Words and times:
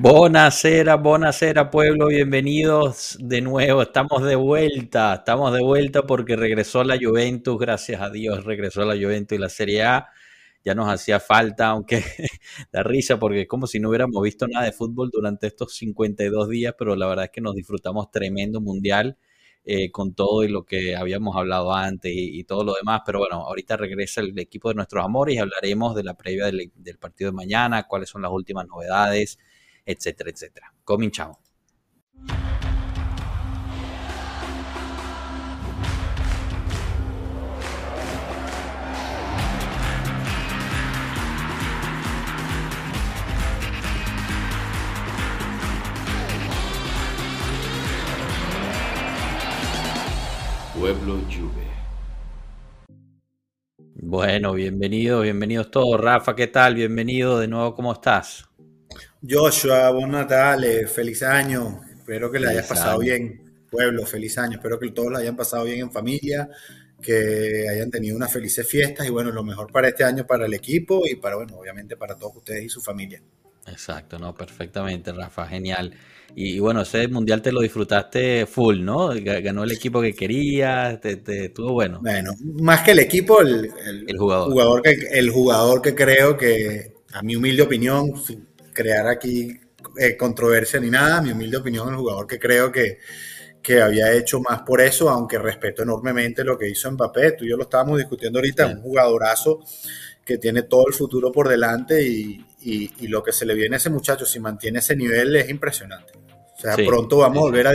Bonacera, 0.00 0.94
bonacera 0.94 1.72
pueblo, 1.72 2.06
bienvenidos 2.06 3.16
de 3.18 3.40
nuevo, 3.40 3.82
estamos 3.82 4.22
de 4.22 4.36
vuelta, 4.36 5.14
estamos 5.14 5.52
de 5.52 5.60
vuelta 5.60 6.04
porque 6.04 6.36
regresó 6.36 6.84
la 6.84 6.96
Juventus, 6.96 7.58
gracias 7.58 8.00
a 8.00 8.08
Dios 8.08 8.44
regresó 8.44 8.84
la 8.84 8.94
Juventus 8.94 9.36
y 9.36 9.40
la 9.40 9.48
Serie 9.48 9.82
A, 9.82 10.06
ya 10.64 10.76
nos 10.76 10.88
hacía 10.88 11.18
falta, 11.18 11.70
aunque 11.70 12.04
da 12.72 12.84
risa 12.84 13.18
porque 13.18 13.40
es 13.40 13.48
como 13.48 13.66
si 13.66 13.80
no 13.80 13.88
hubiéramos 13.88 14.22
visto 14.22 14.46
nada 14.46 14.66
de 14.66 14.72
fútbol 14.72 15.10
durante 15.10 15.48
estos 15.48 15.74
52 15.74 16.48
días, 16.48 16.76
pero 16.78 16.94
la 16.94 17.08
verdad 17.08 17.24
es 17.24 17.30
que 17.32 17.40
nos 17.40 17.56
disfrutamos 17.56 18.08
tremendo 18.12 18.60
mundial 18.60 19.18
eh, 19.64 19.90
con 19.90 20.14
todo 20.14 20.44
y 20.44 20.48
lo 20.48 20.64
que 20.64 20.96
habíamos 20.96 21.36
hablado 21.36 21.74
antes 21.74 22.10
y, 22.14 22.44
todo 22.44 22.64
lo 22.64 22.74
demás. 22.74 23.02
Pero 23.04 23.18
bueno, 23.18 23.44
ahorita 23.46 23.76
regresa 23.76 24.20
el 24.22 24.38
equipo 24.38 24.68
de 24.70 24.76
nuestros 24.76 25.04
amores 25.04 25.34
y 25.34 25.38
hablaremos 25.38 25.94
de 25.94 26.04
la 26.04 26.14
previa 26.14 26.46
del, 26.46 26.70
partido 26.98 27.30
de 27.30 27.36
mañana, 27.36 27.82
cuáles 27.86 28.08
son 28.08 28.22
las 28.22 28.30
últimas 28.30 28.66
novedades, 28.66 29.38
etcétera, 29.88 30.30
etcétera. 30.30 30.72
Cominchamos. 30.84 31.38
Pueblo 50.78 51.20
Juve. 51.30 51.66
Bueno, 53.94 54.52
bienvenidos, 54.52 55.22
bienvenidos 55.22 55.70
todos. 55.70 55.98
Rafa, 55.98 56.36
¿qué 56.36 56.46
tal? 56.46 56.74
Bienvenido 56.74 57.38
de 57.38 57.48
nuevo, 57.48 57.74
¿cómo 57.74 57.92
estás? 57.92 58.47
Joshua, 59.26 59.90
buen 59.90 60.10
Natal, 60.10 60.64
feliz 60.88 61.22
año. 61.22 61.80
Espero 61.90 62.30
que 62.30 62.38
le 62.38 62.48
hayas 62.48 62.66
pasado 62.66 62.98
bien. 63.00 63.40
Pueblo, 63.70 64.06
feliz 64.06 64.38
año. 64.38 64.56
Espero 64.56 64.78
que 64.78 64.90
todos 64.90 65.10
lo 65.10 65.18
hayan 65.18 65.36
pasado 65.36 65.64
bien 65.64 65.80
en 65.80 65.90
familia, 65.90 66.48
que 67.02 67.66
hayan 67.68 67.90
tenido 67.90 68.16
unas 68.16 68.32
felices 68.32 68.66
fiestas 68.66 69.06
y 69.06 69.10
bueno, 69.10 69.30
lo 69.30 69.42
mejor 69.42 69.70
para 69.72 69.88
este 69.88 70.04
año 70.04 70.26
para 70.26 70.46
el 70.46 70.54
equipo 70.54 71.02
y 71.06 71.16
para, 71.16 71.36
bueno, 71.36 71.56
obviamente 71.58 71.96
para 71.96 72.14
todos 72.16 72.36
ustedes 72.36 72.64
y 72.64 72.68
su 72.68 72.80
familia. 72.80 73.20
Exacto, 73.66 74.18
no, 74.18 74.34
perfectamente, 74.34 75.12
Rafa, 75.12 75.46
genial. 75.46 75.92
Y, 76.34 76.58
bueno, 76.58 76.82
ese 76.82 77.08
mundial 77.08 77.42
te 77.42 77.52
lo 77.52 77.60
disfrutaste 77.60 78.46
full, 78.46 78.82
¿no? 78.82 79.10
Ganó 79.20 79.64
el 79.64 79.72
equipo 79.72 80.00
que 80.00 80.14
quería, 80.14 80.98
te, 81.00 81.20
estuvo 81.44 81.72
bueno. 81.72 82.00
Bueno, 82.00 82.32
más 82.60 82.82
que 82.82 82.92
el 82.92 83.00
equipo, 83.00 83.40
el, 83.40 83.70
jugador. 84.16 84.82
que, 84.82 84.96
el 85.12 85.30
jugador 85.30 85.82
que 85.82 85.94
creo 85.94 86.36
que, 86.36 86.94
a 87.12 87.22
mi 87.22 87.36
humilde 87.36 87.62
opinión, 87.62 88.12
crear 88.78 89.08
aquí 89.08 89.60
eh, 89.98 90.16
controversia 90.16 90.78
ni 90.78 90.88
nada, 90.88 91.20
mi 91.20 91.32
humilde 91.32 91.56
opinión, 91.56 91.88
el 91.88 91.96
jugador 91.96 92.28
que 92.28 92.38
creo 92.38 92.70
que, 92.70 92.98
que 93.60 93.82
había 93.82 94.12
hecho 94.12 94.40
más 94.40 94.62
por 94.62 94.80
eso, 94.80 95.10
aunque 95.10 95.36
respeto 95.36 95.82
enormemente 95.82 96.44
lo 96.44 96.56
que 96.56 96.68
hizo 96.68 96.88
Mbappé. 96.92 97.32
Tú 97.32 97.44
y 97.44 97.48
yo 97.48 97.56
lo 97.56 97.64
estábamos 97.64 97.98
discutiendo 97.98 98.38
ahorita, 98.38 98.68
un 98.68 98.80
jugadorazo 98.80 99.64
que 100.24 100.38
tiene 100.38 100.62
todo 100.62 100.86
el 100.86 100.94
futuro 100.94 101.32
por 101.32 101.48
delante 101.48 102.06
y, 102.06 102.44
y, 102.60 103.08
lo 103.08 103.20
que 103.20 103.32
se 103.32 103.44
le 103.46 103.54
viene 103.54 103.74
a 103.74 103.78
ese 103.78 103.90
muchacho, 103.90 104.24
si 104.24 104.38
mantiene 104.38 104.78
ese 104.78 104.94
nivel, 104.94 105.34
es 105.34 105.48
impresionante. 105.48 106.12
O 106.56 106.60
sea, 106.60 106.76
pronto 106.76 107.18
vamos 107.18 107.38
a 107.38 107.40
volver 107.40 107.66
a, 107.66 107.72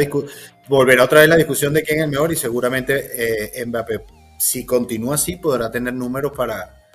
volver 0.70 1.00
a 1.00 1.04
otra 1.04 1.20
vez 1.22 1.30
la 1.30 1.36
discusión 1.36 1.74
de 1.74 1.84
quién 1.84 2.00
es 2.00 2.06
el 2.06 2.12
mejor 2.12 2.32
y 2.32 2.38
seguramente 2.38 3.60
eh, 3.60 3.66
Mbappé, 3.66 4.06
si 4.40 4.66
continúa 4.66 5.16
así, 5.16 5.36
podrá 5.36 5.70
tener 5.70 5.94
números 5.94 6.32
para, 6.34 6.88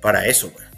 para 0.00 0.26
eso. 0.26 0.50
Pues. 0.50 0.71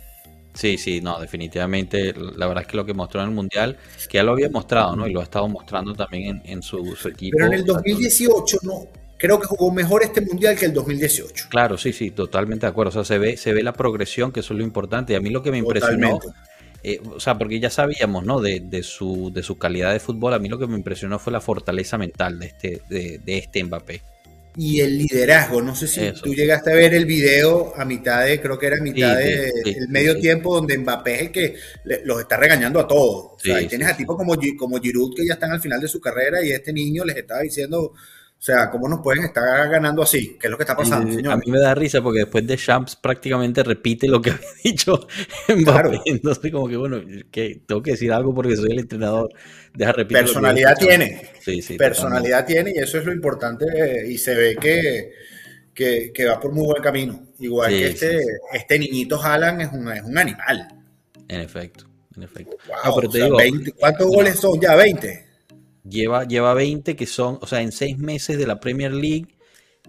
Sí, 0.54 0.78
sí, 0.78 1.00
no, 1.00 1.18
definitivamente. 1.18 2.14
La 2.14 2.46
verdad 2.46 2.62
es 2.62 2.68
que 2.68 2.76
lo 2.76 2.86
que 2.86 2.94
mostró 2.94 3.20
en 3.20 3.28
el 3.28 3.34
Mundial, 3.34 3.76
que 4.08 4.18
ya 4.18 4.22
lo 4.22 4.32
había 4.32 4.48
mostrado, 4.48 4.94
¿no? 4.94 5.06
Y 5.06 5.12
lo 5.12 5.20
ha 5.20 5.24
estado 5.24 5.48
mostrando 5.48 5.94
también 5.94 6.40
en, 6.44 6.62
su, 6.62 6.96
equipo. 7.06 7.36
Pero 7.36 7.46
en 7.48 7.54
el 7.54 7.64
2018 7.64 8.58
no, 8.62 8.86
creo 9.18 9.40
que 9.40 9.46
jugó 9.46 9.72
mejor 9.72 10.04
este 10.04 10.20
mundial 10.20 10.56
que 10.56 10.66
el 10.66 10.72
2018. 10.72 11.46
Claro, 11.48 11.76
sí, 11.76 11.92
sí, 11.92 12.12
totalmente 12.12 12.66
de 12.66 12.70
acuerdo. 12.70 12.90
O 12.90 12.92
sea, 12.92 13.04
se 13.04 13.18
ve, 13.18 13.36
se 13.36 13.52
ve 13.52 13.64
la 13.64 13.72
progresión, 13.72 14.30
que 14.30 14.40
eso 14.40 14.54
es 14.54 14.58
lo 14.58 14.64
importante. 14.64 15.12
Y 15.12 15.16
a 15.16 15.20
mí 15.20 15.30
lo 15.30 15.42
que 15.42 15.50
me 15.50 15.58
impresionó 15.58 16.20
eh, 16.86 17.00
o 17.16 17.18
sea, 17.18 17.38
porque 17.38 17.58
ya 17.58 17.70
sabíamos, 17.70 18.24
¿no? 18.24 18.40
De, 18.42 18.60
de, 18.60 18.82
su, 18.82 19.32
de 19.32 19.42
su 19.42 19.56
calidad 19.56 19.92
de 19.92 20.00
fútbol. 20.00 20.34
A 20.34 20.38
mí 20.38 20.50
lo 20.50 20.58
que 20.58 20.66
me 20.66 20.76
impresionó 20.76 21.18
fue 21.18 21.32
la 21.32 21.40
fortaleza 21.40 21.96
mental 21.96 22.38
de 22.38 22.46
este, 22.46 22.82
de, 22.90 23.18
de 23.24 23.38
este 23.38 23.64
Mbappé. 23.64 24.02
Y 24.56 24.80
el 24.80 24.98
liderazgo, 24.98 25.60
no 25.60 25.74
sé 25.74 25.88
si 25.88 26.12
tú 26.22 26.32
llegaste 26.32 26.70
a 26.70 26.76
ver 26.76 26.94
el 26.94 27.06
video 27.06 27.72
a 27.76 27.84
mitad 27.84 28.24
de, 28.24 28.40
creo 28.40 28.56
que 28.56 28.66
era 28.66 28.76
a 28.76 28.80
mitad 28.80 29.16
de 29.16 29.50
el 29.64 29.88
medio 29.88 30.16
tiempo 30.20 30.54
donde 30.54 30.78
Mbappé 30.78 31.14
es 31.14 31.20
el 31.22 31.32
que 31.32 31.56
los 32.04 32.20
está 32.20 32.36
regañando 32.36 32.78
a 32.78 32.86
todos. 32.86 33.32
O 33.34 33.38
sea, 33.38 33.60
y 33.60 33.66
tienes 33.66 33.88
a 33.88 33.96
tipos 33.96 34.16
como, 34.16 34.36
como 34.56 34.80
Giroud 34.80 35.16
que 35.16 35.26
ya 35.26 35.34
están 35.34 35.50
al 35.50 35.60
final 35.60 35.80
de 35.80 35.88
su 35.88 36.00
carrera 36.00 36.44
y 36.44 36.52
este 36.52 36.72
niño 36.72 37.04
les 37.04 37.16
estaba 37.16 37.40
diciendo, 37.40 37.94
sea, 38.44 38.68
¿cómo 38.68 38.86
nos 38.90 39.00
pueden 39.00 39.24
estar 39.24 39.70
ganando 39.70 40.02
así? 40.02 40.36
¿Qué 40.38 40.48
es 40.48 40.50
lo 40.50 40.58
que 40.58 40.64
está 40.64 40.76
pasando, 40.76 41.10
señor? 41.10 41.32
A 41.32 41.36
mí 41.38 41.50
me 41.50 41.58
da 41.58 41.74
risa 41.74 42.02
porque 42.02 42.20
después 42.20 42.46
de 42.46 42.58
Champs 42.58 42.94
prácticamente 42.94 43.62
repite 43.62 44.06
lo 44.06 44.20
que 44.20 44.30
había 44.32 44.46
dicho 44.62 45.08
Mbappé. 45.48 45.64
Claro. 45.64 46.02
Entonces, 46.04 46.52
como 46.52 46.68
que, 46.68 46.76
bueno, 46.76 47.00
que 47.30 47.62
tengo 47.66 47.82
que 47.82 47.92
decir 47.92 48.12
algo 48.12 48.34
porque 48.34 48.54
soy 48.54 48.72
el 48.72 48.80
entrenador. 48.80 49.30
Deja 49.72 49.92
repetir. 49.92 50.24
Personalidad 50.24 50.76
tiene. 50.76 51.30
Sí, 51.40 51.62
sí. 51.62 51.78
Personalidad 51.78 52.44
tiene 52.44 52.74
y 52.76 52.80
eso 52.80 52.98
es 52.98 53.06
lo 53.06 53.14
importante. 53.14 53.64
Y 54.06 54.18
se 54.18 54.34
ve 54.34 54.56
que, 54.56 56.12
que, 56.12 56.26
va 56.26 56.38
por 56.38 56.52
muy 56.52 56.66
buen 56.66 56.82
camino. 56.82 57.26
Igual 57.38 57.70
que 57.70 57.86
este, 57.86 58.20
este 58.52 58.78
niñito 58.78 59.18
Haaland 59.22 59.62
es 59.62 59.72
un, 59.72 59.90
es 59.90 60.02
un 60.02 60.18
animal. 60.18 60.68
En 61.28 61.40
efecto, 61.40 61.86
en 62.14 62.24
efecto. 62.24 62.58
¿Cuántos 63.78 64.06
goles 64.06 64.38
son 64.38 64.60
ya? 64.60 64.76
¿20? 64.76 65.23
Lleva, 65.88 66.24
lleva 66.24 66.54
20 66.54 66.96
que 66.96 67.06
son, 67.06 67.38
o 67.42 67.46
sea, 67.46 67.60
en 67.60 67.72
seis 67.72 67.98
meses 67.98 68.38
de 68.38 68.46
la 68.46 68.58
Premier 68.58 68.92
League 68.92 69.36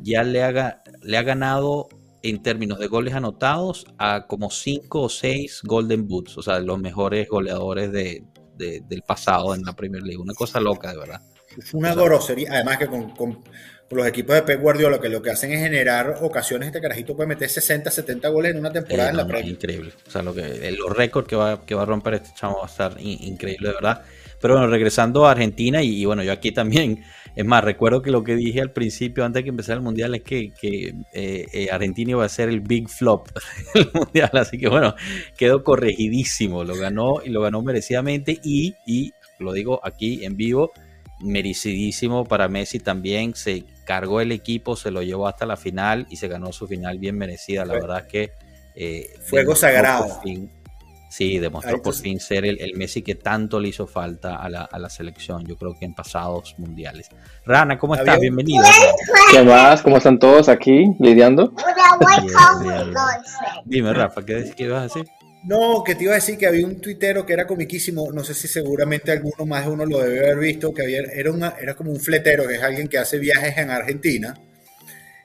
ya 0.01 0.23
le, 0.23 0.43
haga, 0.43 0.83
le 1.01 1.17
ha 1.17 1.23
ganado 1.23 1.87
en 2.21 2.41
términos 2.41 2.79
de 2.79 2.87
goles 2.87 3.13
anotados 3.13 3.85
a 3.97 4.25
como 4.27 4.49
5 4.49 5.01
o 5.01 5.09
6 5.09 5.61
Golden 5.63 6.07
Boots, 6.07 6.37
o 6.37 6.41
sea, 6.41 6.59
los 6.59 6.79
mejores 6.79 7.29
goleadores 7.29 7.91
de, 7.91 8.23
del 8.57 9.01
pasado 9.03 9.53
en 9.53 9.63
la 9.63 9.73
Premier 9.73 10.01
League. 10.01 10.21
Una 10.21 10.33
cosa 10.33 10.59
loca, 10.59 10.91
de 10.91 10.97
verdad. 10.97 11.21
Es 11.57 11.73
una 11.73 11.93
grosería, 11.93 12.49
además 12.51 12.79
que 12.79 12.87
con, 12.87 13.43
los 13.91 14.07
equipos 14.07 14.35
de 14.35 14.41
Pep 14.41 14.59
Guardiola 14.59 14.99
que 14.99 15.09
lo 15.09 15.21
que 15.21 15.29
hacen 15.29 15.53
es 15.53 15.59
generar 15.59 16.17
ocasiones, 16.21 16.67
este 16.67 16.81
carajito 16.81 17.15
puede 17.15 17.27
meter 17.27 17.47
60, 17.47 17.91
70 17.91 18.27
goles 18.29 18.53
en 18.53 18.59
una 18.59 18.71
temporada 18.71 19.11
en 19.11 19.17
la 19.17 19.27
Premier. 19.27 19.53
Increíble, 19.53 19.93
o 20.07 20.09
sea, 20.09 20.23
lo 20.23 20.33
que, 20.33 20.71
los 20.71 20.97
récords 20.97 21.27
que 21.27 21.35
va, 21.35 21.63
que 21.63 21.75
va 21.75 21.83
a 21.83 21.85
romper 21.85 22.15
este 22.15 22.31
chamo 22.35 22.57
va 22.57 22.63
a 22.63 22.69
estar 22.69 22.95
increíble, 22.99 23.69
de 23.69 23.73
verdad. 23.75 24.03
Pero 24.45 24.57
bueno, 24.57 24.69
regresando 24.69 25.25
a 25.25 25.31
Argentina, 25.31 25.81
y, 25.81 26.05
bueno, 26.05 26.21
yo 26.21 26.31
aquí 26.31 26.51
también, 26.51 27.03
es 27.35 27.43
más, 27.43 27.63
recuerdo 27.63 28.03
que 28.03 28.11
lo 28.11 28.23
que 28.23 28.35
dije 28.35 28.61
al 28.61 28.69
principio, 28.69 29.25
antes 29.25 29.39
de 29.39 29.43
que 29.45 29.49
empezara 29.49 29.77
el 29.77 29.81
Mundial, 29.81 30.13
es 30.13 30.21
que, 30.21 30.53
eh, 30.61 31.47
eh, 31.51 31.67
Argentina 31.71 32.11
iba 32.11 32.23
a 32.23 32.29
ser 32.29 32.49
el 32.49 32.59
big 32.59 32.87
flop 32.87 33.27
del 33.73 33.89
Mundial, 33.91 34.29
así 34.33 34.59
que 34.59 34.69
bueno, 34.69 34.93
quedó 35.35 35.63
corregidísimo, 35.63 36.63
lo 36.63 36.75
ganó 36.75 37.23
y 37.25 37.29
lo 37.29 37.41
ganó 37.41 37.63
merecidamente, 37.63 38.39
y, 38.43 38.75
y 38.85 39.13
lo 39.39 39.51
digo 39.51 39.79
aquí 39.83 40.23
en 40.23 40.37
vivo, 40.37 40.73
merecidísimo 41.21 42.23
para 42.23 42.47
Messi 42.47 42.77
también, 42.77 43.33
se 43.33 43.63
cargó 43.83 44.21
el 44.21 44.31
equipo, 44.31 44.75
se 44.75 44.91
lo 44.91 45.01
llevó 45.01 45.27
hasta 45.27 45.47
la 45.47 45.57
final 45.57 46.05
y 46.11 46.17
se 46.17 46.27
ganó 46.27 46.53
su 46.53 46.67
final 46.67 46.99
bien 46.99 47.17
merecida, 47.17 47.65
la 47.65 47.73
verdad 47.73 48.01
es 48.01 48.11
que... 48.11 48.31
Eh, 48.75 49.09
Fuego 49.21 49.55
sagrado. 49.55 50.21
Sí, 51.15 51.39
demostró 51.39 51.81
por 51.81 51.95
fin 51.95 52.19
ser 52.19 52.43
el, 52.43 52.75
Messi 52.75 53.01
que 53.01 53.15
tanto 53.15 53.57
le 53.57 53.69
hizo 53.69 53.87
falta 53.87 54.35
a 54.35 54.49
la, 54.49 54.89
selección, 54.89 55.45
yo 55.45 55.55
creo 55.55 55.73
que 55.79 55.85
en 55.85 55.95
pasados 55.95 56.55
mundiales. 56.57 57.07
Rana, 57.45 57.79
¿cómo 57.79 57.95
estás? 57.95 58.19
Bienvenido. 58.19 58.65
¿Qué 59.31 59.41
más? 59.41 59.81
¿Cómo 59.81 59.95
están 59.95 60.19
todos 60.19 60.49
aquí 60.49 60.93
lidiando? 60.99 61.53
Dime, 63.63 63.93
Rafa, 63.93 64.25
¿qué, 64.25 64.51
¿qué 64.57 64.63
ibas 64.65 64.79
a 64.79 64.83
decir? 64.83 65.09
No, 65.45 65.85
que 65.85 65.95
te 65.95 66.03
iba 66.03 66.11
a 66.11 66.15
decir 66.15 66.37
que 66.37 66.47
había 66.47 66.65
un 66.65 66.81
tuitero 66.81 67.25
que 67.25 67.31
era 67.31 67.47
comiquísimo, 67.47 68.11
no 68.11 68.21
sé 68.25 68.33
si 68.33 68.49
seguramente 68.49 69.13
alguno 69.13 69.45
más 69.45 69.65
de 69.65 69.71
uno 69.71 69.85
lo 69.85 69.99
debe 69.99 70.19
haber 70.19 70.39
visto, 70.39 70.73
que 70.73 70.81
había, 70.81 70.99
era, 70.99 71.31
una, 71.31 71.53
era 71.61 71.75
como 71.75 71.91
un 71.91 71.99
fletero, 72.01 72.45
que 72.45 72.55
es 72.55 72.61
alguien 72.61 72.89
que 72.89 72.97
hace 72.97 73.19
viajes 73.19 73.57
en 73.57 73.69
Argentina, 73.69 74.37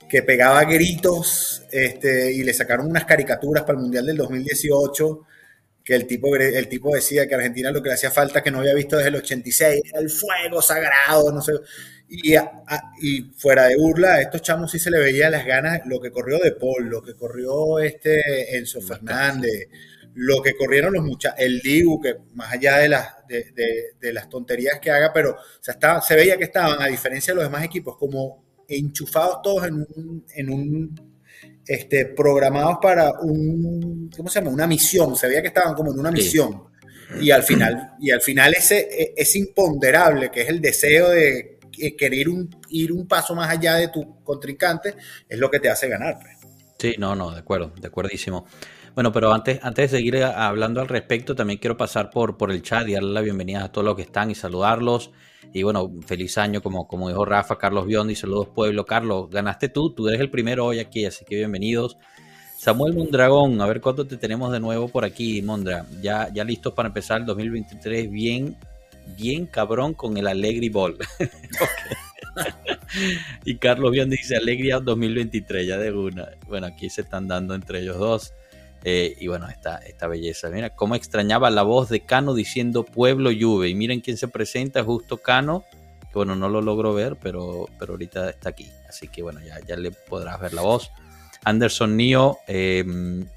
que 0.09 0.23
pegaba 0.23 0.63
gritos 0.63 1.65
este, 1.73 2.33
y 2.33 2.45
le 2.45 2.55
sacaron 2.55 2.87
unas 2.87 3.07
caricaturas 3.07 3.65
para 3.65 3.77
el 3.77 3.83
Mundial 3.83 4.07
del 4.07 4.19
2018 4.19 5.27
que 5.85 5.95
el 5.95 6.07
tipo, 6.07 6.35
el 6.37 6.69
tipo 6.69 6.95
decía 6.95 7.27
que 7.27 7.35
Argentina 7.35 7.71
lo 7.71 7.83
que 7.83 7.89
le 7.89 7.95
hacía 7.95 8.11
falta 8.11 8.43
que 8.43 8.51
no 8.51 8.61
había 8.61 8.75
visto 8.75 8.97
desde 8.97 9.09
el 9.09 9.17
86 9.17 9.83
era 9.85 10.01
el 10.01 10.11
fuego 10.11 10.61
sagrado, 10.61 11.33
no 11.33 11.41
sé. 11.41 11.53
Y, 12.09 12.35
y 12.35 13.23
fuera 13.37 13.67
de 13.67 13.77
burla, 13.77 14.15
a 14.15 14.21
estos 14.21 14.43
chamos 14.43 14.71
sí 14.71 14.79
se 14.79 14.91
le 14.91 14.99
veía 14.99 15.31
las 15.31 15.47
ganas, 15.47 15.81
lo 15.87 16.01
que 16.01 16.11
corrió 16.11 16.39
De 16.39 16.53
Paul, 16.53 16.89
lo 16.89 17.03
que 17.03 17.15
corrió 17.15 17.79
este 17.79 18.57
Enzo 18.59 18.81
Fernández, 18.81 19.69
lo 20.15 20.43
que 20.43 20.55
corrieron 20.55 20.95
los 20.95 21.05
muchachos, 21.05 21.39
el 21.39 21.61
Dibu, 21.61 22.01
que 22.01 22.17
más 22.35 22.53
allá 22.53 22.79
de 22.79 22.89
las, 22.89 23.15
de, 23.29 24.13
las 24.13 24.29
tonterías 24.29 24.81
que 24.81 24.91
haga, 24.91 25.13
pero 25.13 25.37
estaba, 25.67 26.03
se 26.03 26.17
veía 26.17 26.37
que 26.37 26.45
estaban, 26.45 26.83
a 26.83 26.87
diferencia 26.87 27.33
de 27.33 27.37
los 27.37 27.45
demás 27.45 27.65
equipos, 27.65 27.97
como 27.97 28.45
enchufados 28.69 29.43
todos 29.43 29.67
en 29.67 29.75
un, 29.75 30.25
en 30.35 30.51
un 30.51 31.10
este, 31.71 32.07
programados 32.07 32.79
para 32.83 33.13
un, 33.21 34.11
¿cómo 34.17 34.29
se 34.29 34.41
llama? 34.41 34.51
Una 34.51 34.67
misión, 34.67 35.15
se 35.15 35.29
veía 35.29 35.41
que 35.41 35.47
estaban 35.47 35.73
como 35.75 35.93
en 35.93 36.01
una 36.01 36.11
misión. 36.11 36.65
Y 37.21 37.31
al 37.31 37.45
final, 37.45 37.93
y 38.01 38.11
al 38.11 38.21
final 38.21 38.55
ese, 38.55 38.89
e, 38.91 39.15
es 39.17 39.37
imponderable, 39.37 40.33
que 40.33 40.43
es 40.43 40.49
el 40.49 40.61
deseo 40.61 41.11
de 41.11 41.61
querer 41.97 42.27
ir 42.71 42.93
un 42.93 43.07
paso 43.07 43.37
más 43.37 43.49
allá 43.49 43.77
de 43.77 43.87
tu 43.87 44.21
contrincante, 44.25 44.97
es 45.29 45.39
lo 45.39 45.49
que 45.49 45.61
te 45.61 45.71
hace 45.71 45.89
ganar. 45.89 46.19
Pues. 46.21 46.37
Sí, 46.77 46.97
no, 46.99 47.15
no, 47.15 47.31
de 47.31 47.39
acuerdo, 47.39 47.73
de 47.81 47.87
acuerdísimo. 47.87 48.47
Bueno, 48.97 49.13
pero 49.13 49.33
antes, 49.33 49.61
antes 49.63 49.93
de 49.93 49.99
seguir 49.99 50.25
hablando 50.25 50.81
al 50.81 50.89
respecto, 50.89 51.37
también 51.37 51.61
quiero 51.61 51.77
pasar 51.77 52.11
por, 52.11 52.37
por 52.37 52.51
el 52.51 52.63
chat 52.63 52.89
y 52.89 52.95
darle 52.95 53.13
la 53.13 53.21
bienvenida 53.21 53.63
a 53.63 53.71
todos 53.71 53.85
los 53.85 53.95
que 53.95 54.03
están 54.03 54.33
y 54.33 54.35
saludarlos. 54.35 55.13
Y 55.53 55.63
bueno, 55.63 55.91
feliz 56.07 56.39
año, 56.39 56.63
como, 56.63 56.87
como 56.87 57.09
dijo 57.09 57.25
Rafa, 57.25 57.59
Carlos 57.59 57.87
Biondi, 57.87 58.15
saludos 58.15 58.49
pueblo. 58.49 58.85
Carlos, 58.85 59.31
ganaste 59.31 59.69
tú, 59.69 59.93
tú 59.93 60.09
eres 60.09 60.21
el 60.21 60.31
primero 60.31 60.67
hoy 60.67 60.79
aquí, 60.79 61.05
así 61.05 61.25
que 61.25 61.37
bienvenidos. 61.37 61.97
Samuel 62.57 62.95
Mondragón, 62.95 63.61
a 63.61 63.67
ver 63.67 63.81
cuánto 63.81 64.07
te 64.07 64.17
tenemos 64.17 64.53
de 64.53 64.61
nuevo 64.61 64.89
por 64.89 65.05
aquí, 65.05 65.41
Mondra. 65.43 65.87
Ya, 66.03 66.29
ya 66.33 66.45
listos 66.45 66.75
para 66.75 66.89
empezar 66.89 67.21
el 67.21 67.27
2023 67.27 68.11
bien, 68.11 68.57
bien 69.17 69.47
cabrón 69.47 69.95
con 69.95 70.17
el 70.17 70.27
Alegri 70.27 70.69
Ball. 70.69 70.99
y 73.45 73.57
Carlos 73.57 73.91
Biondi 73.93 74.17
dice 74.17 74.37
Alegría 74.37 74.81
2023, 74.81 75.67
ya 75.67 75.79
de 75.79 75.93
una. 75.93 76.29
Bueno, 76.49 76.67
aquí 76.67 76.91
se 76.91 77.03
están 77.03 77.29
dando 77.29 77.55
entre 77.55 77.81
ellos 77.81 77.99
dos. 77.99 78.33
Eh, 78.85 79.17
y 79.19 79.27
bueno, 79.27 79.49
esta, 79.49 79.77
esta 79.79 80.07
belleza. 80.07 80.49
Mira 80.51 80.71
cómo 80.71 80.95
extrañaba 80.95 81.51
la 81.51 81.63
voz 81.63 81.89
de 81.89 82.01
Cano 82.01 82.35
diciendo 82.35 82.85
Pueblo 82.85 83.31
Juve. 83.39 83.69
Y 83.69 83.75
miren 83.75 84.01
quién 84.01 84.17
se 84.17 84.29
presenta, 84.29 84.83
justo 84.83 85.19
Cano. 85.19 85.65
Que 86.11 86.15
bueno, 86.15 86.35
no 86.35 86.49
lo 86.49 86.61
logro 86.61 86.93
ver, 86.93 87.17
pero, 87.17 87.67
pero 87.79 87.93
ahorita 87.93 88.31
está 88.31 88.49
aquí. 88.51 88.69
Así 88.89 89.09
que 89.09 89.23
bueno, 89.23 89.41
ya, 89.41 89.61
ya 89.67 89.77
le 89.77 89.91
podrás 89.91 90.41
ver 90.41 90.55
la 90.55 90.63
voz. 90.63 90.91
Anderson 91.45 91.97
Nio, 91.97 92.39
eh, 92.49 92.85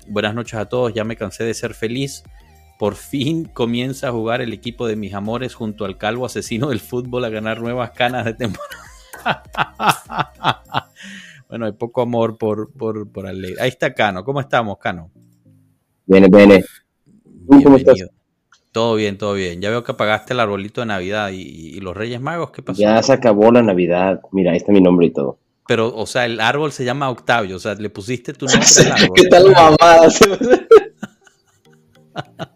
buenas 0.08 0.34
noches 0.34 0.56
a 0.56 0.66
todos. 0.66 0.94
Ya 0.94 1.04
me 1.04 1.16
cansé 1.16 1.44
de 1.44 1.54
ser 1.54 1.74
feliz. 1.74 2.24
Por 2.80 2.96
fin 2.96 3.46
comienza 3.46 4.10
a 4.10 4.12
jugar 4.12 4.42
el 4.42 4.52
equipo 4.52 4.88
de 4.88 4.96
mis 4.96 5.14
amores 5.14 5.54
junto 5.54 5.86
al 5.86 5.98
calvo 5.98 6.26
asesino 6.26 6.70
del 6.70 6.80
fútbol 6.80 7.24
a 7.24 7.30
ganar 7.30 7.62
nuevas 7.62 7.92
canas 7.92 8.26
de 8.26 8.34
temporada. 8.34 8.84
bueno, 11.48 11.66
hay 11.68 11.72
poco 11.74 12.02
amor 12.02 12.38
por, 12.38 12.74
por, 12.74 13.10
por 13.10 13.28
Ahí 13.28 13.56
está 13.60 13.94
Cano. 13.94 14.26
¿Cómo 14.26 14.42
estamos, 14.42 14.80
Cano? 14.80 15.12
Viene, 16.06 16.28
viene. 16.30 16.64
¿Cómo 17.48 17.78
estás? 17.78 17.96
Todo 18.72 18.96
bien, 18.96 19.18
todo 19.18 19.34
bien. 19.34 19.62
Ya 19.62 19.70
veo 19.70 19.84
que 19.84 19.92
apagaste 19.92 20.34
el 20.34 20.40
arbolito 20.40 20.82
de 20.82 20.88
Navidad 20.88 21.30
y, 21.32 21.80
los 21.80 21.96
Reyes 21.96 22.20
Magos, 22.20 22.52
¿qué 22.52 22.64
pasó? 22.64 22.82
Ya 22.82 23.02
se 23.04 23.14
acabó 23.14 23.52
la 23.52 23.62
Navidad. 23.62 24.22
Mira, 24.32 24.52
ahí 24.52 24.58
está 24.58 24.72
mi 24.72 24.82
nombre 24.82 25.08
y 25.08 25.12
todo. 25.12 25.38
Pero, 25.68 25.96
o 25.96 26.06
sea, 26.06 26.26
el 26.26 26.40
árbol 26.42 26.72
se 26.72 26.84
llama 26.84 27.10
Octavio, 27.10 27.56
o 27.56 27.60
sea, 27.60 27.76
le 27.76 27.90
pusiste 27.90 28.34
tu 28.34 28.46
nombre 28.48 28.68
al 28.86 28.92
árbol. 28.92 29.12
¿Qué 29.16 29.28
tal 29.28 29.52
mamada? 29.52 30.10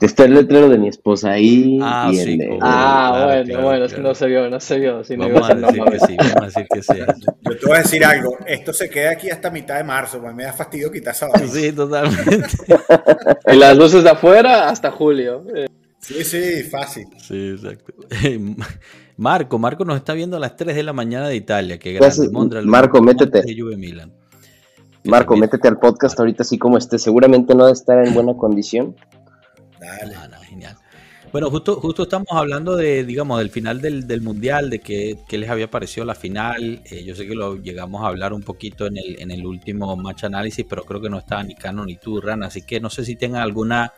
Está 0.00 0.24
el 0.24 0.34
letrero 0.34 0.68
de 0.68 0.78
mi 0.78 0.88
esposa 0.88 1.32
ahí. 1.32 1.78
Ah, 1.82 2.10
sí, 2.12 2.38
ah 2.60 3.22
bueno, 3.26 3.62
bueno, 3.62 3.86
no 4.00 4.14
se 4.14 4.26
vio, 4.26 4.48
no 4.48 4.60
se 4.60 4.78
vio. 4.78 5.02
vamos, 5.16 5.50
a 5.50 5.54
decir 5.54 5.84
que 5.84 5.98
sí, 6.00 6.16
vamos 6.16 6.36
a 6.36 6.46
decir 6.46 6.66
que 6.72 6.82
sí. 6.82 6.94
Yo 7.42 7.58
te 7.58 7.66
voy 7.66 7.76
a 7.76 7.82
decir 7.82 8.04
algo, 8.04 8.38
esto 8.46 8.72
se 8.72 8.88
queda 8.88 9.12
aquí 9.12 9.30
hasta 9.30 9.50
mitad 9.50 9.76
de 9.76 9.84
marzo, 9.84 10.20
pues 10.20 10.34
me 10.34 10.44
da 10.44 10.52
fastidio 10.52 10.90
quitar 10.90 11.14
esa 11.14 11.28
Sí, 11.46 11.72
totalmente. 11.72 12.44
y 13.52 13.56
las 13.56 13.76
luces 13.76 14.04
de 14.04 14.10
afuera 14.10 14.68
hasta 14.68 14.90
julio. 14.90 15.44
Sí, 16.00 16.24
sí, 16.24 16.62
fácil. 16.64 17.06
Sí, 17.18 17.50
exacto. 17.50 17.92
Marco, 19.16 19.58
Marco 19.58 19.84
nos 19.84 19.96
está 19.96 20.14
viendo 20.14 20.38
a 20.38 20.40
las 20.40 20.56
3 20.56 20.74
de 20.74 20.82
la 20.82 20.94
mañana 20.94 21.28
de 21.28 21.36
Italia. 21.36 21.78
Que 21.78 21.92
grande. 21.92 22.30
Marco, 22.64 23.02
métete. 23.02 23.42
Marco, 25.04 25.36
métete 25.36 25.68
al 25.68 25.78
podcast 25.78 26.18
ahorita 26.18 26.42
así 26.42 26.58
como 26.58 26.78
esté. 26.78 26.98
Seguramente 26.98 27.54
no 27.54 27.64
debe 27.64 27.74
estar 27.74 28.04
en 28.04 28.14
buena 28.14 28.34
condición. 28.34 28.96
Genial. 30.48 30.76
Bueno, 31.32 31.48
justo, 31.48 31.80
justo 31.80 32.02
estamos 32.04 32.28
hablando 32.32 32.74
de, 32.74 33.04
digamos, 33.04 33.38
del 33.38 33.50
final 33.50 33.80
del, 33.80 34.20
Mundial, 34.20 34.68
de 34.68 34.80
qué, 34.80 35.16
les 35.30 35.48
había 35.48 35.70
parecido 35.70 36.04
la 36.04 36.14
final. 36.14 36.82
Eh, 36.84 37.04
yo 37.04 37.14
sé 37.14 37.26
que 37.26 37.34
lo 37.34 37.56
llegamos 37.56 38.02
a 38.02 38.08
hablar 38.08 38.32
un 38.32 38.42
poquito 38.42 38.86
en 38.86 38.96
el, 38.96 39.20
en 39.20 39.30
el 39.30 39.46
último 39.46 39.96
match 39.96 40.24
análisis, 40.24 40.66
pero 40.68 40.84
creo 40.84 41.00
que 41.00 41.08
no 41.08 41.18
estaba 41.18 41.44
ni 41.44 41.54
Cano 41.54 41.84
ni 41.84 41.96
tú, 41.96 42.20
Ran. 42.20 42.42
Así 42.42 42.62
que 42.62 42.80
no 42.80 42.90
sé 42.90 43.04
si 43.04 43.14
tengan 43.14 43.42
alguna, 43.42 43.92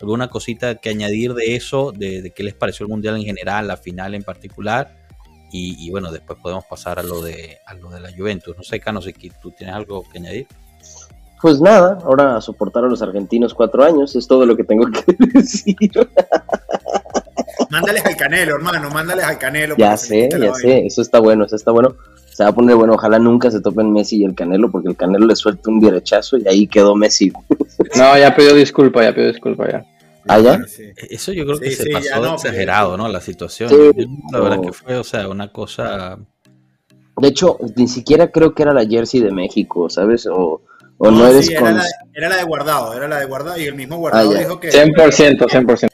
alguna 0.00 0.28
cosita 0.28 0.76
que 0.76 0.88
añadir 0.88 1.34
de 1.34 1.56
eso, 1.56 1.92
de, 1.92 2.32
qué 2.34 2.42
les 2.42 2.54
pareció 2.54 2.84
el 2.84 2.90
Mundial 2.90 3.16
en 3.16 3.24
general, 3.24 3.68
la 3.68 3.76
final 3.76 4.14
en 4.14 4.22
particular. 4.22 4.96
Y, 5.50 5.90
bueno, 5.90 6.12
después 6.12 6.38
podemos 6.42 6.64
pasar 6.66 6.98
a 6.98 7.02
lo 7.02 7.22
de, 7.22 7.58
a 7.64 7.72
lo 7.74 7.88
de 7.90 8.00
la 8.00 8.12
Juventus. 8.12 8.54
No 8.56 8.62
sé, 8.62 8.80
Cano, 8.80 9.00
si 9.00 9.12
tú 9.12 9.50
tienes 9.50 9.74
algo 9.74 10.04
que 10.10 10.18
añadir. 10.18 10.46
Pues 11.40 11.60
nada, 11.60 11.98
ahora 12.04 12.40
soportar 12.40 12.84
a 12.84 12.88
los 12.88 13.00
argentinos 13.00 13.54
cuatro 13.54 13.84
años 13.84 14.16
es 14.16 14.26
todo 14.26 14.44
lo 14.44 14.56
que 14.56 14.64
tengo 14.64 14.86
que 14.90 15.14
decir. 15.34 15.76
Mándales 17.70 18.04
al 18.04 18.16
canelo, 18.16 18.56
hermano, 18.56 18.90
mándales 18.90 19.24
al 19.24 19.38
canelo. 19.38 19.76
Ya 19.76 19.96
sé, 19.96 20.28
ya 20.30 20.54
sé, 20.54 20.86
eso 20.86 21.02
está 21.02 21.20
bueno, 21.20 21.44
eso 21.44 21.56
está 21.56 21.70
bueno. 21.70 21.96
Se 22.32 22.44
va 22.44 22.50
a 22.50 22.54
poner 22.54 22.76
bueno, 22.76 22.94
ojalá 22.94 23.18
nunca 23.18 23.50
se 23.50 23.60
topen 23.60 23.92
Messi 23.92 24.18
y 24.18 24.24
el 24.24 24.34
canelo, 24.34 24.70
porque 24.70 24.88
el 24.88 24.96
canelo 24.96 25.26
le 25.26 25.36
suelta 25.36 25.70
un 25.70 25.80
derechazo 25.80 26.38
y 26.38 26.48
ahí 26.48 26.66
quedó 26.66 26.94
Messi. 26.94 27.32
No, 27.96 28.18
ya 28.18 28.34
pidió 28.34 28.54
disculpa, 28.54 29.02
ya 29.02 29.12
pidió 29.12 29.28
disculpa 29.28 29.70
ya. 29.70 29.84
¿Ah, 30.26 30.38
ya? 30.40 30.60
Eso 31.08 31.32
yo 31.32 31.46
creo 31.46 31.58
que 31.58 31.70
se 31.70 31.90
pasó 31.90 32.34
exagerado, 32.34 32.96
¿no? 32.96 33.08
La 33.08 33.20
situación. 33.20 33.70
la 34.32 34.40
verdad 34.40 34.60
que 34.60 34.72
fue, 34.72 34.96
o 34.96 35.04
sea, 35.04 35.28
una 35.28 35.50
cosa... 35.52 36.18
De 37.16 37.28
hecho, 37.28 37.58
ni 37.74 37.88
siquiera 37.88 38.30
creo 38.30 38.54
que 38.54 38.62
era 38.62 38.72
la 38.72 38.86
jersey 38.86 39.20
de 39.20 39.32
México, 39.32 39.90
¿sabes? 39.90 40.28
O 40.30 40.62
¿O 40.98 41.10
no, 41.10 41.26
eres 41.28 41.48
era, 41.48 41.72
la, 41.72 41.84
era, 42.12 42.28
la, 42.28 42.36
de 42.36 42.44
guardado, 42.44 42.94
era 42.94 43.06
la 43.06 43.20
de 43.20 43.26
guardado 43.26 43.58
y 43.58 43.64
el 43.64 43.74
mismo 43.74 43.98
guardado 43.98 44.32
ah, 44.32 44.38
dijo 44.38 44.58
que... 44.58 44.70
100%, 44.70 45.38
100%. 45.46 45.88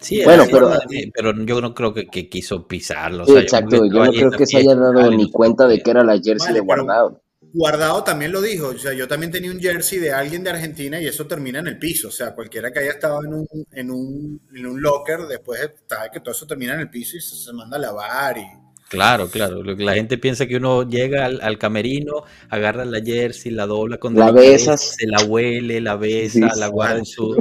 Sí, 0.00 0.22
bueno, 0.24 0.44
pero, 0.50 0.72
pero 1.12 1.44
yo 1.44 1.60
no 1.60 1.74
creo 1.74 1.92
que, 1.92 2.06
que 2.06 2.28
quiso 2.28 2.66
pisarlo. 2.66 3.26
exacto, 3.36 3.84
yo, 3.84 4.04
no 4.04 4.12
creo 4.12 4.30
que 4.30 4.46
se 4.46 4.58
haya 4.58 4.74
dado 4.74 5.10
ni 5.10 5.30
cuenta 5.30 5.66
de 5.66 5.80
que 5.80 5.90
era 5.90 6.04
la 6.04 6.18
jersey 6.18 6.54
de 6.54 6.60
guardado. 6.60 7.20
Guardado 7.52 8.04
también 8.04 8.30
lo 8.30 8.40
dijo, 8.40 8.68
o 8.68 8.78
sea, 8.78 8.92
yo 8.92 9.08
también 9.08 9.32
tenía 9.32 9.50
un 9.50 9.58
jersey 9.58 9.98
de 9.98 10.12
alguien 10.12 10.44
de 10.44 10.50
Argentina 10.50 11.00
y 11.00 11.06
eso 11.06 11.26
termina 11.26 11.58
en 11.58 11.66
el 11.66 11.78
piso, 11.78 12.08
o 12.08 12.10
sea, 12.10 12.34
cualquiera 12.34 12.70
que 12.70 12.80
haya 12.80 12.90
estado 12.90 13.24
en 13.24 13.34
un, 13.34 13.46
en 13.72 13.90
un, 13.90 14.40
en 14.54 14.66
un 14.66 14.80
locker, 14.80 15.20
después 15.26 15.60
sabe 15.88 16.10
que 16.12 16.20
todo 16.20 16.32
eso 16.32 16.46
termina 16.46 16.74
en 16.74 16.80
el 16.80 16.90
piso 16.90 17.16
y 17.16 17.20
se, 17.20 17.34
se 17.34 17.52
manda 17.52 17.76
a 17.76 17.80
lavar 17.80 18.38
y 18.38 18.46
Claro, 18.88 19.28
claro. 19.28 19.62
La 19.62 19.94
gente 19.94 20.16
piensa 20.16 20.46
que 20.46 20.56
uno 20.56 20.88
llega 20.88 21.26
al, 21.26 21.58
camerino, 21.58 22.24
agarra 22.48 22.84
la 22.86 23.00
jersey, 23.00 23.52
la 23.52 23.66
dobla 23.66 23.98
con 23.98 24.14
la 24.14 24.30
besas, 24.30 24.96
se 24.96 25.06
la 25.06 25.22
huele, 25.24 25.80
la 25.80 25.96
besa, 25.96 26.50
la 26.56 26.68
guarda 26.68 26.98
en 26.98 27.04
su. 27.04 27.36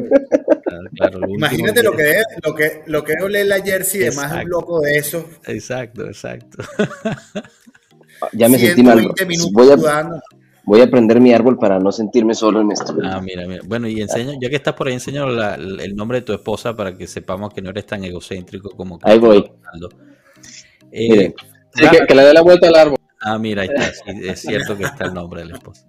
Imagínate 1.30 1.84
lo 1.84 1.94
que, 1.94 2.12
es, 2.12 2.26
lo 2.44 2.54
que 2.54 2.82
lo 2.86 3.04
que 3.04 3.14
es 3.14 3.48
la 3.48 3.62
jersey, 3.62 4.04
además 4.04 4.44
un 4.44 4.50
loco 4.50 4.82
de 4.82 4.98
eso. 4.98 5.26
Exacto, 5.46 6.06
exacto. 6.06 6.64
ya 8.34 8.50
me 8.50 8.60
sentí 8.60 8.84
mal. 8.84 9.10
Voy 9.54 9.72
a, 9.72 10.22
voy 10.66 10.82
a 10.82 10.92
prender 10.92 11.22
mi 11.22 11.34
árbol 11.34 11.58
para 11.58 11.80
no 11.80 11.94
sentirme 11.94 12.36
solo 12.36 12.60
en 12.60 12.72
esto. 12.74 12.94
Ah, 13.04 13.22
mira, 13.22 13.48
mira. 13.48 13.62
Bueno, 13.66 13.88
y 13.88 14.02
enseño, 14.02 14.34
ya 14.42 14.50
que 14.50 14.58
estás 14.58 14.74
por 14.74 14.88
ahí, 14.88 14.96
enseño 14.96 15.28
el 15.30 15.96
nombre 15.96 16.20
de 16.20 16.26
tu 16.26 16.34
esposa 16.34 16.76
para 16.76 16.98
que 16.98 17.08
sepamos 17.08 17.54
que 17.54 17.62
no 17.62 17.70
eres 17.70 17.86
tan 17.86 18.04
egocéntrico 18.04 18.72
como. 18.72 19.00
Ahí 19.04 19.18
voy. 19.18 19.50
Eh, 20.92 21.34
que, 22.08 22.16
le 22.16 22.24
dé 22.24 22.34
la 22.34 22.42
vuelta 22.42 22.68
al 22.68 22.76
árbol. 22.76 22.98
Ah, 23.22 23.38
mira, 23.38 23.64
ahí 23.64 23.70
está, 23.74 24.12
es 24.12 24.42
cierto 24.42 24.78
que 24.78 24.84
está 24.84 25.06
el 25.06 25.14
nombre 25.14 25.42
de 25.42 25.48
la 25.48 25.54
esposa. 25.56 25.86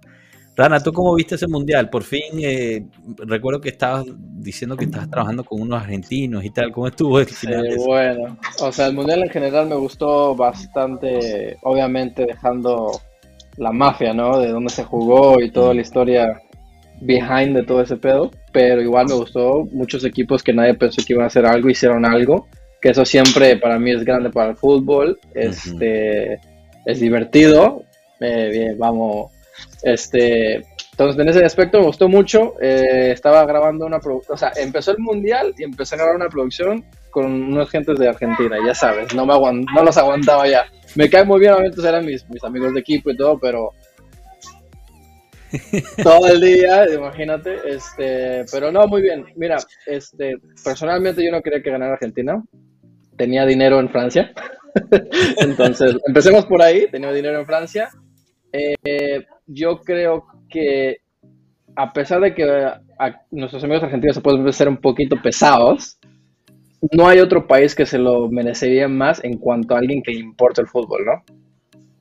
Rana, 0.59 0.81
¿tú 0.81 0.91
cómo 0.91 1.15
viste 1.15 1.35
ese 1.35 1.47
mundial? 1.47 1.89
Por 1.89 2.03
fin, 2.03 2.37
eh, 2.39 2.85
recuerdo 3.19 3.61
que 3.61 3.69
estabas 3.69 4.05
diciendo 4.19 4.75
que 4.75 4.83
estabas 4.83 5.09
trabajando 5.09 5.45
con 5.45 5.61
unos 5.61 5.81
argentinos 5.81 6.43
y 6.43 6.49
tal. 6.49 6.73
¿Cómo 6.73 6.87
estuvo 6.87 7.17
el 7.17 7.27
final? 7.27 7.65
bueno, 7.77 8.37
o 8.61 8.71
sea, 8.71 8.87
el 8.87 8.93
mundial 8.93 9.21
en 9.23 9.29
general 9.29 9.67
me 9.67 9.75
gustó 9.75 10.35
bastante, 10.35 11.55
obviamente 11.61 12.25
dejando 12.25 12.91
la 13.55 13.71
mafia, 13.71 14.13
¿no? 14.13 14.37
De 14.37 14.49
dónde 14.49 14.69
se 14.69 14.83
jugó 14.83 15.39
y 15.39 15.49
toda 15.49 15.73
la 15.73 15.79
historia 15.79 16.41
behind 16.99 17.55
de 17.55 17.63
todo 17.63 17.81
ese 17.81 17.95
pedo. 17.95 18.29
Pero 18.51 18.81
igual 18.81 19.05
me 19.07 19.15
gustó 19.15 19.63
muchos 19.71 20.03
equipos 20.03 20.43
que 20.43 20.51
nadie 20.51 20.73
pensó 20.73 21.01
que 21.07 21.13
iban 21.13 21.23
a 21.23 21.27
hacer 21.27 21.45
algo, 21.45 21.69
hicieron 21.69 22.05
algo 22.05 22.49
que 22.81 22.89
eso 22.89 23.05
siempre 23.05 23.57
para 23.57 23.79
mí 23.79 23.91
es 23.91 24.03
grande 24.03 24.29
para 24.29 24.51
el 24.51 24.57
fútbol, 24.57 25.19
este, 25.33 26.39
es 26.85 26.99
divertido, 26.99 27.83
eh, 28.19 28.49
bien, 28.51 28.77
vamos, 28.77 29.31
este, 29.83 30.65
entonces 30.91 31.21
en 31.21 31.29
ese 31.29 31.45
aspecto 31.45 31.79
me 31.79 31.85
gustó 31.85 32.07
mucho, 32.07 32.55
eh, 32.61 33.11
estaba 33.11 33.45
grabando 33.45 33.85
una 33.85 33.99
producción, 33.99 34.35
o 34.35 34.37
sea, 34.37 34.51
empezó 34.55 34.91
el 34.91 34.99
mundial 34.99 35.53
y 35.57 35.63
empecé 35.63 35.95
a 35.95 35.99
grabar 35.99 36.15
una 36.15 36.29
producción 36.29 36.85
con 37.09 37.25
unos 37.25 37.69
gentes 37.69 37.97
de 37.99 38.09
Argentina, 38.09 38.57
ya 38.65 38.75
sabes, 38.75 39.13
no, 39.13 39.25
me 39.25 39.33
no 39.73 39.83
los 39.83 39.97
aguantaba 39.97 40.47
ya, 40.47 40.65
me 40.95 41.09
cae 41.09 41.25
muy 41.25 41.39
bien, 41.39 41.53
obviamente 41.53 41.87
eran 41.87 42.05
mis, 42.05 42.27
mis 42.29 42.43
amigos 42.43 42.73
de 42.73 42.79
equipo 42.79 43.09
y 43.11 43.17
todo, 43.17 43.37
pero 43.39 43.73
todo 46.03 46.27
el 46.27 46.41
día, 46.41 46.93
imagínate, 46.93 47.57
este, 47.65 48.45
pero 48.51 48.71
no, 48.71 48.87
muy 48.87 49.01
bien. 49.01 49.25
Mira, 49.35 49.57
este, 49.85 50.37
personalmente 50.63 51.23
yo 51.23 51.31
no 51.31 51.41
quería 51.41 51.61
que 51.61 51.71
ganara 51.71 51.93
Argentina, 51.93 52.43
tenía 53.19 53.45
dinero 53.45 53.79
en 53.81 53.89
Francia. 53.89 54.31
Entonces, 55.37 55.97
empecemos 56.07 56.45
por 56.45 56.63
ahí, 56.63 56.87
tenía 56.89 57.11
dinero 57.11 57.37
en 57.37 57.45
Francia. 57.45 57.89
Eh, 58.51 59.25
yo 59.45 59.81
creo 59.81 60.25
que 60.49 60.97
a 61.75 61.91
pesar 61.93 62.21
de 62.21 62.33
que 62.33 62.45
nuestros 63.29 63.63
amigos 63.63 63.83
argentinos 63.83 64.15
se 64.15 64.21
pueden 64.21 64.51
ser 64.53 64.69
un 64.69 64.77
poquito 64.77 65.17
pesados, 65.21 65.99
no 66.93 67.07
hay 67.07 67.19
otro 67.19 67.45
país 67.45 67.75
que 67.75 67.85
se 67.85 67.97
lo 67.97 68.29
merecería 68.29 68.87
más 68.87 69.21
en 69.23 69.37
cuanto 69.37 69.75
a 69.75 69.79
alguien 69.79 70.01
que 70.01 70.13
le 70.13 70.19
importa 70.19 70.61
el 70.61 70.67
fútbol, 70.67 71.05
¿no? 71.05 71.23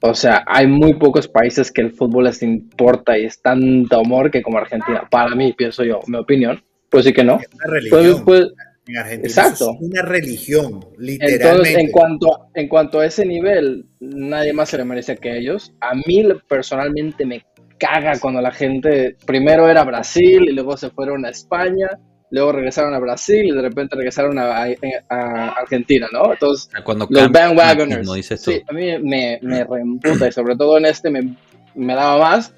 O 0.00 0.14
sea, 0.14 0.44
hay 0.46 0.68
muy 0.68 0.94
pocos 0.94 1.26
países 1.26 1.72
que 1.72 1.82
el 1.82 1.90
fútbol 1.90 2.24
les 2.24 2.40
importa 2.44 3.18
y 3.18 3.24
es 3.24 3.42
tanto 3.42 3.98
amor 3.98 4.30
que 4.30 4.42
como 4.42 4.58
Argentina. 4.58 5.02
Para 5.10 5.34
mí, 5.34 5.52
pienso 5.52 5.82
yo, 5.82 5.98
mi 6.06 6.18
opinión. 6.18 6.62
Pues 6.88 7.04
sí 7.04 7.12
que 7.12 7.24
no. 7.24 7.40
Es 7.40 7.52
una 7.52 7.74
religión. 7.74 8.00
Pues, 8.00 8.22
pues, 8.24 8.67
en 8.88 8.98
Argentina 8.98 9.28
exacto. 9.28 9.72
es 9.74 9.80
una 9.80 10.02
religión, 10.02 10.84
literalmente. 10.98 11.48
Entonces, 11.48 11.78
en 11.78 11.90
cuanto, 11.90 12.48
en 12.54 12.68
cuanto 12.68 13.00
a 13.00 13.06
ese 13.06 13.24
nivel, 13.24 13.86
nadie 14.00 14.52
más 14.52 14.70
se 14.70 14.78
le 14.78 14.84
merece 14.84 15.16
que 15.16 15.36
ellos. 15.36 15.72
A 15.80 15.94
mí 15.94 16.26
personalmente 16.48 17.24
me 17.24 17.44
caga 17.78 18.18
cuando 18.20 18.40
la 18.40 18.50
gente 18.50 19.16
primero 19.24 19.68
era 19.68 19.84
Brasil 19.84 20.48
y 20.48 20.52
luego 20.52 20.76
se 20.76 20.90
fueron 20.90 21.24
a 21.24 21.30
España 21.30 21.88
luego 22.30 22.52
regresaron 22.52 22.94
a 22.94 22.98
Brasil 22.98 23.46
y 23.46 23.50
de 23.52 23.62
repente 23.62 23.96
regresaron 23.96 24.38
a, 24.38 24.66
Argentina, 25.08 26.08
¿no? 26.12 26.32
Entonces, 26.32 26.70
Cuando 26.84 27.06
los 27.08 27.30
bandwagoners. 27.30 28.08
sí, 28.36 28.62
a 28.68 28.72
mí 28.72 28.98
me, 28.98 29.38
me 29.42 29.64
reemputa 29.64 30.28
y 30.28 30.32
sobre 30.32 30.56
todo 30.56 30.78
en 30.78 30.86
este 30.86 31.10
me, 31.10 31.34
me, 31.74 31.94
daba 31.94 32.18
más, 32.18 32.52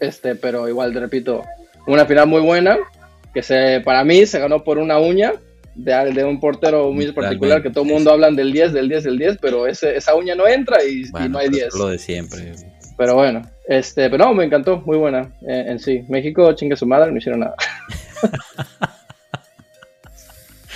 este, 0.00 0.34
pero 0.34 0.68
igual, 0.68 0.92
te 0.92 1.00
repito, 1.00 1.44
una 1.86 2.06
final 2.06 2.26
muy 2.28 2.40
buena, 2.40 2.78
que 3.34 3.42
se, 3.42 3.80
para 3.80 4.04
mí 4.04 4.26
se 4.26 4.38
ganó 4.38 4.64
por 4.64 4.78
una 4.78 4.98
uña 4.98 5.32
de, 5.74 6.12
de 6.12 6.24
un 6.24 6.40
portero 6.40 6.90
muy 6.92 7.10
particular, 7.12 7.62
que 7.62 7.70
todo 7.70 7.84
el 7.84 7.90
mundo 7.90 8.10
hablan 8.10 8.36
del 8.36 8.52
10, 8.52 8.72
del 8.72 8.88
10, 8.88 9.04
del 9.04 9.18
10, 9.18 9.38
pero 9.40 9.66
ese, 9.66 9.96
esa 9.96 10.14
uña 10.14 10.34
no 10.34 10.46
entra 10.46 10.84
y, 10.84 11.04
no 11.28 11.38
hay 11.38 11.48
10. 11.48 11.74
Lo 11.74 11.88
de 11.88 11.98
siempre. 11.98 12.54
Pero 12.96 13.14
bueno, 13.14 13.42
este, 13.66 14.10
pero 14.10 14.26
no, 14.26 14.34
me 14.34 14.44
encantó, 14.44 14.82
muy 14.84 14.98
buena 14.98 15.32
eh, 15.48 15.64
en 15.68 15.78
sí. 15.78 16.02
México, 16.08 16.52
chinga 16.52 16.76
su 16.76 16.86
madre, 16.86 17.10
no 17.10 17.18
hicieron 17.18 17.40
nada. 17.40 17.54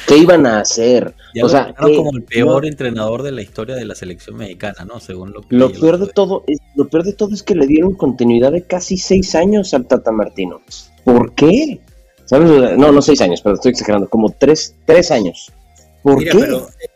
¿Qué 0.07 0.19
iban 0.19 0.47
a 0.47 0.61
hacer? 0.61 1.15
o 1.43 1.49
sea, 1.49 1.75
como 1.75 2.11
el 2.13 2.23
peor 2.23 2.67
entrenador 2.67 3.23
de 3.23 3.33
la 3.33 3.43
historia 3.43 3.75
de 3.75 3.85
la 3.85 3.95
selección 3.95 4.37
mexicana, 4.37 4.85
¿no? 4.85 5.01
Según 5.01 5.33
lo 5.33 5.43
que 5.43 5.57
Lo 5.57 5.73
peor 5.73 5.99
de 5.99 6.09
todo 6.09 6.45
es, 6.47 6.59
lo 6.77 6.89
peor 6.89 7.05
de 7.05 7.15
todo 7.15 7.35
es 7.35 7.43
que 7.43 7.55
le 7.55 7.67
dieron 7.67 7.95
continuidad 7.95 8.53
de 8.53 8.63
casi 8.63 8.97
seis 8.97 9.35
años 9.35 9.73
al 9.75 9.87
Tata 9.87 10.13
Martino. 10.13 10.61
¿Por 11.05 11.35
qué? 11.35 11.81
¿Sabes? 12.27 12.77
No, 12.79 12.93
no 12.93 13.03
seis 13.03 13.21
años, 13.21 13.41
pero 13.43 13.57
estoy 13.57 13.73
exagerando, 13.73 14.09
como 14.09 14.31
tres, 14.31 14.75
tres 14.87 15.11
años. 15.11 15.53
¿Por 16.03 16.23
qué? 16.23 16.31
Pero, 16.33 16.69
eh, 16.69 16.89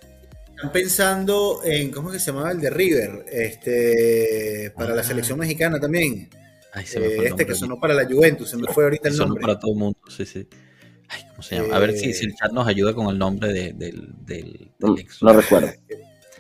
están 0.55 0.73
pensando 0.73 1.61
en, 1.65 1.91
¿cómo 1.91 2.11
que 2.11 2.19
se 2.19 2.27
llamaba 2.33 2.51
el 2.51 2.61
de 2.61 2.71
River? 2.71 3.27
Este, 3.31 4.73
para 4.77 4.95
la 4.95 5.03
ah. 5.03 5.05
selección 5.05 5.39
mexicana 5.39 5.79
también. 5.79 6.29
Eh, 6.75 7.19
este 7.25 7.47
que 7.47 7.55
sonó 7.55 7.79
para 7.81 7.95
la 7.95 8.05
Juventus, 8.05 8.51
se 8.51 8.57
me 8.57 8.67
fue 8.73 8.85
ahorita 8.85 9.09
el 9.09 9.15
sonó 9.15 9.29
nombre. 9.29 9.43
para 9.43 9.59
todo 9.59 9.73
el 9.73 9.79
mundo, 9.79 9.99
sí, 10.09 10.27
sí. 10.27 10.47
¿cómo 11.31 11.43
se 11.43 11.57
llama? 11.57 11.77
A 11.77 11.79
ver 11.79 11.97
si, 11.97 12.11
el 12.11 12.35
chat 12.35 12.53
nos 12.53 12.67
ayuda 12.67 12.95
con 12.95 13.09
el 13.09 13.19
nombre 13.19 13.53
de, 13.53 13.73
del, 13.73 14.15
del, 14.25 14.71
no, 14.81 15.33
recuerdo. 15.33 15.69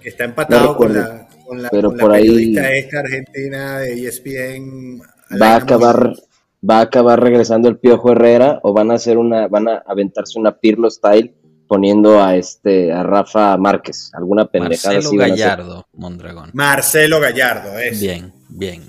Que, 0.00 0.10
está 0.10 0.22
empatado 0.22 0.76
con 0.76 0.94
la, 0.94 1.28
con 1.44 1.60
la, 1.60 1.70
pero 1.70 1.90
por 1.90 2.12
periodista 2.12 2.62
ahí 2.62 2.78
esta 2.78 3.00
argentina 3.00 3.80
de 3.80 4.06
ESPN. 4.06 5.02
Va 5.42 5.54
a 5.54 5.56
acabar, 5.56 6.14
va 6.68 6.78
a 6.78 6.82
acabar 6.82 7.20
regresando 7.20 7.68
el 7.68 7.78
Piojo 7.78 8.12
Herrera 8.12 8.60
o 8.62 8.72
van 8.72 8.90
a 8.90 8.94
hacer 8.94 9.18
una, 9.18 9.48
van 9.48 9.68
a 9.68 9.82
aventarse 9.86 10.38
una 10.38 10.56
Pirlo 10.56 10.90
style 10.90 11.34
poniendo 11.66 12.22
a 12.22 12.34
este 12.36 12.92
a 12.92 13.02
Rafa 13.02 13.56
Márquez, 13.56 14.10
alguna 14.14 14.46
pendejada 14.46 14.94
Marcelo 14.94 15.18
Gallardo, 15.18 15.86
Mondragón. 15.92 16.50
Marcelo 16.54 17.20
Gallardo, 17.20 17.78
es. 17.78 18.00
Bien, 18.00 18.32
bien. 18.48 18.82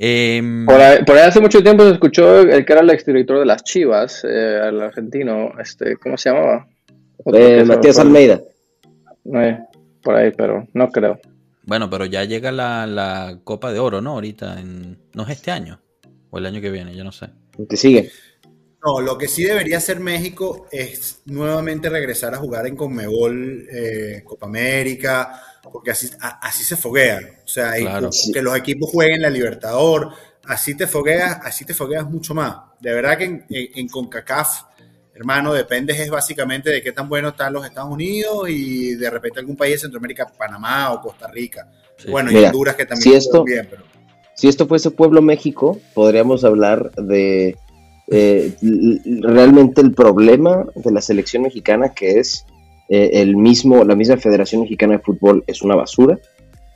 Em, 0.00 0.64
por, 0.64 0.80
ahí, 0.80 1.26
hace 1.26 1.40
mucho 1.40 1.60
tiempo 1.60 1.82
se 1.82 1.90
escuchó 1.90 2.42
el 2.42 2.64
que 2.64 2.72
era 2.72 2.82
el 2.82 2.90
exdirector 2.90 3.40
de 3.40 3.46
las 3.46 3.64
Chivas, 3.64 4.22
eh, 4.22 4.60
el 4.68 4.80
argentino, 4.80 5.52
este, 5.58 5.96
¿cómo 5.96 6.16
se 6.16 6.30
llamaba? 6.30 6.68
Eh, 7.34 7.64
Matías 7.64 7.98
Almeida. 7.98 8.40
Eh, 9.34 9.58
por 10.00 10.14
ahí, 10.14 10.30
pero 10.36 10.68
no 10.72 10.88
creo. 10.90 11.18
Bueno, 11.64 11.90
pero 11.90 12.04
ya 12.04 12.22
llega 12.22 12.52
la, 12.52 13.40
Copa 13.42 13.72
de 13.72 13.80
Oro, 13.80 14.00
¿no? 14.00 14.12
Ahorita, 14.12 14.60
en, 14.60 14.98
no 15.14 15.24
es 15.24 15.30
este 15.30 15.50
año, 15.50 15.80
o 16.30 16.38
el 16.38 16.46
año 16.46 16.60
que 16.60 16.70
viene, 16.70 16.94
yo 16.94 17.04
no 17.04 17.12
sé. 17.12 17.28
¿Qué 17.68 17.76
sigue? 17.76 18.10
No, 18.84 19.00
lo 19.00 19.18
que 19.18 19.26
sí 19.26 19.42
debería 19.42 19.78
hacer 19.78 19.98
México 19.98 20.68
es 20.70 21.22
nuevamente 21.24 21.88
regresar 21.88 22.34
a 22.34 22.38
jugar 22.38 22.66
en 22.66 22.76
Conmebol, 22.76 23.66
Copa 24.24 24.46
América, 24.46 25.42
porque 25.72 25.90
así, 25.90 26.10
así 26.20 26.64
se 26.64 26.76
foguean. 26.76 27.24
O 27.44 27.48
sea, 27.48 27.72
que 28.32 28.42
los 28.42 28.56
equipos 28.56 28.90
jueguen 28.90 29.22
la 29.22 29.30
Libertador, 29.30 30.12
así 30.44 30.76
te 30.76 30.86
fogueas, 30.86 31.40
así 31.42 31.64
te 31.64 31.74
fogueas 31.74 32.08
mucho 32.08 32.34
más. 32.34 32.56
De 32.80 32.92
verdad 32.92 33.18
que 33.18 33.24
en, 33.24 33.46
en, 33.48 33.88
CONCACAF, 33.88 34.62
hermano, 35.14 35.52
depende 35.52 36.00
es 36.00 36.08
básicamente 36.08 36.70
de 36.70 36.80
qué 36.80 36.92
tan 36.92 37.08
bueno 37.08 37.30
están 37.30 37.52
los 37.52 37.66
Estados 37.66 37.90
Unidos 37.90 38.48
y 38.48 38.94
de 38.94 39.10
repente 39.10 39.40
algún 39.40 39.56
país 39.56 39.74
de 39.74 39.78
Centroamérica, 39.80 40.26
Panamá 40.26 40.92
o 40.92 41.00
Costa 41.00 41.28
Rica. 41.28 41.68
Bueno, 42.08 42.30
y 42.30 42.36
Honduras 42.36 42.76
que 42.76 42.86
también 42.86 43.10
si 43.10 43.16
esto, 43.16 43.42
bien, 43.42 43.68
Si 44.38 44.46
esto 44.46 44.68
fuese 44.68 44.92
Pueblo 44.92 45.20
México, 45.20 45.80
podríamos 45.94 46.44
hablar 46.44 46.92
de 46.92 47.56
eh, 48.06 48.54
realmente 49.20 49.80
el 49.80 49.92
problema 49.92 50.64
de 50.76 50.92
la 50.92 51.00
selección 51.00 51.42
mexicana 51.42 51.88
que 51.88 52.20
es 52.20 52.46
eh, 52.88 53.10
el 53.14 53.36
mismo, 53.36 53.82
la 53.82 53.96
misma 53.96 54.16
Federación 54.16 54.60
Mexicana 54.60 54.92
de 54.92 55.00
Fútbol 55.00 55.42
es 55.48 55.60
una 55.62 55.74
basura 55.74 56.20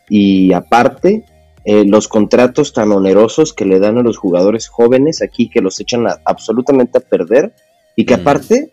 y 0.09 0.52
aparte 0.52 1.25
eh, 1.64 1.85
los 1.85 2.09
contratos 2.09 2.73
tan 2.73 2.90
onerosos 2.90 3.52
que 3.52 3.64
le 3.64 3.78
dan 3.78 3.97
a 3.97 4.02
los 4.02 4.19
jugadores 4.19 4.66
jóvenes 4.66 5.23
aquí 5.23 5.49
que 5.49 5.61
los 5.61 5.78
echan 5.78 6.04
absolutamente 6.25 6.99
a 6.99 7.00
perder 7.00 7.54
y 7.95 8.04
que 8.07 8.16
mm. 8.16 8.21
aparte, 8.21 8.73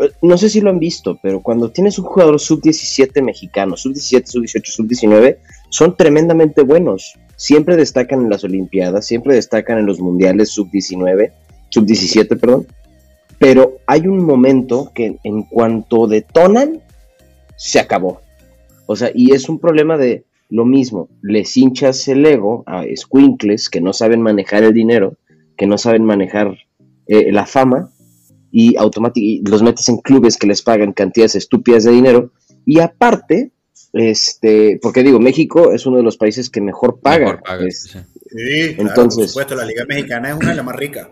eh, 0.00 0.10
no 0.22 0.36
sé 0.38 0.50
si 0.50 0.60
lo 0.60 0.70
han 0.70 0.80
visto, 0.80 1.20
pero 1.22 1.40
cuando 1.40 1.70
tienes 1.70 2.00
un 2.00 2.06
jugador 2.06 2.40
sub-17 2.40 3.22
mexicano, 3.22 3.76
sub-17, 3.76 4.26
sub-18, 4.26 4.64
sub-19, 4.64 5.38
son 5.74 5.96
tremendamente 5.96 6.62
buenos. 6.62 7.14
Siempre 7.36 7.76
destacan 7.76 8.22
en 8.22 8.30
las 8.30 8.44
Olimpiadas, 8.44 9.06
siempre 9.06 9.34
destacan 9.34 9.78
en 9.78 9.86
los 9.86 10.00
Mundiales 10.00 10.50
sub-19, 10.50 11.32
sub-17, 11.70 12.38
perdón 12.38 12.66
pero 13.38 13.78
hay 13.86 14.08
un 14.08 14.24
momento 14.24 14.90
que 14.94 15.18
en 15.22 15.42
cuanto 15.42 16.06
detonan, 16.06 16.80
se 17.56 17.78
acabó. 17.78 18.20
O 18.86 18.96
sea, 18.96 19.10
y 19.14 19.32
es 19.32 19.48
un 19.48 19.58
problema 19.58 19.96
de 19.96 20.24
lo 20.50 20.64
mismo, 20.64 21.08
les 21.22 21.56
hinchas 21.56 22.06
el 22.08 22.24
ego 22.24 22.64
a 22.66 22.84
squinkles 22.96 23.68
que 23.68 23.80
no 23.80 23.92
saben 23.92 24.22
manejar 24.22 24.62
el 24.62 24.72
dinero, 24.72 25.18
que 25.56 25.66
no 25.66 25.78
saben 25.78 26.04
manejar 26.04 26.56
eh, 27.06 27.32
la 27.32 27.46
fama, 27.46 27.90
y 28.50 28.76
automáticamente 28.76 29.50
los 29.50 29.62
metes 29.62 29.88
en 29.88 29.98
clubes 29.98 30.36
que 30.36 30.46
les 30.46 30.62
pagan 30.62 30.92
cantidades 30.92 31.34
estúpidas 31.34 31.84
de 31.84 31.92
dinero, 31.92 32.30
y 32.64 32.80
aparte, 32.80 33.50
este, 33.92 34.78
porque 34.82 35.02
digo, 35.02 35.20
México 35.20 35.72
es 35.72 35.86
uno 35.86 35.98
de 35.98 36.02
los 36.02 36.16
países 36.16 36.50
que 36.50 36.60
mejor 36.60 37.00
paga. 37.00 37.40
sí, 37.70 38.74
entonces, 38.78 39.18
por 39.18 39.28
supuesto, 39.28 39.54
la 39.54 39.64
Liga 39.64 39.84
Mexicana 39.86 40.30
es 40.30 40.36
una 40.36 40.50
de 40.50 40.56
las 40.56 40.64
más 40.64 40.76
ricas. 40.76 41.08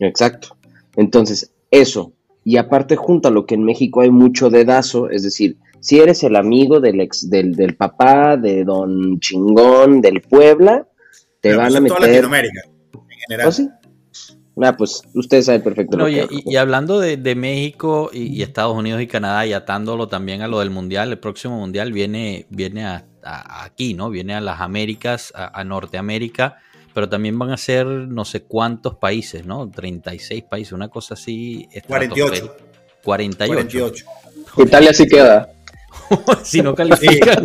Exacto. 0.00 0.56
Entonces, 0.96 1.52
eso. 1.70 2.12
Y 2.44 2.56
aparte, 2.56 2.96
junto 2.96 3.28
a 3.28 3.30
lo 3.30 3.46
que 3.46 3.54
en 3.54 3.64
México 3.64 4.00
hay 4.00 4.10
mucho 4.10 4.50
dedazo, 4.50 5.10
es 5.10 5.22
decir, 5.22 5.58
si 5.80 6.00
eres 6.00 6.22
el 6.24 6.36
amigo 6.36 6.80
del 6.80 7.00
ex, 7.00 7.28
del, 7.30 7.54
del 7.54 7.76
papá, 7.76 8.36
de 8.36 8.64
don 8.64 9.20
chingón, 9.20 10.00
del 10.00 10.22
Puebla, 10.22 10.88
te 11.40 11.54
van 11.54 11.76
a 11.76 11.80
meter. 11.80 12.00
Latinoamérica, 12.00 12.62
en 12.94 13.18
general. 13.28 13.48
¿Oh, 13.48 13.52
sí? 13.52 13.68
Ah, 14.62 14.76
pues 14.76 15.02
ustedes 15.14 15.46
saben 15.46 15.62
perfecto. 15.62 16.08
y, 16.08 16.56
hablando 16.56 17.00
de, 17.00 17.34
México 17.34 18.10
y, 18.12 18.42
Estados 18.42 18.76
Unidos 18.76 19.00
y 19.00 19.06
Canadá 19.06 19.46
y 19.46 19.52
atándolo 19.52 20.08
también 20.08 20.42
a 20.42 20.48
lo 20.48 20.60
del 20.60 20.70
Mundial, 20.70 21.10
el 21.10 21.18
próximo 21.18 21.58
Mundial 21.58 21.92
viene, 21.92 22.46
viene 22.50 22.84
a, 22.84 23.04
aquí, 23.22 23.94
¿no? 23.94 24.10
Viene 24.10 24.34
a 24.34 24.40
las 24.40 24.60
Américas, 24.60 25.32
a 25.34 25.62
Norteamérica 25.64 26.58
pero 26.98 27.08
también 27.08 27.38
van 27.38 27.52
a 27.52 27.56
ser 27.56 27.86
no 27.86 28.24
sé 28.24 28.42
cuántos 28.42 28.96
países, 28.96 29.46
¿no? 29.46 29.70
36 29.70 30.42
países, 30.42 30.72
una 30.72 30.88
cosa 30.88 31.14
así. 31.14 31.68
48. 31.86 32.56
48. 33.04 34.04
Italia 34.56 34.92
sí 34.92 35.06
queda. 35.06 35.48
si 36.42 36.60
no 36.60 36.74
califican. 36.74 37.44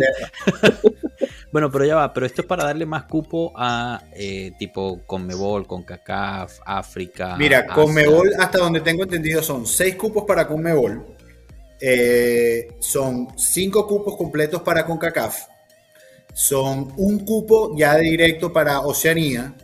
bueno, 1.54 1.70
pero 1.70 1.84
ya 1.84 1.94
va, 1.94 2.12
pero 2.12 2.26
esto 2.26 2.42
es 2.42 2.48
para 2.48 2.64
darle 2.64 2.84
más 2.84 3.04
cupo 3.04 3.52
a 3.54 4.02
eh, 4.12 4.50
tipo 4.58 5.02
Conmebol, 5.06 5.68
CONCACAF, 5.68 6.58
África. 6.66 7.36
Mira, 7.36 7.64
Conmebol, 7.64 8.32
hasta 8.40 8.58
donde 8.58 8.80
tengo 8.80 9.04
entendido, 9.04 9.40
son 9.40 9.64
6 9.64 9.94
cupos 9.94 10.24
para 10.26 10.48
Conmebol, 10.48 11.06
eh, 11.80 12.74
son 12.80 13.28
5 13.36 13.86
cupos 13.86 14.16
completos 14.16 14.62
para 14.62 14.84
CONCACAF 14.84 15.54
son 16.32 16.92
un 16.96 17.24
cupo 17.24 17.76
ya 17.78 17.96
directo 17.98 18.52
para 18.52 18.80
Oceanía. 18.80 19.54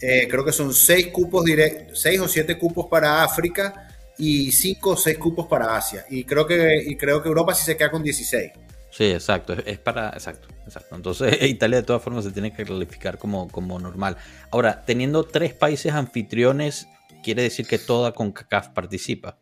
Eh, 0.00 0.28
creo 0.30 0.44
que 0.44 0.52
son 0.52 0.72
seis 0.72 1.08
cupos 1.08 1.44
directos, 1.44 2.00
seis 2.00 2.20
o 2.20 2.28
siete 2.28 2.56
cupos 2.56 2.86
para 2.86 3.24
África 3.24 3.88
y 4.16 4.52
cinco 4.52 4.90
o 4.90 4.96
seis 4.96 5.18
cupos 5.18 5.46
para 5.48 5.76
Asia. 5.76 6.06
Y 6.08 6.22
creo 6.22 6.46
que, 6.46 6.84
y 6.86 6.96
creo 6.96 7.20
que 7.20 7.28
Europa 7.28 7.54
sí 7.54 7.64
se 7.64 7.76
queda 7.76 7.90
con 7.90 8.04
16. 8.04 8.52
Sí, 8.96 9.06
exacto. 9.06 9.54
Es 9.66 9.78
para. 9.78 10.10
Exacto, 10.10 10.48
exacto. 10.64 10.94
Entonces, 10.94 11.42
Italia 11.42 11.78
de 11.78 11.82
todas 11.82 12.00
formas 12.00 12.24
se 12.24 12.30
tiene 12.30 12.52
que 12.52 12.64
calificar 12.64 13.18
como, 13.18 13.48
como 13.48 13.78
normal. 13.80 14.16
Ahora, 14.52 14.84
teniendo 14.84 15.24
tres 15.24 15.52
países 15.52 15.92
anfitriones, 15.92 16.86
quiere 17.24 17.42
decir 17.42 17.66
que 17.66 17.78
toda 17.78 18.12
CONCACAF 18.12 18.68
participa. 18.68 19.38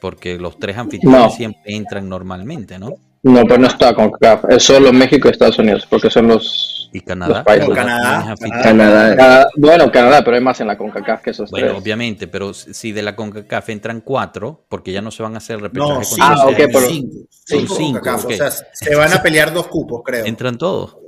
Porque 0.00 0.36
los 0.38 0.58
tres 0.58 0.76
anfitriones 0.76 1.34
siempre 1.34 1.62
entran 1.66 2.08
normalmente, 2.08 2.80
¿no? 2.80 2.96
No, 3.22 3.44
pero 3.44 3.58
no 3.58 3.68
está 3.68 3.94
CONCACAF. 3.94 4.50
Es 4.50 4.64
solo 4.64 4.92
México 4.92 5.28
y 5.28 5.30
Estados 5.30 5.60
Unidos, 5.60 5.86
porque 5.88 6.10
son 6.10 6.26
los 6.26 6.81
¿Y 6.94 7.00
Canadá? 7.00 7.42
Canadá, 7.44 8.34
Canadá, 8.62 9.46
Bueno, 9.56 9.90
Canadá, 9.90 10.22
pero 10.22 10.36
hay 10.36 10.42
más 10.42 10.60
en 10.60 10.66
la 10.66 10.76
CONCACAF 10.76 11.22
que 11.22 11.30
esos 11.30 11.50
Bueno, 11.50 11.78
obviamente, 11.78 12.28
pero 12.28 12.52
si 12.52 12.92
de 12.92 13.02
la 13.02 13.16
CONCACAF 13.16 13.70
entran 13.70 14.02
cuatro, 14.02 14.66
porque 14.68 14.92
ya 14.92 15.00
no 15.00 15.10
se 15.10 15.22
van 15.22 15.34
a 15.34 15.38
hacer 15.38 15.60
repechaje 15.60 16.16
no, 16.18 16.24
ah, 16.24 16.46
okay, 16.48 16.66
pero... 16.66 16.80
cinco. 16.80 17.16
Son 17.30 17.68
cinco. 17.68 18.10
O 18.14 18.30
sea, 18.30 18.50
se 18.50 18.94
van 18.94 19.12
a 19.12 19.22
pelear 19.22 19.54
dos 19.54 19.68
cupos, 19.68 20.02
creo. 20.04 20.26
¿Entran 20.26 20.58
todos? 20.58 20.98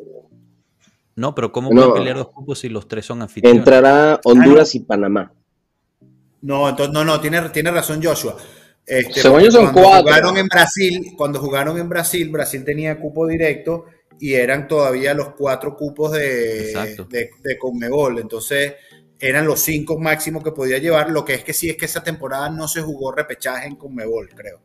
No, 1.17 1.35
pero 1.35 1.53
¿cómo 1.53 1.71
van 1.71 1.91
a 1.91 1.95
pelear 1.95 2.17
dos 2.17 2.31
cupos 2.31 2.59
si 2.59 2.71
los 2.71 2.89
tres 2.89 3.05
son 3.05 3.21
anfitriones? 3.21 3.59
Entrará 3.59 4.19
Honduras 4.25 4.75
y 4.75 4.81
Panamá. 4.81 5.33
No, 6.41 6.69
entonces, 6.69 6.95
no, 6.95 7.05
no, 7.05 7.21
tiene, 7.21 7.41
tiene 7.51 7.71
razón 7.71 8.03
Joshua. 8.03 8.37
Este, 8.87 9.21
Según 9.21 9.51
son 9.53 9.73
cuatro. 9.73 10.03
Jugaron 10.03 10.37
en 10.39 10.47
Brasil, 10.47 11.13
cuando 11.17 11.39
jugaron 11.41 11.79
en 11.79 11.89
Brasil, 11.89 12.29
Brasil 12.31 12.65
tenía 12.65 12.99
cupo 12.99 13.27
directo 13.27 13.87
y 14.21 14.35
eran 14.35 14.69
todavía 14.69 15.15
los 15.15 15.31
cuatro 15.35 15.77
cupos 15.77 16.13
de, 16.13 16.73
de, 17.43 17.59
Conmebol. 17.59 18.19
Entonces, 18.19 18.75
eran 19.19 19.47
los 19.47 19.61
cinco 19.61 19.99
máximos 19.99 20.43
que 20.43 20.53
podía 20.53 20.79
llevar. 20.79 21.11
Lo 21.11 21.25
que 21.25 21.35
es 21.35 21.45
que 21.45 21.53
sí 21.53 21.69
es 21.71 21.77
que 21.77 21.87
esa 21.87 22.03
temporada 22.03 22.51
no 22.51 22.69
se 22.69 22.83
jugó 22.83 23.13
repechaje 23.13 23.67
en 23.67 23.77
Conmebol, 23.77 24.29
creo. 24.31 24.61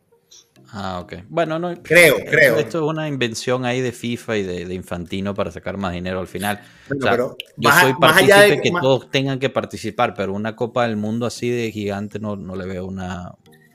Ah, 0.72 1.00
ok. 1.00 1.13
Bueno, 1.29 1.58
no. 1.58 1.74
Creo, 1.82 2.18
creo. 2.18 2.58
Esto 2.58 2.77
es 2.77 2.84
una 2.84 3.08
invención 3.08 3.65
ahí 3.65 3.82
de 3.82 3.91
FIFA 3.91 4.38
y 4.38 4.44
de, 4.44 4.74
Infantino 4.74 5.34
para 5.34 5.51
sacar 5.51 5.77
más 5.77 5.94
dinero 5.94 6.20
al 6.20 6.27
final. 6.27 6.62
pero 6.88 7.36
yo 7.58 7.72
soy 7.72 7.94
partícipe 8.00 8.50
de 8.50 8.62
que 8.62 8.72
todos 8.72 9.10
tengan 9.10 9.39
que 9.39 9.50
participar, 9.50 10.13
pero 10.13 10.34
una 10.34 10.56
Copa 10.56 10.88
del 10.88 10.96
Mundo 10.96 11.25
así 11.25 11.50
de 11.50 11.72
gigante 11.72 12.20
no, 12.20 12.36
no 12.36 12.56
le 12.56 12.68
veo 12.68 12.86
una, 12.86 13.32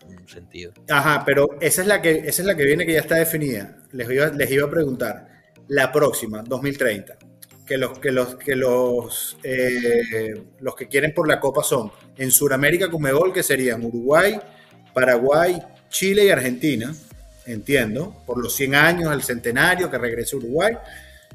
un 0.07 0.29
sentido. 0.29 0.73
Ajá, 0.89 1.25
pero 1.27 1.49
esa 1.61 1.83
es 1.83 1.89
la 1.89 2.01
que, 2.01 2.13
esa 2.13 2.43
es 2.43 2.47
la 2.47 2.57
que 2.57 2.65
viene 2.65 2.87
que 2.87 2.93
ya 2.93 3.01
está 3.01 3.17
definida. 3.17 3.77
Les 3.91 4.09
iba, 4.09 4.29
les 4.29 4.51
iba 4.53 4.67
a 4.67 4.71
preguntar 4.71 5.34
la 5.69 5.91
próxima, 5.93 6.43
2030. 6.43 7.17
Que 7.67 7.79
los 7.79 7.99
que 7.99 8.13
los 8.13 8.35
que 8.37 8.57
los 8.57 9.39
eh, 9.43 10.35
los 10.61 10.75
que 10.75 10.87
quieren 10.87 11.15
por 11.15 11.27
la 11.27 11.41
Copa 11.41 11.63
son 11.63 11.91
en 12.17 12.31
Sudamérica 12.31 12.91
Comebol, 12.91 13.33
que 13.33 13.43
serían 13.43 13.83
Uruguay, 13.85 14.39
Paraguay, 14.93 15.63
Chile 15.89 16.27
y 16.27 16.31
Argentina, 16.31 16.95
entiendo, 17.47 18.23
por 18.27 18.43
los 18.43 18.55
100 18.55 18.75
años, 18.75 19.13
el 19.13 19.23
centenario 19.23 19.91
que 19.91 19.97
regrese 19.97 20.37
Uruguay. 20.37 20.77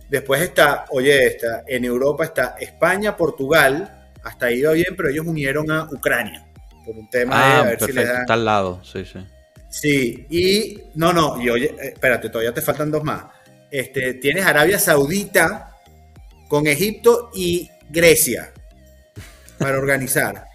Después 0.08 0.42
está, 0.42 0.86
oye, 0.90 1.28
está, 1.28 1.64
en 1.68 1.86
Europa 1.86 2.26
está 2.26 2.56
España, 2.60 3.16
Portugal, 3.16 4.12
hasta 4.24 4.48
ahí 4.48 4.62
va 4.62 4.74
bien, 4.74 4.96
pero 4.96 5.10
ellos 5.10 5.26
unieron 5.26 5.72
a 5.72 5.84
Ucrania 5.84 6.46
por 6.86 6.96
un 6.96 7.10
tema 7.10 7.36
de 7.36 7.44
a 7.44 7.60
ah, 7.60 7.64
ver 7.64 7.80
si 7.80 7.92
les 7.92 8.08
dan... 8.08 8.22
está 8.22 8.34
al 8.34 8.46
lado, 8.46 8.84
sí, 8.84 9.06
sí. 9.06 9.20
Sí, 9.70 10.26
y 10.30 10.82
no, 10.96 11.14
no, 11.14 11.40
y 11.42 11.50
oye, 11.50 11.76
eh, 11.80 11.90
espérate, 11.94 12.30
todavía 12.30 12.54
te 12.54 12.62
faltan 12.62 12.90
dos 12.90 13.04
más. 13.04 13.26
Este, 13.72 14.16
tienes 14.16 14.46
Arabia 14.46 14.80
Saudita 14.80 15.76
con 16.48 16.68
Egipto 16.68 17.30
y 17.34 17.70
Grecia 17.90 18.52
para 19.58 19.78
organizar. 19.78 20.46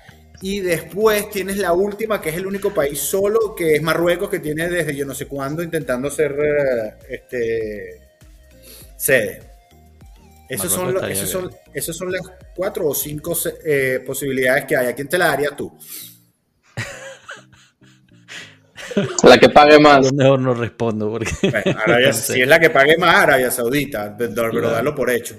Y 0.40 0.60
después 0.60 1.30
tienes 1.30 1.56
la 1.56 1.72
última, 1.72 2.20
que 2.20 2.30
es 2.30 2.36
el 2.36 2.46
único 2.46 2.74
país 2.74 2.98
solo, 2.98 3.54
que 3.54 3.76
es 3.76 3.82
Marruecos, 3.82 4.28
que 4.28 4.40
tiene 4.40 4.68
desde 4.68 4.94
yo 4.94 5.06
no 5.06 5.14
sé 5.14 5.26
cuándo 5.26 5.62
intentando 5.62 6.10
ser 6.10 6.32
eh, 6.32 6.94
este, 7.08 8.00
sede. 8.96 9.42
Esos 10.48 10.70
son, 10.70 10.94
esos, 11.72 11.96
son, 11.96 12.12
las 12.12 12.20
cuatro 12.54 12.88
o 12.88 12.94
cinco 12.94 13.34
eh, 13.64 14.02
posibilidades 14.04 14.66
que 14.66 14.76
hay. 14.76 14.88
¿A 14.88 14.94
quién 14.94 15.08
te 15.08 15.16
la 15.16 15.38
tú? 15.56 15.72
La 19.22 19.38
que 19.38 19.48
pague 19.48 19.78
más. 19.78 20.12
Mejor 20.12 20.40
no 20.40 20.54
respondo. 20.54 21.10
Porque 21.10 21.30
Si 22.12 22.40
es 22.40 22.48
la 22.48 22.58
que 22.58 22.70
pague 22.70 22.96
más, 22.96 23.14
Arabia 23.14 23.50
Saudita, 23.50 24.16
pero 24.16 24.70
darlo 24.70 24.94
por 24.94 25.10
hecho. 25.10 25.36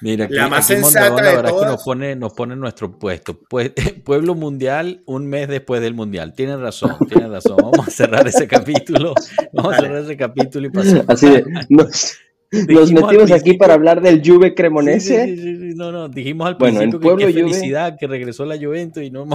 Mira, 0.00 0.26
la 0.30 0.48
más 0.48 0.66
sensata 0.66 1.22
de 1.22 1.42
todas. 1.42 1.64
Que 1.64 1.70
nos 1.70 1.82
pone, 1.82 2.16
nos 2.16 2.32
pone 2.34 2.56
nuestro 2.56 2.98
puesto. 2.98 3.38
Pues, 3.48 3.72
pueblo 4.04 4.34
mundial 4.34 5.02
un 5.06 5.26
mes 5.26 5.48
después 5.48 5.80
del 5.80 5.94
mundial. 5.94 6.34
Tienen 6.34 6.60
razón, 6.60 6.96
tienen 7.08 7.30
razón. 7.30 7.56
Vamos 7.56 7.88
a 7.88 7.90
cerrar 7.90 8.26
ese 8.26 8.46
capítulo. 8.46 9.14
Vamos 9.52 9.74
a 9.74 9.80
cerrar 9.80 10.02
ese 10.02 10.16
capítulo 10.16 10.66
y 10.66 10.70
pasar. 10.70 11.04
Así 11.08 11.30
de, 11.30 11.44
nos, 11.70 12.92
metimos 12.92 13.32
aquí 13.32 13.54
para 13.54 13.74
hablar 13.74 14.02
del 14.02 14.22
Juve 14.24 14.54
Cremonese. 14.54 15.24
Sí, 15.24 15.36
sí, 15.36 15.56
sí, 15.56 15.74
no, 15.74 15.90
no. 15.90 16.08
Dijimos 16.08 16.46
al 16.46 16.58
principio 16.58 17.16
que 17.16 17.26
qué 17.26 17.32
felicidad 17.32 17.96
que 17.98 18.06
regresó 18.06 18.44
la 18.44 18.56
Juventus 18.56 19.02
y 19.02 19.10
no 19.10 19.26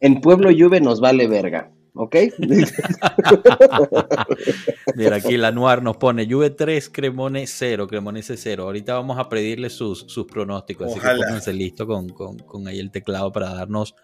En 0.00 0.20
Pueblo 0.20 0.50
Juve 0.56 0.80
nos 0.80 1.00
vale 1.00 1.26
verga. 1.26 1.70
¿Ok? 1.94 2.16
Mira, 4.96 5.16
aquí 5.16 5.36
la 5.36 5.50
Noir 5.50 5.82
nos 5.82 5.98
pone 5.98 6.26
Juve 6.26 6.48
3, 6.50 6.88
Cremone 6.88 7.46
0, 7.46 7.86
Cremonese 7.86 8.38
0. 8.38 8.64
Ahorita 8.64 8.94
vamos 8.94 9.18
a 9.18 9.28
pedirle 9.28 9.68
sus, 9.68 10.06
sus 10.08 10.24
pronósticos, 10.26 10.90
así 10.90 11.00
que 11.00 11.06
pónganse 11.06 11.52
listo 11.52 11.86
con, 11.86 12.08
con, 12.08 12.66
ahí 12.66 12.78
el 12.78 12.90
teclado 12.90 13.30
para 13.30 13.52
darnos 13.52 13.94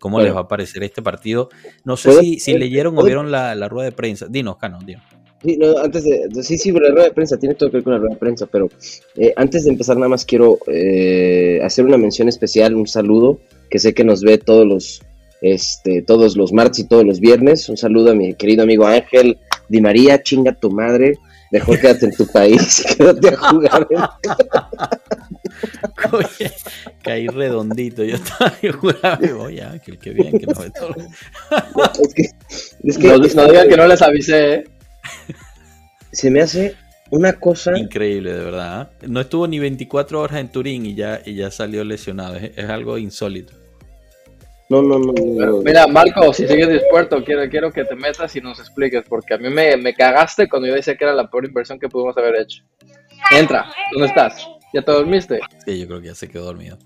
cómo 0.00 0.20
les 0.20 0.34
va 0.34 0.40
a 0.40 0.48
parecer 0.48 0.82
este 0.84 1.02
partido. 1.02 1.50
No 1.84 1.98
sé 1.98 2.18
si, 2.20 2.40
si 2.40 2.56
leyeron 2.56 2.98
o 2.98 3.04
vieron 3.04 3.30
la, 3.30 3.54
la, 3.54 3.68
rueda 3.68 3.90
de 3.90 3.92
prensa. 3.92 4.26
Dinos, 4.28 4.56
Cano, 4.56 4.78
dinos. 4.84 5.04
Sí, 5.42 5.58
no, 5.58 5.76
antes 5.76 6.04
de, 6.04 6.30
sí, 6.42 6.56
sí, 6.56 6.72
la 6.72 6.88
rueda 6.88 7.04
de 7.04 7.12
prensa, 7.12 7.36
tiene 7.36 7.54
todo 7.54 7.70
que 7.70 7.76
ver 7.76 7.84
con 7.84 7.92
la 7.92 7.98
rueda 7.98 8.14
de 8.14 8.20
prensa, 8.20 8.46
pero 8.46 8.70
eh, 9.16 9.34
antes 9.36 9.64
de 9.64 9.70
empezar 9.70 9.96
nada 9.96 10.08
más 10.08 10.24
quiero 10.24 10.58
eh, 10.66 11.60
hacer 11.62 11.84
una 11.84 11.98
mención 11.98 12.28
especial, 12.28 12.74
un 12.74 12.86
saludo, 12.86 13.38
que 13.68 13.78
sé 13.78 13.92
que 13.92 14.04
nos 14.04 14.22
ve 14.22 14.38
todos 14.38 14.66
los 14.66 15.02
este, 15.44 16.00
todos 16.00 16.38
los 16.38 16.54
martes 16.54 16.78
y 16.78 16.88
todos 16.88 17.04
los 17.04 17.20
viernes. 17.20 17.68
Un 17.68 17.76
saludo 17.76 18.12
a 18.12 18.14
mi 18.14 18.32
querido 18.32 18.62
amigo 18.62 18.86
Ángel 18.86 19.38
Di 19.68 19.82
María, 19.82 20.22
chinga 20.22 20.54
tu 20.54 20.70
madre. 20.70 21.18
Mejor 21.52 21.78
quédate 21.78 22.06
en 22.06 22.12
tu 22.12 22.26
país, 22.26 22.82
quédate 22.96 23.28
a 23.28 23.36
jugar. 23.36 23.86
Oye, 26.12 26.50
caí 27.02 27.26
redondito. 27.28 28.04
Yo 28.04 28.16
estaba 28.16 28.54
jugando, 28.80 29.42
oye, 29.42 29.62
Ángel, 29.62 29.98
qué 29.98 30.10
bien 30.10 30.38
que 30.38 30.46
no 30.46 30.60
ve 30.60 30.70
todo. 30.70 30.94
es 32.02 32.14
que, 32.14 32.22
es 32.82 32.98
que, 32.98 33.08
no, 33.08 33.18
digan 33.48 33.68
que 33.68 33.76
no 33.76 33.86
les 33.86 34.02
avisé, 34.02 34.54
¿eh? 34.54 34.64
Se 36.12 36.30
me 36.30 36.42
hace 36.42 36.74
una 37.10 37.34
cosa 37.34 37.76
increíble, 37.78 38.32
de 38.32 38.44
verdad. 38.44 38.90
¿eh? 39.00 39.06
No 39.08 39.20
estuvo 39.20 39.46
ni 39.46 39.58
24 39.58 40.20
horas 40.20 40.40
en 40.40 40.48
Turín 40.48 40.86
y 40.86 40.94
ya, 40.94 41.20
y 41.24 41.34
ya 41.34 41.50
salió 41.50 41.84
lesionado. 41.84 42.36
es 42.36 42.68
algo 42.68 42.98
insólito. 42.98 43.63
No, 44.82 44.98
no, 44.98 44.98
no, 44.98 45.62
Mira, 45.62 45.86
Marco, 45.86 46.32
si 46.32 46.48
sigues 46.48 46.68
dispuesto, 46.68 47.22
quiero, 47.22 47.48
quiero 47.48 47.70
que 47.70 47.84
te 47.84 47.94
metas 47.94 48.34
y 48.34 48.40
nos 48.40 48.58
expliques, 48.58 49.04
porque 49.08 49.34
a 49.34 49.38
mí 49.38 49.48
me, 49.48 49.76
me 49.76 49.94
cagaste 49.94 50.48
cuando 50.48 50.66
yo 50.66 50.74
decía 50.74 50.96
que 50.96 51.04
era 51.04 51.12
la 51.12 51.30
peor 51.30 51.44
inversión 51.44 51.78
que 51.78 51.88
pudimos 51.88 52.16
haber 52.16 52.40
hecho. 52.40 52.64
Entra, 53.30 53.70
¿dónde 53.92 54.08
estás? 54.08 54.48
¿Ya 54.72 54.82
te 54.82 54.90
dormiste? 54.90 55.38
Sí, 55.64 55.78
yo 55.78 55.86
creo 55.86 56.00
que 56.00 56.08
ya 56.08 56.14
se 56.16 56.28
quedó 56.28 56.46
dormido. 56.46 56.78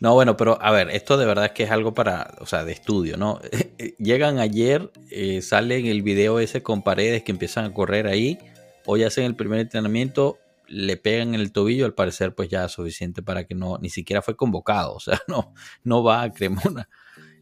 No, 0.00 0.14
bueno, 0.14 0.38
pero 0.38 0.58
a 0.62 0.70
ver, 0.70 0.88
esto 0.90 1.18
de 1.18 1.26
verdad 1.26 1.46
es 1.46 1.50
que 1.50 1.64
es 1.64 1.70
algo 1.70 1.92
para, 1.92 2.34
o 2.38 2.46
sea, 2.46 2.64
de 2.64 2.72
estudio, 2.72 3.18
¿no? 3.18 3.40
Llegan 3.98 4.38
ayer, 4.38 4.90
eh, 5.10 5.42
salen 5.42 5.84
el 5.84 6.02
video 6.02 6.40
ese 6.40 6.62
con 6.62 6.82
paredes 6.82 7.24
que 7.24 7.32
empiezan 7.32 7.66
a 7.66 7.74
correr 7.74 8.06
ahí, 8.06 8.38
hoy 8.86 9.02
hacen 9.02 9.24
el 9.24 9.36
primer 9.36 9.60
entrenamiento, 9.60 10.38
le 10.66 10.96
pegan 10.96 11.34
en 11.34 11.40
el 11.40 11.52
tobillo, 11.52 11.84
al 11.84 11.94
parecer 11.94 12.34
pues 12.34 12.48
ya 12.48 12.66
es 12.66 12.72
suficiente 12.72 13.22
para 13.22 13.44
que 13.44 13.54
no, 13.54 13.76
ni 13.78 13.90
siquiera 13.90 14.22
fue 14.22 14.36
convocado, 14.36 14.94
o 14.96 15.00
sea, 15.00 15.20
no, 15.28 15.52
no 15.82 16.02
va 16.02 16.22
a 16.22 16.32
Cremona. 16.32 16.88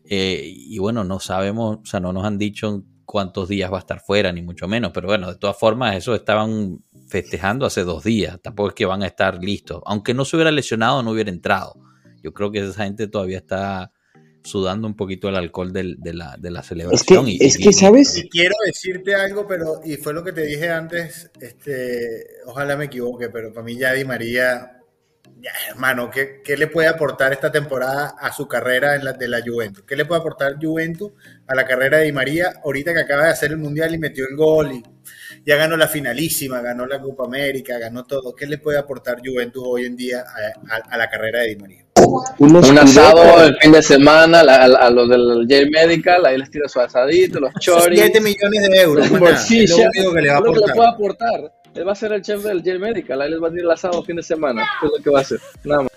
Eh, 0.09 0.43
y 0.45 0.79
bueno, 0.79 1.05
no 1.05 1.21
sabemos, 1.21 1.79
o 1.83 1.87
sea, 1.87 2.01
no 2.01 2.13
nos 2.13 2.25
han 2.25 2.39
dicho 2.39 2.85
cuántos 3.05 3.49
días 3.49 3.73
va 3.73 3.77
a 3.77 3.81
estar 3.81 4.01
fuera, 4.01 4.33
ni 4.33 4.43
mucho 4.43 4.69
menos, 4.69 4.93
pero 4.93 5.09
bueno, 5.09 5.29
de 5.29 5.39
todas 5.39 5.59
formas, 5.59 5.97
eso 5.97 6.15
estaban 6.15 6.81
festejando 7.09 7.67
hace 7.67 7.83
dos 7.83 8.05
días, 8.05 8.39
tampoco 8.43 8.71
es 8.71 8.75
que 8.75 8.85
van 8.85 9.03
a 9.03 9.07
estar 9.07 9.43
listos, 9.43 9.83
aunque 9.87 10.13
no 10.13 10.25
se 10.25 10.37
hubiera 10.37 10.51
lesionado, 10.51 11.03
no 11.03 11.13
hubiera 11.13 11.31
entrado. 11.31 11.77
Yo 12.23 12.33
creo 12.33 12.51
que 12.51 12.59
esa 12.59 12.85
gente 12.85 13.07
todavía 13.07 13.39
está 13.39 13.93
sudando 14.43 14.87
un 14.87 14.95
poquito 14.95 15.29
el 15.29 15.37
alcohol 15.37 15.73
de, 15.73 15.97
la, 16.13 16.37
de 16.39 16.51
la 16.51 16.63
celebración. 16.63 17.27
Es 17.29 17.59
que, 17.59 17.73
¿sabes? 17.73 18.17
Y 18.17 18.29
quiero 18.29 18.55
decirte 18.65 19.15
algo, 19.15 19.47
pero, 19.47 19.81
y 19.85 19.97
fue 19.97 20.13
lo 20.13 20.25
que 20.25 20.33
te 20.33 20.43
dije 20.43 20.71
antes, 20.71 21.31
este, 21.41 22.27
ojalá 22.47 22.77
me 22.77 22.87
equivoque, 22.87 23.29
pero 23.29 23.53
para 23.53 23.65
mí 23.65 23.77
ya 23.77 23.93
Di 23.93 24.05
María 24.05 24.76
hermano, 25.71 26.11
¿qué, 26.11 26.41
¿qué, 26.43 26.57
le 26.57 26.67
puede 26.67 26.89
aportar 26.89 27.33
esta 27.33 27.53
temporada 27.53 28.17
a 28.19 28.33
su 28.33 28.49
carrera 28.49 28.95
en 28.95 29.05
la, 29.05 29.13
de 29.13 29.29
la 29.29 29.41
Juventus? 29.45 29.85
¿Qué 29.87 29.97
le 29.97 30.05
puede 30.05 30.21
aportar 30.21 30.57
Juventus 30.61 31.13
a 31.47 31.55
la 31.55 31.67
carrera 31.67 31.99
de 31.99 32.07
Di 32.07 32.13
María 32.13 32.55
ahorita 32.65 32.93
que 32.95 33.01
acaba 33.01 33.25
de 33.25 33.31
hacer 33.31 33.51
el 33.51 33.59
Mundial 33.59 33.95
y 33.95 33.99
metió 33.99 34.27
el 34.29 34.37
gol? 34.37 34.73
Y 34.73 34.83
ya 35.45 35.57
ganó 35.57 35.77
la 35.77 35.89
finalísima, 35.89 36.61
ganó 36.61 36.87
la 36.87 37.01
Copa 37.01 37.25
América, 37.25 37.79
ganó 37.79 38.05
todo. 38.05 38.35
¿Qué 38.35 38.47
le 38.47 38.59
puede 38.59 38.79
aportar 38.79 39.19
Juventus 39.25 39.63
hoy 39.65 39.85
en 39.85 39.97
día 39.97 40.25
a, 40.91 40.97
la 40.97 41.09
carrera 41.09 41.41
de 41.41 41.49
Di 41.49 41.57
María? 41.57 41.85
Un 42.39 42.79
asado 42.79 43.45
el 43.45 43.57
fin 43.57 43.73
de 43.73 43.83
semana 43.83 44.41
a, 44.41 44.91
los 44.91 45.09
del 45.09 45.47
J 45.49 45.71
Medical, 45.71 46.25
ahí 46.27 46.39
les 46.39 46.51
tira 46.51 46.69
su 46.69 46.81
asadito, 46.81 47.41
los 47.41 47.53
choris. 47.61 48.01
7 48.01 48.21
millones 48.21 48.69
de 48.69 48.81
euros. 48.81 49.11
lo 49.11 49.17
único 49.17 50.15
que 50.15 50.23
le 50.23 50.31
va 50.31 50.87
a 50.87 50.91
aportar. 50.91 51.53
Él 51.77 51.87
va 51.87 51.93
a 51.93 51.97
ser 51.97 52.13
el 52.13 52.23
chef 52.23 52.43
del 52.43 52.63
J 52.63 52.79
Medical, 52.79 53.21
ahí 53.21 53.31
les 53.31 53.43
va 53.43 53.49
a 53.49 53.51
tirar 53.51 53.65
el 53.65 53.71
asado 53.71 54.03
fin 54.03 54.17
de 54.17 54.23
semana. 54.23 54.67
¿Qué 54.81 54.87
es 54.87 54.93
lo 54.97 55.05
que 55.05 55.11
va 55.11 55.19
a 55.19 55.23
hacer? 55.23 55.41
Nada 55.65 55.83
más. 55.83 55.93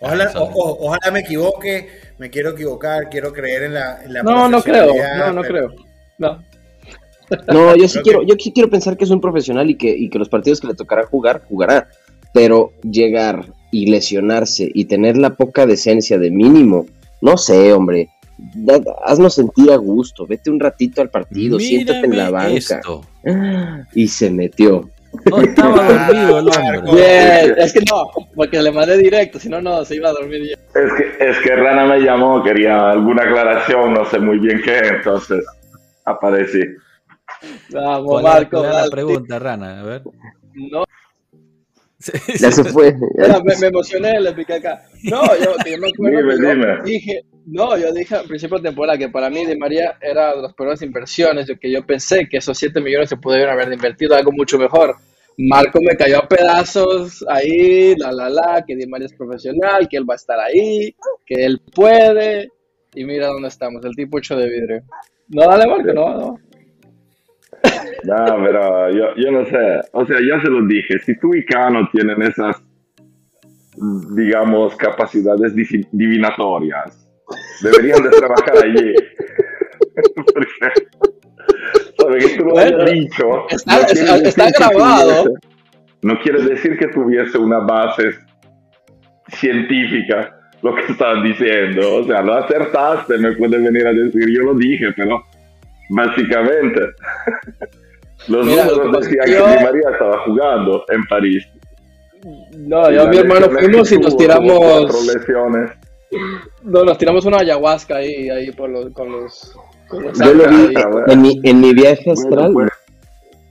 Ojalá, 0.00 0.32
ojalá 0.34 1.10
me 1.12 1.20
equivoque, 1.20 1.88
me 2.18 2.28
quiero 2.28 2.50
equivocar, 2.50 3.08
quiero 3.08 3.32
creer 3.32 3.62
en 3.62 3.74
la, 3.74 4.02
en 4.04 4.12
No, 4.12 4.50
no 4.50 4.60
creo, 4.60 4.92
no, 5.18 5.32
no 5.32 5.42
creo. 5.42 5.74
No. 6.18 6.44
No, 7.48 7.74
yo 7.74 7.88
sí 7.88 8.00
quiero, 8.00 8.22
yo 8.22 8.34
sí 8.38 8.52
quiero 8.52 8.68
pensar 8.68 8.98
que 8.98 9.04
es 9.04 9.10
un 9.10 9.20
profesional 9.20 9.70
y 9.70 9.76
que, 9.76 9.88
y 9.88 10.10
que 10.10 10.18
los 10.18 10.28
partidos 10.28 10.60
que 10.60 10.66
le 10.66 10.74
tocará 10.74 11.06
jugar, 11.06 11.42
jugará. 11.48 11.88
Pero 12.34 12.72
llegar 12.82 13.46
y 13.70 13.86
lesionarse 13.86 14.70
y 14.74 14.84
tener 14.86 15.16
la 15.16 15.36
poca 15.36 15.66
decencia 15.66 16.18
de 16.18 16.30
mínimo, 16.30 16.86
no 17.22 17.36
sé, 17.36 17.72
hombre. 17.72 18.10
Haznos 19.04 19.34
sentir 19.34 19.70
a 19.70 19.76
gusto, 19.76 20.26
vete 20.26 20.50
un 20.50 20.60
ratito 20.60 21.00
al 21.00 21.10
partido, 21.10 21.58
siéntate 21.58 22.06
en 22.06 22.16
la 22.16 22.30
banca. 22.30 22.80
Y 23.94 24.06
se 24.08 24.30
metió. 24.30 24.90
No 25.30 25.40
estaba 25.40 25.88
dormido 26.08 26.38
el 26.40 26.48
hombre. 26.48 26.92
Bien, 26.92 27.54
es 27.56 27.72
que 27.72 27.80
no, 27.90 28.10
porque 28.34 28.60
le 28.60 28.72
mandé 28.72 28.98
directo, 28.98 29.38
si 29.38 29.48
no, 29.48 29.62
no, 29.62 29.84
se 29.84 29.96
iba 29.96 30.10
a 30.10 30.12
dormir 30.12 30.42
ya. 30.48 30.80
Es 30.80 30.92
que, 30.92 31.24
es 31.24 31.38
que 31.38 31.56
Rana 31.56 31.86
me 31.86 32.00
llamó, 32.00 32.42
quería 32.42 32.90
alguna 32.90 33.22
aclaración, 33.22 33.94
no 33.94 34.04
sé 34.06 34.18
muy 34.18 34.38
bien 34.38 34.60
qué, 34.62 34.78
entonces 34.78 35.44
aparecí. 36.04 36.60
Vamos, 37.70 38.22
Marco. 38.22 38.62
la 38.62 38.88
pregunta, 38.90 39.38
Rana? 39.38 39.80
A 39.80 39.84
ver. 39.84 40.02
No. 40.54 40.84
Ya 42.38 42.50
se 42.50 42.64
fue. 42.64 42.94
me, 43.60 43.66
emocioné, 43.66 44.20
le 44.20 44.32
piqué 44.32 44.54
acá. 44.54 44.86
No, 45.02 45.22
yo, 45.38 45.54
yo 45.64 45.78
me 45.78 45.88
acuerdo 45.88 46.82
dije, 46.84 47.22
no, 47.46 47.76
yo 47.76 47.92
dije 47.92 48.16
al 48.16 48.26
principio 48.26 48.58
de 48.58 48.68
temporada 48.68 48.98
que 48.98 49.08
para 49.08 49.30
mí 49.30 49.44
Di 49.46 49.56
María 49.56 49.96
era 50.00 50.34
de 50.34 50.42
las 50.42 50.54
peores 50.54 50.82
inversiones, 50.82 51.50
que 51.60 51.70
yo 51.70 51.84
pensé 51.84 52.26
que 52.28 52.38
esos 52.38 52.56
7 52.56 52.80
millones 52.80 53.08
se 53.08 53.16
pudieron 53.16 53.50
haber 53.50 53.72
invertido 53.72 54.14
algo 54.14 54.32
mucho 54.32 54.58
mejor. 54.58 54.96
Marco 55.36 55.80
me 55.80 55.96
cayó 55.96 56.18
a 56.18 56.28
pedazos 56.28 57.24
ahí, 57.28 57.94
la 57.96 58.12
la 58.12 58.28
la, 58.28 58.64
que 58.66 58.76
Di 58.76 58.86
María 58.86 59.06
es 59.06 59.14
profesional, 59.14 59.88
que 59.88 59.96
él 59.96 60.08
va 60.08 60.14
a 60.14 60.16
estar 60.16 60.38
ahí, 60.38 60.94
que 61.26 61.44
él 61.44 61.60
puede. 61.74 62.50
Y 62.94 63.04
mira 63.04 63.26
dónde 63.26 63.48
estamos, 63.48 63.84
el 63.84 63.96
tipo 63.96 64.18
hecho 64.18 64.36
de 64.36 64.48
vidrio. 64.48 64.82
No, 65.28 65.46
dale 65.46 65.66
Marco, 65.66 65.92
no, 65.92 66.14
no. 66.16 66.38
No, 68.04 68.24
pero 68.44 68.90
yo, 68.90 69.14
yo 69.16 69.30
no 69.30 69.44
sé. 69.46 69.80
O 69.92 70.04
sea, 70.04 70.18
ya 70.20 70.40
se 70.42 70.48
lo 70.48 70.66
dije. 70.66 70.98
Si 71.00 71.18
tú 71.18 71.34
y 71.34 71.44
Cano 71.44 71.88
tienen 71.92 72.20
esas, 72.22 72.62
digamos, 74.14 74.76
capacidades 74.76 75.54
divinatorias, 75.90 77.08
deberían 77.62 78.02
de 78.02 78.10
trabajar 78.10 78.64
allí. 78.64 78.94
Porque, 81.96 82.18
que 82.18 82.36
tú 82.36 82.44
lo 82.44 82.58
has 82.58 82.84
dicho. 82.92 83.46
Está, 83.48 84.50
grabado. 84.50 85.32
no 86.02 86.20
quiere 86.20 86.42
decir 86.42 86.78
que 86.78 86.88
tuviese 86.88 87.38
una 87.38 87.60
base 87.60 88.10
científica 89.28 90.36
lo 90.62 90.74
que 90.74 90.92
estás 90.92 91.22
diciendo. 91.22 91.96
O 91.96 92.04
sea, 92.04 92.22
lo 92.22 92.34
acertaste, 92.34 93.18
me 93.18 93.32
puedes 93.32 93.62
venir 93.62 93.86
a 93.86 93.92
decir, 93.92 94.28
yo 94.30 94.44
lo 94.44 94.54
dije, 94.54 94.92
pero 94.96 95.22
básicamente. 95.90 96.80
Los 98.28 98.46
números 98.46 99.00
decían 99.00 99.26
que 99.26 99.34
Di 99.34 99.64
María 99.64 99.90
estaba 99.92 100.18
jugando 100.24 100.84
en 100.88 101.04
París. 101.06 101.46
No, 102.56 102.90
yo 102.90 103.04
y 103.04 103.08
mi 103.08 103.16
hermano 103.18 103.50
fuimos 103.50 103.92
y 103.92 103.98
nos 103.98 104.16
tiramos. 104.16 105.20
No, 106.62 106.84
nos 106.84 106.96
tiramos 106.96 107.24
una 107.26 107.38
ayahuasca 107.38 107.96
ahí, 107.96 108.30
ahí 108.30 108.50
por 108.52 108.70
los, 108.70 108.90
con 108.92 109.10
los. 109.10 109.54
yo 109.90 110.34
lo 110.34 110.48
vi 110.48 110.74
en 111.08 111.22
mi, 111.22 111.40
en 111.42 111.60
mi 111.60 111.74
viaje 111.74 112.12
astral. 112.12 112.52
Pues, 112.54 112.70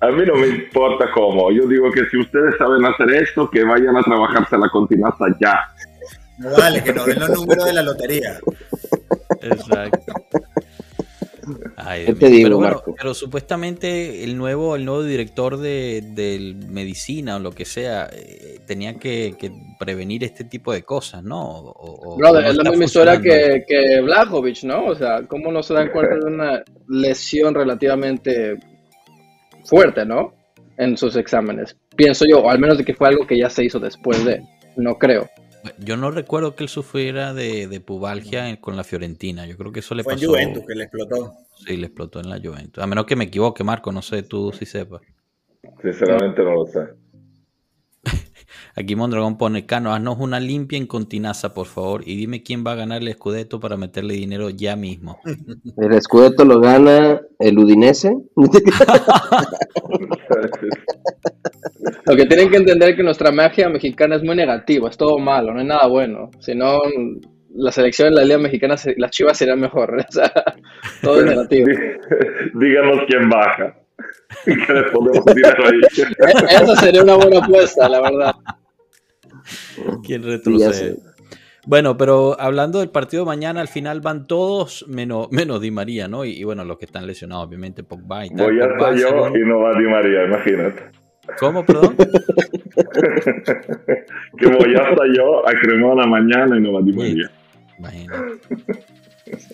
a 0.02 0.08
mí 0.08 0.24
no 0.26 0.36
me 0.36 0.48
importa 0.48 1.12
cómo. 1.14 1.52
Yo 1.52 1.68
digo 1.68 1.92
que 1.92 2.06
si 2.10 2.18
ustedes 2.18 2.56
saben 2.58 2.84
hacer 2.86 3.12
esto, 3.12 3.50
que 3.50 3.64
vayan 3.64 3.96
a 3.96 4.02
trabajarse 4.02 4.56
a 4.56 4.60
la 4.60 4.70
continuación 4.70 5.36
ya. 5.40 5.60
No 6.40 6.50
vale, 6.58 6.84
que 6.84 6.94
no 6.94 7.06
den 7.06 7.20
los 7.20 7.30
números 7.30 7.66
de 7.66 7.74
la 7.74 7.84
lotería. 7.84 8.40
Exacto 9.42 10.14
pero, 12.98 13.14
supuestamente 13.14 14.24
el 14.24 14.38
nuevo, 14.38 14.76
el 14.76 14.86
nuevo 14.86 15.04
director 15.04 15.58
de, 15.58 16.56
medicina 16.70 17.36
o 17.36 17.40
lo 17.40 17.52
que 17.52 17.66
sea 17.66 18.10
eh, 18.12 18.60
tenía 18.66 18.96
que, 18.96 19.36
prevenir 19.80 20.24
este 20.24 20.44
tipo 20.44 20.72
de 20.74 20.84
cosas, 20.84 21.24
¿no? 21.24 21.74
es 22.46 22.56
la 22.56 22.70
misma 22.70 22.86
historia 22.86 23.22
que, 23.22 23.64
que 23.68 24.02
¿no? 24.64 24.86
O 24.86 24.96
sea, 24.96 25.24
¿cómo 25.28 25.52
no 25.52 25.64
se 25.64 25.74
dan 25.74 25.90
cuenta 25.92 26.16
de 26.16 26.26
una 26.26 26.64
lesión 26.88 27.54
relativamente 27.54 28.58
fuerte, 29.66 30.06
¿no? 30.06 30.34
En 30.78 30.98
sus 30.98 31.16
exámenes. 31.16 31.76
Pienso 31.96 32.26
yo, 32.26 32.40
o 32.40 32.50
al 32.50 32.60
menos 32.60 32.78
de 32.78 32.86
que 32.86 32.94
fue 32.94 33.08
algo 33.08 33.28
que 33.28 33.38
ya 33.38 33.50
se 33.50 33.66
hizo 33.66 33.80
después 33.80 34.24
de, 34.26 34.42
no 34.76 34.96
creo. 34.96 35.30
Yo 35.80 35.98
no 35.98 36.12
recuerdo 36.12 36.56
que 36.56 36.64
él 36.64 36.70
sufriera 36.70 37.34
de, 37.34 37.68
de 37.68 37.80
pubalgia 37.80 38.60
con 38.60 38.76
la 38.76 38.84
Fiorentina. 38.84 39.46
Yo 39.46 39.58
creo 39.58 39.72
que 39.72 39.80
eso 39.80 39.96
le 39.96 40.04
pasó. 40.04 40.18
Fue 40.18 40.26
en 40.26 40.30
Juventus 40.30 40.64
que 40.68 40.76
le 40.76 40.84
explotó. 40.84 41.34
Sí, 41.66 41.78
le 41.78 41.88
explotó 41.88 42.20
en 42.20 42.30
la 42.30 42.40
Juventus. 42.40 42.84
A 42.84 42.88
menos 42.88 43.06
que 43.06 43.16
me 43.16 43.26
equivoque, 43.26 43.64
Marco, 43.64 43.92
no 43.92 44.02
sé, 44.02 44.24
tú 44.24 44.52
si 44.52 44.66
sepas. 44.66 45.02
Sinceramente 45.82 46.44
no 46.44 46.56
lo 46.56 46.66
sé. 46.66 47.03
Aquí 48.76 48.96
Mondragón 48.96 49.38
pone, 49.38 49.68
Cano, 49.68 49.94
haznos 49.94 50.18
una 50.20 50.40
limpia 50.40 50.80
en 50.80 50.88
Continaza, 50.88 51.54
por 51.54 51.68
favor, 51.68 52.02
y 52.06 52.16
dime 52.16 52.42
quién 52.42 52.64
va 52.66 52.72
a 52.72 52.76
ganar 52.76 53.04
el 53.04 53.14
Scudetto 53.14 53.60
para 53.60 53.78
meterle 53.78 54.16
dinero 54.16 54.50
ya 54.50 54.76
mismo. 54.76 55.20
El 55.78 56.02
Scudetto 56.02 56.44
lo 56.44 56.60
gana 56.60 57.22
el 57.40 57.60
Udinese. 57.60 58.16
Lo 62.06 62.16
que 62.16 62.26
tienen 62.26 62.50
que 62.50 62.58
entender 62.58 62.90
es 62.92 62.96
que 62.96 63.04
nuestra 63.04 63.32
magia 63.32 63.70
mexicana 63.70 64.16
es 64.16 64.24
muy 64.24 64.36
negativa, 64.36 64.90
es 64.90 64.98
todo 64.98 65.20
malo, 65.20 65.54
no 65.54 65.62
es 65.62 65.68
nada 65.68 65.88
bueno. 65.88 66.32
Si 66.40 66.56
no, 66.56 66.80
la 67.54 67.72
selección 67.72 68.10
de 68.10 68.16
la 68.16 68.26
Liga 68.26 68.40
Mexicana, 68.40 68.76
las 68.98 69.12
chivas 69.12 69.38
serían 69.38 69.60
mejor. 69.60 69.96
O 70.10 70.12
sea, 70.12 70.32
todo 71.02 71.20
es 71.20 71.26
negativo. 71.26 71.68
Díganos 72.56 73.02
quién 73.08 73.30
baja. 73.30 73.76
Que 74.46 74.52
le 74.52 75.48
ahí. 75.68 75.82
Esa 76.50 76.76
sería 76.78 77.04
una 77.04 77.16
buena 77.16 77.40
apuesta, 77.40 77.88
la 77.88 78.02
verdad. 78.02 78.34
¿Quién 80.04 80.24
retrocede? 80.24 80.98
Bueno, 81.66 81.96
pero 81.98 82.38
hablando 82.40 82.80
del 82.80 82.90
partido 82.90 83.24
de 83.24 83.28
mañana, 83.28 83.62
al 83.62 83.70
final 83.70 84.02
van 84.02 84.28
todos 84.28 84.86
menos, 84.90 85.32
menos 85.32 85.62
Di 85.62 85.72
María, 85.72 86.10
¿no? 86.10 86.26
Y, 86.26 86.44
bueno, 86.44 86.66
los 86.66 86.78
que 86.78 86.84
están 86.86 87.08
lesionados, 87.08 87.48
obviamente, 87.48 87.84
Pogba 87.84 88.26
y 88.26 88.30
tal. 88.30 88.48
Voy 88.48 88.60
a 88.60 88.68
yo 88.96 89.30
y 89.30 89.46
no 89.46 89.60
va 89.60 89.78
Di 89.78 89.86
María, 89.86 90.26
imagínate. 90.26 90.84
¿Cómo, 91.40 91.66
perdón? 91.66 91.96
que 94.38 94.48
voy 94.48 94.76
hasta 94.76 95.04
yo 95.16 95.48
a 95.48 95.54
Cremona 95.62 96.06
mañana 96.06 96.58
y 96.58 96.62
no 96.62 96.74
va 96.74 96.82
Di 96.82 96.92
María. 96.92 97.32
Imagínate. 97.80 98.40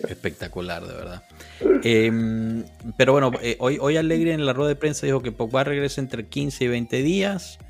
Espectacular, 0.08 0.82
de 0.82 0.94
verdad. 0.94 1.22
Em, 1.84 2.64
pero 2.96 3.12
bueno, 3.12 3.30
eh, 3.40 3.56
hoy, 3.60 3.78
hoy 3.80 3.96
Alegre 3.96 4.32
en 4.32 4.46
la 4.46 4.52
rueda 4.52 4.70
de 4.70 4.76
prensa 4.76 5.06
dijo 5.06 5.22
que 5.22 5.30
Pogba 5.30 5.62
regresa 5.62 6.00
entre 6.00 6.26
15 6.26 6.64
y 6.64 6.68
20 6.68 7.02
días. 7.02 7.60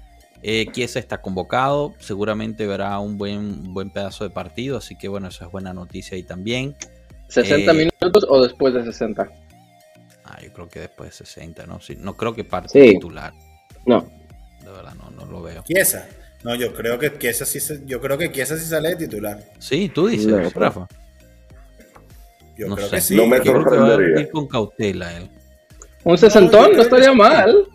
Eh, 0.43 0.67
Kiesa 0.73 0.99
está 0.99 1.21
convocado, 1.21 1.95
seguramente 1.99 2.67
verá 2.67 2.99
un 2.99 3.19
buen, 3.19 3.75
buen 3.75 3.91
pedazo 3.91 4.25
de 4.25 4.31
partido, 4.31 4.79
así 4.79 4.97
que 4.97 5.09
bueno, 5.09 5.29
esa 5.29 5.45
es 5.45 5.53
buena 5.53 5.75
noticia 5.75 6.17
ahí 6.17 6.23
también. 6.23 6.75
¿60 7.29 7.71
eh, 7.71 7.75
minutos 7.75 8.27
o 8.29 8.43
después 8.43 8.73
de 8.73 8.85
60? 8.85 9.31
Ah, 10.25 10.39
yo 10.43 10.53
creo 10.53 10.69
que 10.69 10.81
después 10.81 11.11
de 11.11 11.27
60, 11.27 11.67
¿no? 11.67 11.81
Sí, 11.81 11.97
no 11.99 12.17
creo 12.17 12.35
que 12.35 12.45
parte 12.45 12.93
titular. 12.93 13.35
No. 13.85 14.09
De 14.65 14.71
verdad, 14.71 14.95
no, 14.95 15.11
no 15.11 15.31
lo 15.31 15.43
veo. 15.43 15.63
Kiesa. 15.63 16.09
No, 16.43 16.55
yo 16.55 16.73
creo 16.73 16.99
que 16.99 17.13
Kiesa 17.13 17.45
sí, 17.45 17.59
yo 17.85 18.01
creo 18.01 18.17
que 18.17 18.33
Kiesa 18.33 18.57
sí 18.57 18.65
sale 18.65 18.91
de 18.91 18.97
titular. 18.97 19.45
Sí, 19.59 19.91
tú 19.95 20.07
dices, 20.07 20.55
Rafa. 20.55 20.87
Yo 22.57 22.69
no 22.69 22.77
creo 22.77 22.89
sé. 22.89 22.97
que 22.97 23.01
sí. 23.03 23.17
No 23.17 23.27
me 23.27 23.45
sorprendería. 23.45 24.31
con 24.31 24.47
cautela 24.47 25.17
él. 25.17 25.31
Un 26.05 26.17
sesentón 26.17 26.73
no 26.75 26.83
estaría 26.83 27.13
mal. 27.13 27.67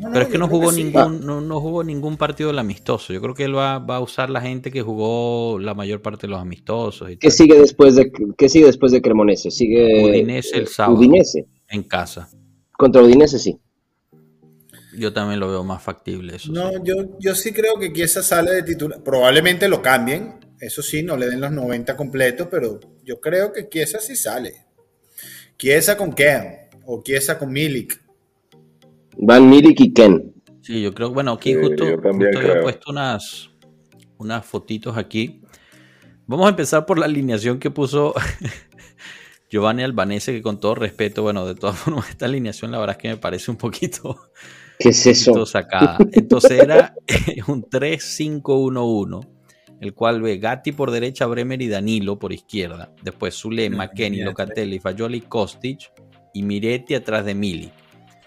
Pero 0.00 0.20
es 0.20 0.28
que 0.28 0.38
no 0.38 0.48
jugó 0.48 0.72
ningún, 0.72 1.24
no, 1.24 1.60
jugó 1.60 1.84
ningún 1.84 2.16
partido 2.16 2.48
del 2.48 2.58
amistoso. 2.58 3.12
Yo 3.12 3.20
creo 3.20 3.34
que 3.34 3.44
él 3.44 3.56
va, 3.56 3.76
a 3.76 4.00
usar 4.00 4.30
la 4.30 4.40
gente 4.40 4.70
que 4.70 4.82
jugó 4.82 5.58
la 5.58 5.74
mayor 5.74 6.00
parte 6.00 6.26
de 6.26 6.30
los 6.30 6.40
amistosos. 6.40 7.10
¿Qué 7.20 7.30
sigue 7.30 7.58
después 7.58 7.94
de 7.94 8.10
qué 8.36 8.48
sigue 8.48 8.66
después 8.66 8.92
de 8.92 9.02
Cremonese? 9.02 9.50
Sigue 9.50 10.04
Udinese 10.04 10.58
el 10.58 10.68
sábado. 10.68 10.98
Udinese. 10.98 11.46
En 11.68 11.82
casa. 11.82 12.30
Contra 12.76 13.02
Udinese 13.02 13.38
sí. 13.38 13.58
Yo 14.96 15.12
también 15.12 15.40
lo 15.40 15.48
veo 15.48 15.64
más 15.64 15.82
factible 15.82 16.36
eso. 16.36 16.52
No, 16.52 16.84
yo, 16.84 17.18
yo 17.18 17.34
sí 17.34 17.52
creo 17.52 17.78
que 17.78 17.92
Kiesa 17.92 18.22
sale 18.22 18.52
de 18.52 18.62
titular. 18.62 19.02
Probablemente 19.02 19.68
lo 19.68 19.80
cambien. 19.80 20.40
Eso 20.60 20.82
sí, 20.82 21.02
no 21.02 21.16
le 21.16 21.28
den 21.28 21.40
los 21.40 21.50
90 21.50 21.96
completos, 21.96 22.48
pero 22.50 22.78
yo 23.02 23.20
creo 23.20 23.52
que 23.52 23.68
Kiesa 23.68 24.00
sí 24.00 24.16
sale. 24.16 24.54
Kiesa 25.56 25.96
con 25.96 26.12
Kean 26.12 26.56
o 26.84 27.02
Chiesa 27.02 27.38
con 27.38 27.52
Milik. 27.52 28.01
Van 29.16 29.48
Milik 29.48 29.80
y 29.80 29.92
Ken. 29.92 30.32
Sí, 30.62 30.80
yo 30.80 30.94
creo, 30.94 31.10
bueno, 31.10 31.32
aquí 31.32 31.54
justo, 31.54 31.84
he 31.84 32.62
puesto 32.62 32.90
unas, 32.90 33.50
unas 34.18 34.46
fotitos 34.46 34.96
aquí. 34.96 35.42
Vamos 36.26 36.46
a 36.46 36.50
empezar 36.50 36.86
por 36.86 36.98
la 36.98 37.06
alineación 37.06 37.58
que 37.58 37.70
puso 37.70 38.14
Giovanni 39.50 39.82
Albanese, 39.82 40.32
que 40.32 40.40
con 40.40 40.60
todo 40.60 40.76
respeto, 40.76 41.22
bueno, 41.22 41.44
de 41.46 41.54
todas 41.54 41.76
formas, 41.78 42.08
esta 42.10 42.26
alineación 42.26 42.70
la 42.70 42.78
verdad 42.78 42.96
es 42.96 43.02
que 43.02 43.08
me 43.08 43.16
parece 43.16 43.50
un 43.50 43.56
poquito, 43.56 44.18
¿Qué 44.78 44.90
es 44.90 45.06
eso? 45.06 45.44
sacada. 45.46 45.98
Entonces 46.12 46.52
era 46.52 46.94
un 47.48 47.62
3-5-1-1, 47.64 49.28
el 49.80 49.94
cual 49.94 50.22
ve 50.22 50.38
Gatti 50.38 50.72
por 50.72 50.90
derecha, 50.90 51.26
Bremer 51.26 51.60
y 51.60 51.68
Danilo 51.68 52.18
por 52.18 52.32
izquierda. 52.32 52.92
Después 53.02 53.34
Zule, 53.34 53.68
McKenny, 53.68 54.22
Locatelli, 54.22 54.78
Fayoli, 54.78 55.22
Kostic 55.22 55.92
y 56.32 56.42
Miretti 56.42 56.94
atrás 56.94 57.24
de 57.24 57.34
Mili. 57.34 57.72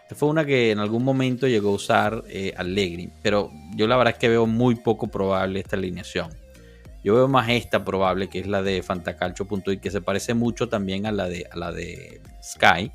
Esta 0.05 0.13
fue 0.13 0.29
una 0.29 0.45
que 0.45 0.69
en 0.69 0.77
algún 0.77 1.03
momento 1.03 1.47
llegó 1.47 1.69
a 1.69 1.73
usar 1.73 2.23
eh, 2.29 2.53
Allegri, 2.55 3.09
pero 3.23 3.49
yo 3.75 3.87
la 3.87 3.97
verdad 3.97 4.13
es 4.13 4.19
que 4.19 4.29
veo 4.29 4.45
muy 4.45 4.75
poco 4.75 5.07
probable 5.07 5.61
esta 5.61 5.77
alineación. 5.77 6.29
Yo 7.03 7.15
veo 7.15 7.27
más 7.27 7.49
esta 7.49 7.83
probable, 7.83 8.27
que 8.27 8.37
es 8.37 8.45
la 8.45 8.61
de 8.61 8.83
Fantacalcio.it, 8.83 9.79
que 9.79 9.89
se 9.89 10.01
parece 10.01 10.35
mucho 10.35 10.69
también 10.69 11.07
a 11.07 11.11
la 11.11 11.27
de, 11.27 11.49
la 11.55 11.71
de 11.71 12.21
Sky, 12.39 12.91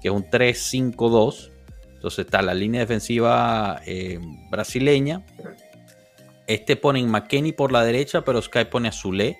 que 0.00 0.08
es 0.08 0.14
un 0.14 0.24
3-5-2. 0.24 1.50
Entonces 1.92 2.24
está 2.24 2.40
la 2.40 2.54
línea 2.54 2.80
defensiva 2.80 3.82
eh, 3.84 4.18
brasileña. 4.48 5.26
Este 6.46 6.76
pone 6.76 7.00
en 7.00 7.10
McKenny 7.10 7.52
por 7.52 7.72
la 7.72 7.84
derecha, 7.84 8.22
pero 8.22 8.40
Sky 8.40 8.64
pone 8.70 8.88
a 8.88 8.92
Zule. 8.92 9.38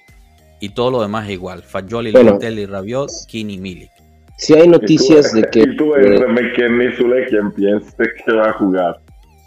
Y 0.60 0.70
todo 0.70 0.90
lo 0.90 1.00
demás 1.00 1.24
es 1.24 1.32
igual. 1.32 1.62
Fajoli, 1.62 2.12
bueno, 2.12 2.38
Rabiot, 2.38 3.10
Kini, 3.26 3.56
Milik. 3.56 3.97
Si 4.38 4.54
hay 4.54 4.68
noticias 4.68 5.32
de 5.32 5.42
que. 5.50 5.60
Y 5.60 5.76
tú 5.76 5.94
eh, 5.96 6.26
McKenny 6.26 6.92
Zule, 6.96 7.26
¿quién 7.26 7.50
piensas 7.52 7.94
que 8.24 8.32
va 8.32 8.50
a 8.50 8.52
jugar? 8.54 9.00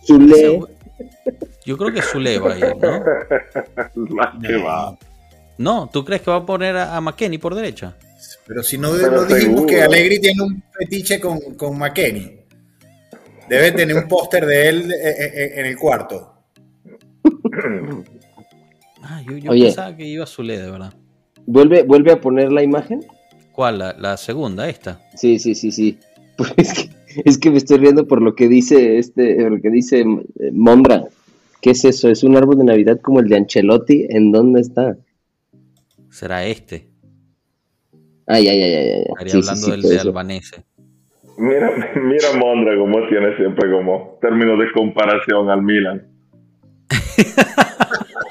Zule. 0.06 0.60
Yo 1.65 1.77
creo 1.77 1.93
que 1.93 2.01
Zule 2.01 2.39
va 2.39 2.54
a 2.54 2.58
ir, 2.58 2.75
¿no? 2.75 4.41
que 4.47 4.58
va. 4.58 4.97
No, 5.58 5.89
¿tú 5.91 6.04
crees 6.04 6.21
que 6.21 6.32
va 6.32 6.38
a 6.38 6.45
poner 6.45 6.75
a, 6.75 6.99
McKenny 6.99 7.38
por 7.38 7.56
derecha? 7.56 7.95
Pero 8.45 8.63
si 8.63 8.77
no, 8.77 8.91
no 8.93 9.25
dijimos 9.25 9.65
que 9.65 9.82
Allegri 9.82 10.19
tiene 10.19 10.43
un 10.43 10.62
fetiche 10.77 11.21
con, 11.21 11.39
con 11.56 11.77
McKenny. 11.77 12.39
Debe 13.47 13.71
tener 13.71 13.95
un 13.95 14.08
póster 14.10 14.45
de 14.45 14.69
él 14.69 14.91
eh, 14.91 15.15
eh, 15.19 15.51
en 15.56 15.65
el 15.67 15.77
cuarto. 15.77 16.34
Ah, 19.04 19.21
yo, 19.25 19.51
pensaba 19.51 19.95
que 19.95 20.06
iba 20.06 20.25
a 20.25 20.27
Zule, 20.27 20.60
de 20.60 20.69
verdad. 20.69 20.93
¿Vuelve, 21.45 21.84
¿Vuelve 21.84 22.12
a 22.12 22.19
poner 22.19 22.51
la 22.51 22.62
imagen? 22.62 23.06
¿Cuál? 23.62 23.78
La, 23.78 24.17
segunda, 24.17 24.67
esta. 24.67 25.02
Sí, 25.13 25.38
sí, 25.38 25.54
sí, 25.54 25.71
sí. 25.71 26.00
Pues 26.36 26.52
es, 26.58 26.74
que, 26.74 26.89
es 27.26 27.38
que 27.38 27.52
me 27.52 27.58
estoy 27.58 27.78
riendo 27.78 28.08
por 28.08 28.24
lo 28.24 28.34
que 28.34 28.47
dice 28.47 28.97
este, 28.97 29.47
lo 29.47 29.62
que 29.62 29.69
dice 29.69 30.00
eh, 30.00 30.52
Mondra. 30.52 31.04
¿Qué 31.62 31.69
es 31.69 31.86
eso? 31.86 32.10
¿Es 32.10 32.24
un 32.24 32.36
árbol 32.36 32.58
de 32.58 32.63
Navidad 32.63 33.00
como 33.02 33.19
el 33.19 33.30
de 33.30 33.38
Ancelotti? 33.38 34.08
¿En 34.10 34.32
dónde 34.32 34.62
está? 34.62 34.97
Será 36.10 36.43
este. 36.43 36.88
Ay, 38.26 38.47
ay, 38.47 38.63
ay, 38.63 38.74
ay. 38.74 39.04
Estaría 39.10 39.34
hablando 39.36 39.67
del 39.67 39.82
de 39.84 40.00
Albanese. 40.00 40.63
Mira, 41.38 41.69
mira 42.02 42.34
Mondra 42.39 42.76
como 42.80 43.08
tiene 43.10 43.38
siempre 43.38 43.71
como 43.71 44.17
término 44.21 44.58
de 44.58 44.71
comparación 44.71 45.52
al 45.52 45.62
Milan. 45.62 46.08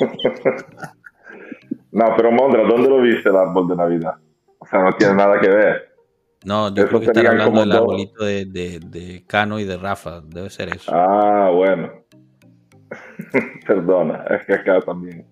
no, 1.93 2.05
pero 2.17 2.33
Mondra, 2.33 2.65
¿dónde 2.65 2.89
lo 2.89 3.01
viste 3.01 3.29
el 3.29 3.37
árbol 3.37 3.69
de 3.69 3.77
Navidad? 3.77 4.15
Sea, 4.71 4.83
no 4.83 4.93
tiene 4.93 5.15
nada 5.15 5.41
que 5.41 5.49
ver. 5.49 5.91
No, 6.45 6.75
yo 6.75 6.87
creo 6.89 7.01
que 7.01 7.07
están 7.07 7.27
hablando 7.27 7.61
del 7.61 7.73
arbolito 7.73 8.25
de, 8.25 8.47
de, 8.47 9.25
Cano 9.27 9.59
y 9.59 9.65
de 9.65 9.77
Rafa. 9.77 10.23
Debe 10.25 10.49
ser 10.49 10.71
eso. 10.71 10.91
Ah, 10.95 11.51
bueno. 11.55 11.91
Perdona, 13.67 14.25
es 14.31 14.47
que 14.47 14.55
acá 14.55 14.81
también. 14.81 15.27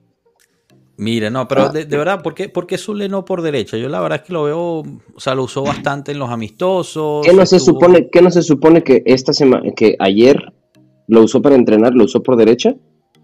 Mire, 0.99 1.31
no, 1.31 1.47
pero 1.47 1.69
de, 1.69 1.85
verdad, 1.85 2.23
¿por 2.23 2.35
qué, 2.35 2.49
¿por 2.49 2.67
qué 2.67 2.77
Zule 2.77 3.09
no 3.09 3.25
por 3.25 3.41
derecha? 3.41 3.77
Yo 3.77 3.89
la 3.89 4.01
verdad 4.01 4.21
es 4.21 4.27
que 4.27 4.33
lo 4.33 4.43
veo, 4.43 4.61
o 4.81 5.21
sea, 5.21 5.37
lo 5.37 5.45
usó 5.45 5.63
bastante 5.63 6.11
en 6.11 6.19
los 6.19 6.29
amistosos. 6.29 7.25
¿Qué 7.25 7.33
no 7.33 7.47
se 7.47 7.61
supone, 7.61 8.11
qué 8.11 8.21
no 8.21 8.33
se 8.33 8.43
supone 8.43 8.83
que 8.83 9.05
esta 9.07 9.33
semana, 9.33 9.71
que 9.77 9.95
ayer 10.01 10.53
lo 11.07 11.23
usó 11.23 11.41
para 11.41 11.55
entrenar, 11.55 11.95
lo 11.95 12.05
usó 12.05 12.21
por 12.21 12.37
derecha? 12.37 12.75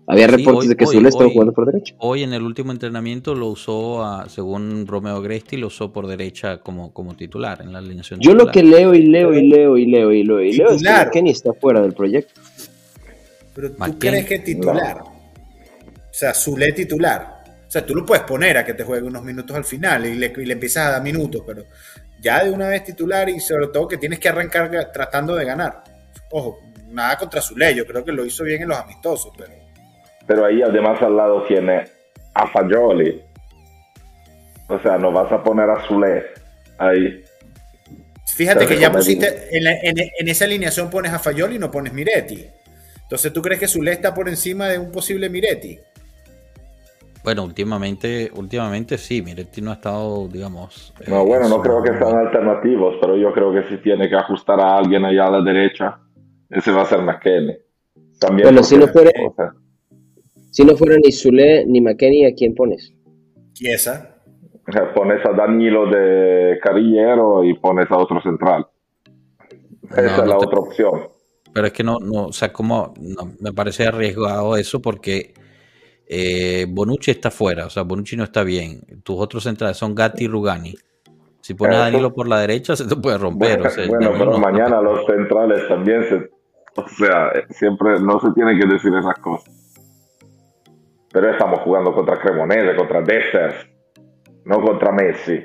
Había 0.07 0.27
reportes 0.27 0.69
de 0.69 0.77
que 0.77 0.87
Zule 0.87 1.09
estaba 1.09 1.31
jugando 1.31 1.53
por 1.53 1.67
derecha. 1.67 1.95
Hoy 1.99 2.23
en 2.23 2.35
el 2.35 2.43
último 2.43 2.73
entrenamiento 2.73 3.35
lo 3.35 3.49
usó, 3.49 4.05
según 4.29 4.87
Romeo 4.87 5.23
Gresti, 5.23 5.57
lo 5.57 5.69
usó 5.69 5.93
por 5.93 6.07
derecha 6.07 6.59
como, 6.59 6.93
como 6.93 7.17
titular 7.17 7.63
en 7.63 7.73
la 7.73 7.79
alineación. 7.79 8.21
Yo 8.21 8.35
lo 8.35 8.47
que 8.49 8.63
leo 8.63 8.95
y 8.95 9.07
leo 9.07 9.33
y 9.33 9.49
leo 9.49 9.77
y 9.79 9.87
leo 9.87 10.13
y 10.13 10.25
leo 10.25 10.43
y 10.43 10.53
leo 10.53 10.69
es 10.71 10.83
que 10.83 11.11
Kenny 11.13 11.31
está 11.31 11.55
fuera 11.55 11.81
del 11.81 11.95
proyecto. 11.95 12.41
Pero 13.55 13.73
tú 13.73 13.99
crees 13.99 14.27
que 14.27 14.41
titular. 14.41 15.01
O 15.01 16.17
sea, 16.17 16.35
Zule 16.35 16.73
titular. 16.73 17.43
O 17.67 17.71
sea, 17.71 17.85
tú 17.85 17.95
lo 17.95 18.05
puedes 18.05 18.25
poner 18.25 18.59
a 18.59 18.65
que 18.65 18.75
te 18.75 18.85
juegue 18.85 19.07
unos 19.07 19.25
minutos 19.25 19.57
al 19.57 19.65
final 19.65 20.07
y 20.07 20.15
le, 20.15 20.33
y 20.37 20.45
le 20.45 20.53
empiezas 20.53 20.87
a 20.87 20.91
dar 20.93 21.03
minutos, 21.03 21.43
pero 21.47 21.65
ya 22.21 22.45
de 22.45 22.51
una 22.51 22.69
vez 22.69 22.85
titular 22.85 23.29
y 23.29 23.41
sobre 23.41 23.69
todo 23.69 23.89
que 23.89 23.97
tienes 23.97 24.19
que 24.19 24.29
arrancar 24.29 24.93
tratando 24.93 25.35
de 25.35 25.45
ganar. 25.45 25.83
Ojo, 26.31 26.59
nada 26.91 27.17
contra 27.17 27.41
Zule, 27.41 27.75
yo 27.75 27.87
creo 27.87 28.05
que 28.05 28.13
lo 28.13 28.25
hizo 28.25 28.45
bien 28.45 28.63
en 28.63 28.69
los 28.69 28.79
amistosos, 28.79 29.33
pero 29.37 29.64
pero 30.27 30.45
ahí 30.45 30.63
además 30.63 31.01
al 31.03 31.17
lado 31.17 31.43
tiene 31.45 31.85
a 32.35 32.47
Fagioli. 32.49 33.21
O 34.69 34.79
sea, 34.81 34.99
no 34.99 35.13
vas 35.13 35.31
a 35.31 35.43
poner 35.43 35.69
a 35.71 35.87
Zule 35.87 36.25
ahí. 36.79 37.23
Fíjate 38.35 38.67
que 38.67 38.79
ya 38.79 38.91
pusiste, 38.91 39.49
en, 39.57 40.29
esa 40.29 40.45
alineación 40.45 40.91
pones 40.91 41.13
a 41.13 41.19
Fagioli 41.19 41.57
y 41.57 41.59
no 41.59 41.71
pones 41.71 41.93
Miretti. 41.93 42.45
Entonces, 43.03 43.33
¿tú 43.33 43.43
crees 43.43 43.61
que 43.61 43.69
Zule 43.69 43.93
está 43.93 44.13
por 44.15 44.29
encima 44.29 44.69
de 44.69 44.79
un 44.79 44.91
posible 44.91 45.29
Miretti? 45.29 45.79
Bueno, 47.23 47.45
últimamente, 47.45 48.31
últimamente 48.35 48.99
sí, 48.99 49.23
Miretti 49.23 49.63
no 49.63 49.71
ha 49.71 49.75
estado, 49.75 50.29
digamos. 50.29 50.93
No, 51.07 51.23
eh, 51.23 51.25
bueno, 51.25 51.49
no 51.49 51.63
creo 51.63 51.83
que 51.83 51.97
sean 51.97 52.19
alternativos, 52.19 52.97
pero 53.01 53.17
yo 53.17 53.33
creo 53.33 53.53
que 53.53 53.63
si 53.69 53.79
tiene 53.79 54.09
que 54.09 54.17
ajustar 54.17 54.61
a 54.61 54.77
alguien 54.77 55.05
allá 55.05 55.27
a 55.27 55.31
la 55.31 55.41
derecha, 55.41 55.99
ese 56.51 56.71
va 56.71 56.83
a 56.83 56.87
ser 56.87 57.01
McKenny. 57.01 57.57
También 58.19 58.47
bueno, 58.47 58.63
si 58.63 58.77
no 58.77 58.89
fuera, 58.89 59.11
si 60.55 60.65
no 60.65 60.77
fuera 60.77 60.97
ni 61.03 61.11
Zule 61.11 61.67
ni 61.67 61.81
McKenny, 61.81 62.27
¿a 62.27 62.33
quién 62.33 62.55
pones? 62.55 62.95
Chiesa. 63.55 64.15
Pones 64.95 65.21
a 65.27 65.33
Danilo 65.33 65.91
de 65.91 66.61
Carillero 66.63 67.43
y 67.43 67.59
pones 67.59 67.91
a 67.91 67.99
otro 67.99 68.23
central. 68.23 68.65
Esa 69.91 70.23
es 70.23 70.27
la 70.29 70.37
otra 70.37 70.61
opción. 70.61 71.09
Pero 71.53 71.67
es 71.67 71.73
que 71.73 71.83
no, 71.83 71.99
no, 71.99 72.27
o 72.27 72.33
sea, 72.33 72.53
como 72.53 72.95
me 73.41 73.53
parece 73.53 73.89
arriesgado 73.89 74.57
eso 74.57 74.81
porque 74.81 75.35
eh, 76.07 76.67
Bonucci 76.69 77.11
está 77.11 77.33
fuera, 77.33 77.67
o 77.67 77.71
sea, 77.71 77.83
Bonucci 77.83 78.17
no 78.17 78.23
está 78.23 78.45
bien. 78.45 78.81
Tus 79.03 79.17
otros 79.19 79.43
centrales 79.43 79.77
son 79.77 79.93
Gatti 79.93 80.25
y 80.25 80.29
Rugani. 80.29 80.75
Si 81.41 81.55
pones 81.55 81.79
a 81.79 81.81
Danilo 81.81 82.15
por 82.15 82.29
la 82.29 82.39
derecha, 82.39 82.77
se 82.77 82.87
te 82.87 82.95
puede 82.95 83.19
romper. 83.19 83.61
Bueno, 83.89 84.13
pero 84.17 84.39
mañana 84.39 84.81
los 84.81 85.05
centrales 85.05 85.67
también 85.67 86.05
se. 86.09 86.31
O 86.77 86.89
sea, 86.89 87.33
siempre 87.51 87.99
no 88.01 88.21
se 88.21 88.29
tiene 88.35 88.57
que 88.57 88.67
decir 88.69 88.93
esas 88.95 89.19
cosas 89.19 89.64
pero 91.15 91.31
estamos 91.31 91.61
jugando 91.61 91.95
contra 91.95 92.19
Cremonese, 92.19 92.75
contra 92.75 93.01
Dessers, 93.01 93.55
no 94.47 94.61
contra 94.61 94.91
Messi. 94.91 95.45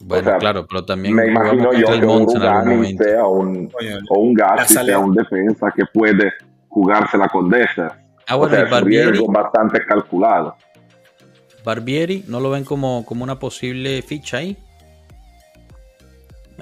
Bueno, 0.00 0.38
claro, 0.38 0.66
pero 0.66 0.82
también 0.82 1.14
me 1.14 1.26
imagino 1.26 1.74
yo 1.74 1.86
que 2.00 2.06
un 2.06 2.26
Rugani 2.26 2.96
sea 2.96 3.26
un, 3.26 3.70
o 4.08 4.18
un 4.18 4.32
Gassi 4.32 4.74
sea 4.74 4.98
un 4.98 5.14
defensa 5.14 5.70
que 5.76 5.84
puede 5.92 6.32
jugársela 6.68 7.28
con 7.28 7.50
Dessers. 7.50 7.92
Ah, 8.28 8.36
bueno, 8.36 8.54
o 8.54 8.56
sea, 8.56 8.64
Barbieri, 8.64 9.20
bastante 9.28 9.84
calculado. 9.84 10.56
Barbieri, 11.64 12.24
¿no 12.26 12.40
lo 12.40 12.48
ven 12.48 12.64
como, 12.64 13.04
como 13.04 13.24
una 13.24 13.38
posible 13.38 14.00
ficha 14.00 14.38
ahí? 14.38 14.56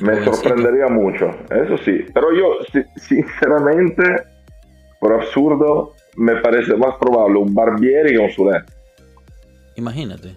Me 0.01 0.25
sorprendería 0.25 0.89
mucho, 0.89 1.31
eso 1.49 1.79
sí. 1.85 2.05
Pero 2.13 2.33
yo, 2.33 2.83
sinceramente, 2.97 4.03
por 4.99 5.13
absurdo, 5.13 5.95
me 6.17 6.37
parece 6.37 6.75
más 6.77 6.97
probable 6.97 7.39
un 7.39 7.55
Barbieri 7.55 8.13
que 8.13 8.19
un 8.19 8.31
Zule. 8.31 8.65
Imagínate. 9.77 10.37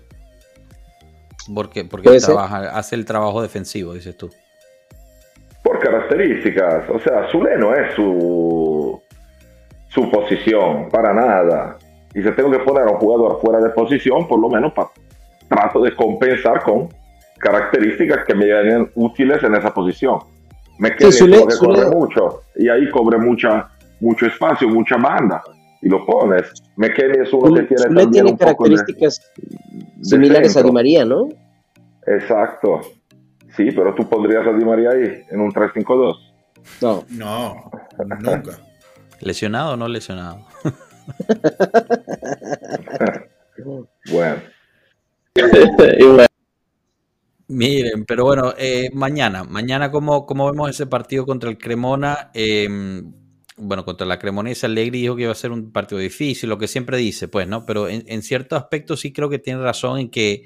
Porque, 1.53 1.85
porque 1.85 2.19
trabaja, 2.19 2.77
hace 2.77 2.95
el 2.95 3.05
trabajo 3.05 3.41
defensivo, 3.41 3.93
dices 3.93 4.15
tú. 4.15 4.29
Por 5.63 5.79
características. 5.79 6.89
O 6.89 6.99
sea, 6.99 7.27
Zule 7.31 7.57
no 7.57 7.73
es 7.73 7.95
su, 7.95 9.01
su 9.87 10.11
posición, 10.11 10.89
para 10.89 11.13
nada. 11.13 11.77
Y 12.13 12.21
si 12.21 12.31
tengo 12.31 12.51
que 12.51 12.59
poner 12.59 12.83
a 12.83 12.91
un 12.91 12.97
jugador 12.97 13.39
fuera 13.41 13.59
de 13.59 13.69
posición, 13.69 14.27
por 14.27 14.39
lo 14.39 14.49
menos 14.49 14.73
trato 15.47 15.81
de 15.81 15.95
compensar 15.95 16.61
con 16.63 16.89
características 17.39 18.25
que 18.25 18.35
me 18.35 18.45
vienen 18.45 18.91
útiles 18.95 19.41
en 19.43 19.55
esa 19.55 19.73
posición. 19.73 20.19
Me 20.77 20.95
quedé 20.95 21.11
sí, 21.11 21.29
corre 21.59 21.89
mucho 21.89 22.41
y 22.55 22.69
ahí 22.69 22.89
cobre 22.89 23.17
mucha, 23.17 23.69
mucho 23.99 24.25
espacio, 24.27 24.67
mucha 24.69 24.95
banda 24.97 25.41
y 25.81 25.89
lo 25.89 26.05
pones. 26.05 26.51
McKenny 26.75 27.23
es 27.23 27.33
uno 27.33 27.55
que 27.55 27.63
tiene 27.63 27.83
también 27.83 28.11
tiene 28.11 28.37
características 28.37 29.31
similares 30.01 30.55
a 30.57 30.63
Di 30.63 30.71
María, 30.71 31.05
¿no? 31.05 31.29
Exacto. 32.05 32.81
Sí, 33.55 33.71
pero 33.71 33.95
tú 33.95 34.07
pondrías 34.07 34.45
a 34.45 34.53
Di 34.53 34.65
María 34.65 34.91
ahí 34.91 35.23
en 35.29 35.41
un 35.41 35.51
3-5-2. 35.51 36.17
No. 36.81 37.05
No, 37.09 37.71
nunca. 38.19 38.59
¿Lesionado 39.21 39.73
o 39.73 39.77
no 39.77 39.87
lesionado? 39.87 40.45
bueno. 44.11 44.41
Miren, 47.47 48.05
pero 48.05 48.25
bueno, 48.25 48.53
eh, 48.57 48.89
mañana, 48.93 49.43
mañana 49.43 49.89
¿cómo, 49.89 50.27
¿cómo, 50.27 50.51
vemos 50.51 50.69
ese 50.69 50.85
partido 50.85 51.25
contra 51.25 51.49
el 51.49 51.57
Cremona? 51.57 52.29
Em, 52.33 53.11
bueno, 53.59 53.85
contra 53.85 54.07
la 54.07 54.19
Cremonesa, 54.19 54.67
Allegri 54.67 55.01
dijo 55.01 55.15
que 55.15 55.23
iba 55.23 55.31
a 55.31 55.35
ser 55.35 55.51
un 55.51 55.71
partido 55.71 55.99
difícil, 55.99 56.49
lo 56.49 56.57
que 56.57 56.67
siempre 56.67 56.97
dice, 56.97 57.27
pues, 57.27 57.47
¿no? 57.47 57.65
Pero 57.65 57.87
en, 57.89 58.03
en 58.07 58.21
cierto 58.21 58.55
aspecto 58.55 58.97
sí 58.97 59.11
creo 59.11 59.29
que 59.29 59.39
tiene 59.39 59.61
razón 59.61 59.99
en 59.99 60.09
que, 60.09 60.45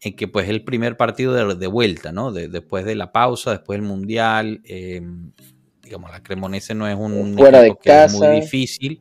en 0.00 0.16
que 0.16 0.28
pues, 0.28 0.44
es 0.44 0.50
el 0.50 0.64
primer 0.64 0.96
partido 0.96 1.32
de, 1.32 1.54
de 1.54 1.66
vuelta, 1.66 2.12
¿no? 2.12 2.32
después 2.32 2.84
de 2.84 2.94
la 2.94 3.12
pausa, 3.12 3.52
después 3.52 3.78
del 3.78 3.86
Mundial. 3.88 4.60
Em, 4.64 5.32
digamos, 5.82 6.10
la 6.10 6.22
Cremonese 6.22 6.74
no 6.74 6.86
es 6.86 6.96
un 6.96 7.34
Fuera 7.36 7.62
de 7.62 7.70
que 7.70 7.76
casa. 7.90 8.04
es 8.04 8.14
muy 8.14 8.40
difícil, 8.40 9.00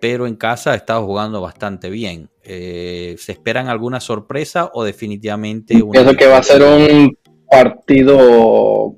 pero 0.00 0.26
en 0.26 0.36
casa 0.36 0.72
ha 0.72 0.74
estado 0.74 1.04
jugando 1.04 1.40
bastante 1.40 1.90
bien. 1.90 2.30
Eh, 2.44 3.16
¿Se 3.18 3.32
esperan 3.32 3.68
alguna 3.68 4.00
sorpresa 4.00 4.70
o 4.74 4.84
definitivamente 4.84 5.82
una 5.82 5.92
Pienso 5.92 6.16
que 6.16 6.26
va 6.26 6.38
a 6.38 6.42
ser 6.42 6.62
un 6.62 7.16
partido 7.48 8.96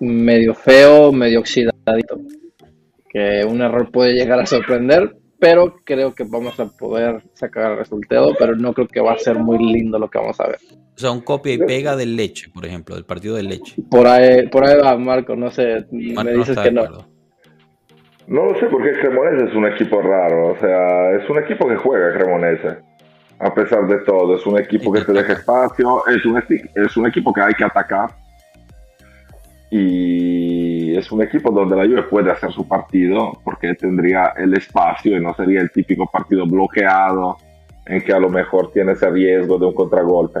medio 0.00 0.54
feo, 0.54 1.12
medio 1.12 1.40
oxidadito. 1.40 2.20
Que 3.16 3.46
un 3.46 3.62
error 3.62 3.90
puede 3.90 4.12
llegar 4.12 4.38
a 4.40 4.44
sorprender, 4.44 5.16
pero 5.38 5.76
creo 5.84 6.14
que 6.14 6.24
vamos 6.24 6.60
a 6.60 6.66
poder 6.66 7.22
sacar 7.32 7.72
el 7.72 7.78
resultado, 7.78 8.34
pero 8.38 8.54
no 8.54 8.74
creo 8.74 8.86
que 8.86 9.00
va 9.00 9.12
a 9.12 9.18
ser 9.18 9.38
muy 9.38 9.56
lindo 9.56 9.98
lo 9.98 10.10
que 10.10 10.18
vamos 10.18 10.38
a 10.38 10.48
ver. 10.48 10.58
O 10.94 10.98
sea, 10.98 11.12
un 11.12 11.22
copia 11.22 11.54
y 11.54 11.58
pega 11.58 11.96
del 11.96 12.14
leche, 12.14 12.50
por 12.52 12.66
ejemplo, 12.66 12.94
del 12.94 13.06
partido 13.06 13.36
del 13.36 13.48
leche. 13.48 13.74
Por 13.90 14.06
ahí, 14.06 14.46
por 14.48 14.66
ahí 14.66 14.76
va, 14.78 14.98
Marco, 14.98 15.34
no 15.34 15.50
sé, 15.50 15.86
Marco 15.92 16.24
me 16.24 16.32
dices 16.32 16.50
está 16.50 16.64
que 16.64 16.68
de 16.68 16.74
no. 16.74 16.82
acuerdo. 16.82 17.06
No 18.26 18.44
lo 18.44 18.60
sé 18.60 18.66
porque 18.66 18.92
Cremonese 19.00 19.44
es 19.48 19.54
un 19.54 19.66
equipo 19.66 20.02
raro, 20.02 20.52
o 20.52 20.58
sea, 20.58 21.12
es 21.12 21.30
un 21.30 21.38
equipo 21.38 21.66
que 21.68 21.76
juega 21.76 22.12
Cremonese, 22.18 22.76
a 23.38 23.54
pesar 23.54 23.86
de 23.86 23.98
todo, 24.04 24.36
es 24.36 24.44
un 24.44 24.58
equipo 24.58 24.92
que 24.92 25.00
te 25.00 25.12
deja 25.14 25.32
espacio, 25.32 26.06
es 26.06 26.22
un, 26.26 26.36
es 26.74 26.96
un 26.98 27.06
equipo 27.06 27.32
que 27.32 27.40
hay 27.40 27.54
que 27.54 27.64
atacar 27.64 28.10
y 29.70 30.55
es 30.98 31.10
un 31.12 31.22
equipo 31.22 31.50
donde 31.50 31.76
la 31.76 31.84
Juve 31.84 32.02
puede 32.04 32.30
hacer 32.30 32.50
su 32.52 32.66
partido 32.66 33.32
porque 33.44 33.74
tendría 33.74 34.32
el 34.36 34.54
espacio 34.54 35.16
y 35.16 35.20
no 35.20 35.34
sería 35.34 35.60
el 35.60 35.70
típico 35.70 36.06
partido 36.06 36.46
bloqueado 36.46 37.36
en 37.84 38.02
que 38.02 38.12
a 38.12 38.18
lo 38.18 38.28
mejor 38.28 38.72
tiene 38.72 38.92
ese 38.92 39.08
riesgo 39.10 39.58
de 39.58 39.66
un 39.66 39.74
contragolpe. 39.74 40.40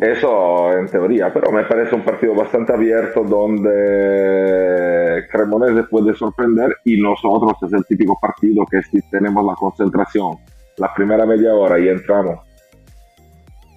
Eso 0.00 0.76
en 0.76 0.88
teoría, 0.88 1.32
pero 1.32 1.52
me 1.52 1.62
parece 1.64 1.94
un 1.94 2.02
partido 2.02 2.34
bastante 2.34 2.72
abierto 2.72 3.22
donde 3.22 5.24
Cremonese 5.30 5.84
puede 5.84 6.14
sorprender 6.14 6.76
y 6.84 7.00
nosotros 7.00 7.52
es 7.62 7.72
el 7.72 7.86
típico 7.86 8.18
partido 8.20 8.66
que 8.68 8.82
si 8.82 9.00
tenemos 9.08 9.44
la 9.44 9.54
concentración 9.54 10.36
la 10.78 10.92
primera 10.92 11.24
media 11.24 11.54
hora 11.54 11.78
y 11.78 11.88
entramos 11.88 12.40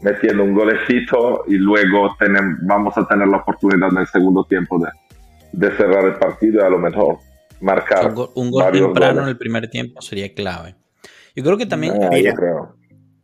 metiendo 0.02 0.44
un 0.44 0.54
golecito 0.54 1.44
y 1.48 1.56
luego 1.56 2.16
tenem- 2.20 2.58
vamos 2.64 2.98
a 2.98 3.08
tener 3.08 3.28
la 3.28 3.38
oportunidad 3.38 3.90
en 3.92 3.98
el 3.98 4.08
segundo 4.08 4.44
tiempo 4.46 4.78
de, 4.80 4.90
de 5.54 5.76
cerrar 5.76 6.06
el 6.06 6.16
partido 6.16 6.62
y 6.62 6.66
a 6.66 6.70
lo 6.70 6.78
mejor 6.80 7.18
marcar 7.62 8.08
Un 8.10 8.16
gol, 8.16 8.30
un 8.36 8.52
gol 8.52 8.64
varios 8.64 8.86
temprano 8.88 9.14
goles. 9.14 9.24
en 9.24 9.30
el 9.30 9.38
primer 9.38 9.70
tiempo 9.70 10.02
sería 10.02 10.34
clave. 10.34 10.76
Yo 11.36 11.44
creo 11.44 11.58
que 11.58 11.66
también. 11.66 11.94
Yo 12.00 12.34
creo. 12.34 12.76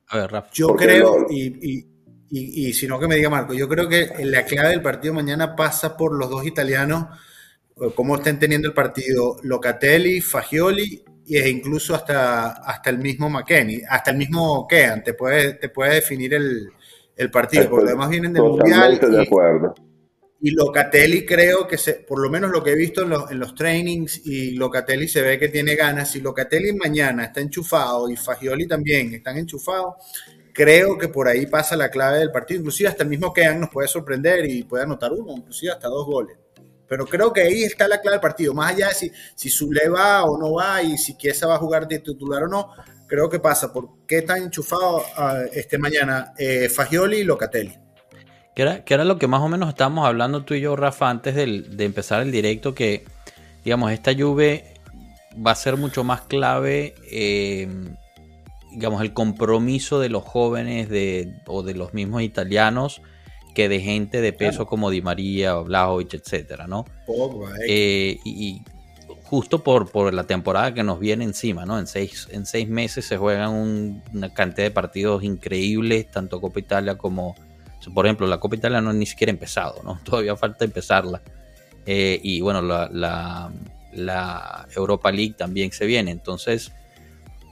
A 0.09 0.17
ver, 0.17 0.31
Rafa. 0.31 0.49
Yo 0.53 0.67
Porque 0.67 0.85
creo, 0.85 1.19
lo- 1.21 1.27
y, 1.31 1.41
y, 1.61 1.87
y, 2.29 2.67
y 2.69 2.73
si 2.73 2.87
no 2.87 2.99
que 2.99 3.07
me 3.07 3.15
diga 3.15 3.29
Marco, 3.29 3.53
yo 3.53 3.67
creo 3.67 3.87
que 3.87 4.11
la 4.23 4.43
clave 4.45 4.69
del 4.69 4.81
partido 4.81 5.13
mañana 5.13 5.55
pasa 5.55 5.95
por 5.97 6.17
los 6.17 6.29
dos 6.29 6.45
italianos, 6.45 7.05
eh, 7.81 7.89
cómo 7.95 8.15
estén 8.15 8.37
teniendo 8.39 8.67
el 8.67 8.73
partido 8.73 9.37
Locatelli, 9.43 10.21
Fagioli 10.21 11.03
e 11.27 11.49
incluso 11.49 11.95
hasta, 11.95 12.51
hasta 12.51 12.89
el 12.89 12.97
mismo 12.99 13.29
McKenny, 13.29 13.81
hasta 13.89 14.11
el 14.11 14.17
mismo 14.17 14.67
Kean, 14.67 15.03
te 15.03 15.13
puede, 15.13 15.53
te 15.53 15.69
puede 15.69 15.95
definir 15.95 16.33
el, 16.33 16.69
el 17.15 17.31
partido, 17.31 17.69
porque 17.69 17.87
además 17.87 18.09
vienen 18.09 18.33
del 18.33 18.43
Mundial 18.43 18.99
de 18.99 19.17
y, 19.17 19.25
acuerdo. 19.25 19.75
y 20.41 20.51
Locatelli 20.51 21.25
creo 21.25 21.67
que 21.67 21.77
se, 21.77 21.93
por 21.93 22.19
lo 22.19 22.29
menos 22.29 22.51
lo 22.51 22.63
que 22.63 22.71
he 22.71 22.75
visto 22.75 23.03
en 23.03 23.09
los, 23.09 23.31
en 23.31 23.39
los 23.39 23.55
trainings 23.55 24.25
y 24.25 24.51
Locatelli 24.51 25.07
se 25.07 25.21
ve 25.21 25.39
que 25.39 25.49
tiene 25.49 25.75
ganas. 25.75 26.11
Si 26.11 26.21
Locatelli 26.21 26.73
mañana 26.73 27.25
está 27.25 27.39
enchufado 27.39 28.09
y 28.09 28.15
Fagioli 28.17 28.67
también 28.67 29.13
están 29.13 29.37
enchufados, 29.37 29.95
creo 30.53 30.97
que 30.97 31.07
por 31.07 31.27
ahí 31.27 31.45
pasa 31.45 31.75
la 31.75 31.89
clave 31.89 32.19
del 32.19 32.31
partido. 32.31 32.59
Inclusive 32.59 32.89
hasta 32.89 33.03
el 33.03 33.09
mismo 33.09 33.31
Kean 33.31 33.59
nos 33.59 33.69
puede 33.69 33.87
sorprender 33.87 34.45
y 34.49 34.63
puede 34.63 34.83
anotar 34.83 35.11
uno, 35.13 35.33
inclusive 35.37 35.71
hasta 35.71 35.87
dos 35.87 36.05
goles. 36.05 36.37
Pero 36.87 37.05
creo 37.05 37.31
que 37.31 37.41
ahí 37.41 37.63
está 37.63 37.87
la 37.87 38.01
clave 38.01 38.15
del 38.15 38.21
partido. 38.21 38.53
Más 38.53 38.73
allá 38.73 38.89
de 38.89 38.93
si, 38.93 39.11
si 39.35 39.49
Zule 39.49 39.87
va 39.89 40.23
o 40.23 40.37
no 40.37 40.53
va 40.53 40.81
y 40.81 40.97
si 40.97 41.15
Chiesa 41.15 41.47
va 41.47 41.55
a 41.55 41.59
jugar 41.59 41.87
de 41.87 41.99
titular 41.99 42.43
o 42.43 42.47
no, 42.47 42.71
creo 43.07 43.29
que 43.29 43.39
pasa 43.39 43.71
por 43.71 44.05
qué 44.07 44.19
están 44.19 44.43
enchufados 44.43 45.03
ah, 45.17 45.41
este 45.51 45.77
mañana 45.77 46.33
eh, 46.37 46.69
Fagioli 46.69 47.17
y 47.17 47.23
Locatelli. 47.23 47.77
Que 48.55 48.61
era, 48.61 48.83
que 48.83 48.93
era 48.93 49.03
lo 49.03 49.17
que 49.17 49.27
más 49.27 49.41
o 49.41 49.47
menos 49.47 49.69
estábamos 49.69 50.05
hablando 50.05 50.43
tú 50.43 50.53
y 50.53 50.61
yo, 50.61 50.75
Rafa, 50.75 51.09
antes 51.09 51.35
de 51.35 51.83
empezar 51.83 52.21
el 52.21 52.31
directo, 52.31 52.75
que, 52.75 53.05
digamos, 53.63 53.91
esta 53.91 54.13
Juve 54.13 54.73
va 55.35 55.51
a 55.51 55.55
ser 55.55 55.77
mucho 55.77 56.03
más 56.03 56.21
clave, 56.21 56.93
eh, 57.11 57.67
digamos, 58.71 59.01
el 59.01 59.13
compromiso 59.13 59.99
de 59.99 60.09
los 60.09 60.23
jóvenes 60.23 60.89
de, 60.89 61.33
o 61.47 61.63
de 61.63 61.73
los 61.73 61.93
mismos 61.93 62.21
italianos 62.21 63.01
que 63.53 63.69
de 63.69 63.79
gente 63.81 64.21
de 64.21 64.33
peso 64.33 64.65
como 64.65 64.89
Di 64.89 65.01
María, 65.01 65.55
Vlahovic, 65.55 66.13
etcétera, 66.15 66.67
¿no? 66.67 66.85
Pogba, 67.05 67.51
eh. 67.59 67.65
Eh, 67.67 68.19
y, 68.25 68.47
y 68.47 68.61
justo 69.23 69.63
por, 69.63 69.89
por 69.91 70.13
la 70.13 70.25
temporada 70.25 70.73
que 70.73 70.83
nos 70.83 70.99
viene 70.99 71.23
encima, 71.23 71.65
¿no? 71.65 71.77
En 71.79 71.87
seis, 71.87 72.27
en 72.31 72.45
seis 72.45 72.67
meses 72.67 73.05
se 73.05 73.17
juegan 73.17 73.49
un- 73.51 74.03
una 74.13 74.33
cantidad 74.33 74.65
de 74.67 74.71
partidos 74.71 75.23
increíbles, 75.23 76.09
tanto 76.11 76.39
Copa 76.41 76.59
Italia 76.59 76.97
como, 76.97 77.35
por 77.93 78.05
ejemplo, 78.05 78.27
la 78.27 78.39
Copa 78.39 78.55
Italia 78.55 78.81
no 78.81 78.89
ha 78.91 78.93
ni 78.93 79.05
siquiera 79.05 79.31
empezado, 79.31 79.81
¿no? 79.83 79.99
Todavía 80.03 80.35
falta 80.35 80.65
empezarla. 80.65 81.21
Eh, 81.85 82.19
y 82.23 82.41
bueno, 82.41 82.61
la, 82.61 82.89
la- 82.91 83.51
la 83.93 84.67
Europa 84.75 85.11
League 85.11 85.35
también 85.37 85.71
se 85.71 85.85
viene. 85.85 86.09
Entonces, 86.11 86.71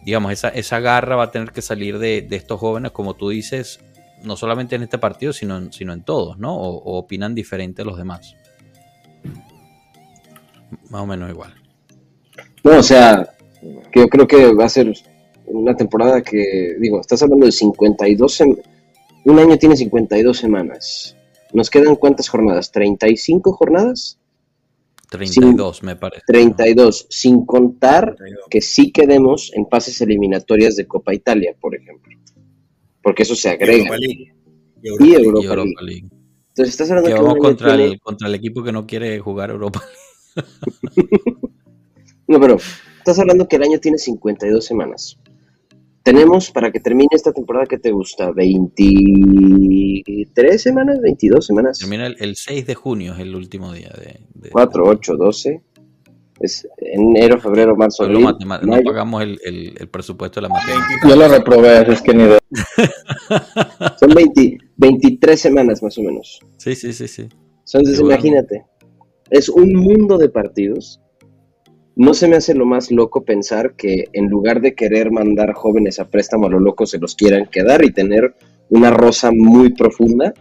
digamos, 0.04 0.32
esa, 0.32 0.50
esa 0.50 0.80
garra 0.80 1.16
va 1.16 1.26
a 1.26 1.32
tener 1.32 1.52
que 1.52 1.62
salir 1.62 2.00
de, 2.00 2.22
de 2.24 2.36
estos 2.36 2.60
jóvenes, 2.60 2.92
como 2.92 3.14
tú 3.16 3.30
dices, 3.30 3.80
no 4.23 4.36
solamente 4.36 4.75
en 4.75 4.84
este 4.84 4.97
partido, 4.97 5.34
sino 5.34 5.57
en, 5.57 5.73
sino 5.73 5.93
en 5.93 6.03
todos, 6.03 6.38
¿no? 6.38 6.55
O, 6.55 6.77
o 6.84 6.97
opinan 6.97 7.34
diferente 7.36 7.81
a 7.81 7.86
los 7.86 7.97
demás. 7.97 8.36
Más 10.89 11.01
o 11.01 11.05
menos 11.05 11.29
igual. 11.29 11.53
No, 12.63 12.77
o 12.77 12.84
sea, 12.84 13.27
que 13.91 13.99
yo 14.01 14.07
creo 14.07 14.27
que 14.27 14.53
va 14.53 14.65
a 14.65 14.69
ser 14.69 14.93
una 15.47 15.75
temporada 15.75 16.21
que, 16.21 16.75
digo, 16.79 17.01
estás 17.01 17.21
hablando 17.23 17.45
de 17.45 17.51
52, 17.51 18.39
sem- 18.39 18.62
un 19.25 19.39
año 19.39 19.57
tiene 19.57 19.75
52 19.75 20.38
semanas. 20.38 21.15
¿Nos 21.53 21.69
quedan 21.69 21.95
cuántas 21.95 22.29
jornadas? 22.29 22.71
¿35 22.73 23.51
jornadas? 23.53 24.17
32, 25.10 25.84
me 25.84 25.97
parece. 25.97 26.23
32, 26.25 27.07
sin 27.10 27.45
contar 27.45 28.15
que 28.49 28.62
sí 28.62 28.91
quedemos 28.93 29.51
en 29.53 29.65
pases 29.65 29.99
eliminatorias 29.99 30.77
de 30.77 30.88
Copa 30.88 31.13
Italia, 31.13 31.53
por 31.60 31.75
ejemplo. 31.75 32.15
Porque 33.04 33.24
eso 33.24 33.36
se 33.36 33.50
agrega. 33.50 33.74
Europa 33.78 33.98
League. 33.98 34.34
Y 34.82 34.88
Y 34.88 34.90
Europa 34.90 35.06
League. 35.06 35.26
Europa, 35.26 35.42
Y 35.42 35.46
Europa 35.46 35.82
League. 35.82 36.02
League. 36.02 36.08
Entonces 36.50 36.74
estás 36.74 36.90
hablando 36.92 37.10
Que 37.10 37.16
vamos 37.16 37.38
contra 37.40 37.76
tiene- 37.76 37.94
el, 37.94 38.00
contra 38.00 38.28
el 38.28 38.36
equipo 38.36 38.64
que 38.64 38.72
no 38.72 38.86
quiere 38.86 39.20
jugar 39.20 39.50
Europa. 39.52 39.82
No, 42.28 42.40
pero 42.40 42.58
estás 43.00 43.18
hablando 43.20 43.48
que 43.48 43.56
el 43.58 43.64
año 43.64 43.80
tiene 43.80 43.98
52 43.98 44.64
semanas. 44.66 45.18
Tenemos 46.04 46.50
para 46.52 46.72
que 46.72 46.80
termine 46.80 47.10
esta 47.12 47.32
temporada 47.34 47.66
que 47.66 47.78
te 47.78 47.92
gusta, 47.92 48.32
23 48.32 50.62
semanas, 50.62 51.00
22 51.02 51.46
semanas, 51.46 51.80
Termina 51.80 52.08
el, 52.08 52.16
el 52.20 52.36
6 52.38 52.66
de 52.66 52.76
junio, 52.76 53.14
es 53.14 53.20
el 53.20 53.36
último 53.36 53.74
día 53.74 53.90
de. 53.90 54.22
de 54.34 54.50
4, 54.50 54.84
8, 54.86 55.16
12. 55.18 55.62
Es 56.41 56.67
enero, 56.77 57.39
febrero, 57.39 57.75
marzo, 57.75 58.04
abril, 58.04 58.25
no 58.63 58.82
pagamos 58.84 59.21
el, 59.21 59.39
el- 59.43 59.73
el 59.80 59.88
presupuesto 59.89 60.41
de 60.41 60.47
la 60.47 60.54
matemática. 60.54 61.08
Yo 61.08 61.15
lo 61.15 61.27
reprobé, 61.27 61.91
es 61.91 62.01
que 62.01 62.13
ni 62.13 62.23
idea. 62.23 62.39
Son 63.99 64.13
20 64.13 64.58
23 64.77 65.39
semanas 65.39 65.84
más 65.84 65.97
o 65.97 66.01
menos. 66.01 66.39
Sí, 66.58 66.75
sí, 66.75 66.93
sí, 66.93 67.08
sí. 67.08 67.27
Entonces, 67.73 67.99
imagínate, 67.99 68.65
es 69.30 69.49
un 69.49 69.73
mundo 69.75 70.17
de 70.17 70.30
partidos. 70.30 70.99
No 71.95 72.13
se 72.13 72.27
me 72.27 72.38
hace 72.38 72.54
lo 72.56 72.65
más 72.65 72.89
loco 72.89 73.23
pensar 73.23 73.75
que 73.75 74.06
en 74.13 74.27
lugar 74.27 74.62
de 74.62 74.73
querer 74.73 75.12
mandar 75.12 75.54
jóvenes 75.54 75.99
a 75.99 76.10
préstamo 76.10 76.47
a 76.47 76.49
lo 76.49 76.60
loco, 76.60 76.86
se 76.86 76.97
los 76.97 77.16
quieran 77.16 77.47
quedar 77.51 77.84
y 77.84 77.91
tener 77.91 78.34
una 78.70 78.89
rosa 78.91 79.32
muy 79.32 79.74
profunda, 79.74 80.34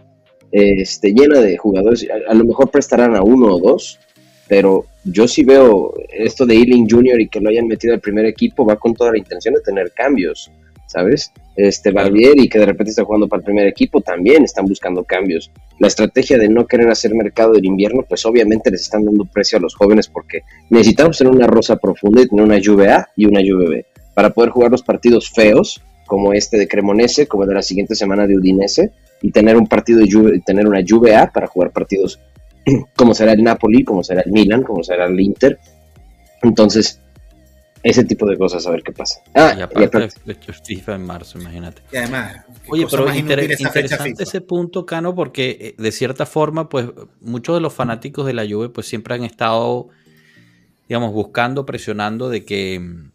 este, 0.51 1.13
llena 1.13 1.39
de 1.41 1.57
jugadores. 1.57 2.07
A, 2.09 2.31
a 2.31 2.33
lo 2.33 2.45
mejor 2.45 2.71
prestarán 2.71 3.15
a 3.15 3.21
uno 3.21 3.53
o 3.55 3.59
dos, 3.59 3.99
pero 4.47 4.85
yo 5.03 5.27
sí 5.27 5.43
veo 5.43 5.93
esto 6.09 6.45
de 6.45 6.55
Ealing 6.55 6.87
Jr. 6.89 7.21
y 7.21 7.27
que 7.27 7.39
lo 7.39 7.49
hayan 7.49 7.67
metido 7.67 7.93
al 7.93 7.99
primer 7.99 8.25
equipo, 8.25 8.65
va 8.65 8.75
con 8.75 8.93
toda 8.93 9.11
la 9.11 9.17
intención 9.17 9.53
de 9.53 9.61
tener 9.61 9.91
cambios. 9.91 10.51
¿sabes? 10.91 11.31
Este 11.55 11.91
Barbieri, 11.91 12.49
que 12.49 12.59
de 12.59 12.65
repente 12.65 12.89
está 12.89 13.05
jugando 13.05 13.27
para 13.29 13.39
el 13.39 13.45
primer 13.45 13.65
equipo, 13.65 14.01
también 14.01 14.43
están 14.43 14.65
buscando 14.65 15.05
cambios. 15.05 15.49
La 15.79 15.87
estrategia 15.87 16.37
de 16.37 16.49
no 16.49 16.67
querer 16.67 16.89
hacer 16.89 17.15
mercado 17.15 17.53
del 17.53 17.65
invierno, 17.65 18.03
pues 18.07 18.25
obviamente 18.25 18.69
les 18.69 18.81
están 18.81 19.05
dando 19.05 19.23
precio 19.23 19.57
a 19.57 19.61
los 19.61 19.73
jóvenes 19.73 20.09
porque 20.09 20.41
necesitamos 20.69 21.17
tener 21.17 21.33
una 21.33 21.47
rosa 21.47 21.77
profunda 21.77 22.21
y 22.21 22.27
tener 22.27 22.43
una 22.43 22.59
lluvia 22.59 22.97
A 22.97 23.09
y 23.15 23.25
una 23.25 23.41
lluvia 23.41 23.69
B 23.69 23.85
para 24.13 24.31
poder 24.31 24.49
jugar 24.49 24.71
los 24.71 24.83
partidos 24.83 25.29
feos, 25.31 25.81
como 26.05 26.33
este 26.33 26.57
de 26.57 26.67
Cremonese, 26.67 27.25
como 27.25 27.43
el 27.43 27.49
de 27.49 27.55
la 27.55 27.61
siguiente 27.61 27.95
semana 27.95 28.27
de 28.27 28.35
Udinese, 28.35 28.91
y 29.21 29.31
tener 29.31 29.55
un 29.55 29.67
partido 29.67 29.99
de 29.99 30.07
lluvia, 30.07 30.41
tener 30.45 30.67
una 30.67 30.81
lluvia 30.81 31.21
A 31.21 31.31
para 31.31 31.47
jugar 31.47 31.71
partidos 31.71 32.19
como 32.95 33.13
será 33.13 33.33
el 33.33 33.43
Napoli, 33.43 33.83
como 33.83 34.03
será 34.03 34.21
el 34.21 34.31
Milan, 34.31 34.63
como 34.63 34.83
será 34.83 35.05
el 35.05 35.19
Inter. 35.19 35.59
Entonces, 36.41 36.99
ese 37.83 38.03
tipo 38.03 38.27
de 38.27 38.37
cosas, 38.37 38.65
a 38.67 38.71
ver 38.71 38.83
qué 38.83 38.91
pasa. 38.91 39.21
Ah, 39.33 39.55
y 39.57 39.61
aparte, 39.61 40.09
FIFA 40.63 40.95
en 40.95 41.05
marzo, 41.05 41.39
imagínate. 41.39 41.81
Y 41.91 41.97
además, 41.97 42.45
oye, 42.67 42.85
pero 42.89 43.13
interesante 43.13 44.23
ese 44.23 44.41
punto, 44.41 44.85
Cano, 44.85 45.15
porque 45.15 45.57
eh, 45.59 45.81
de 45.81 45.91
cierta 45.91 46.25
forma, 46.25 46.69
pues 46.69 46.87
muchos 47.21 47.55
de 47.55 47.61
los 47.61 47.73
fanáticos 47.73 48.25
de 48.25 48.33
la 48.33 48.47
Juve, 48.47 48.69
pues 48.69 48.87
siempre 48.87 49.15
han 49.15 49.23
estado, 49.23 49.89
digamos, 50.87 51.11
buscando, 51.11 51.65
presionando 51.65 52.29
de 52.29 52.45
que 52.45 53.11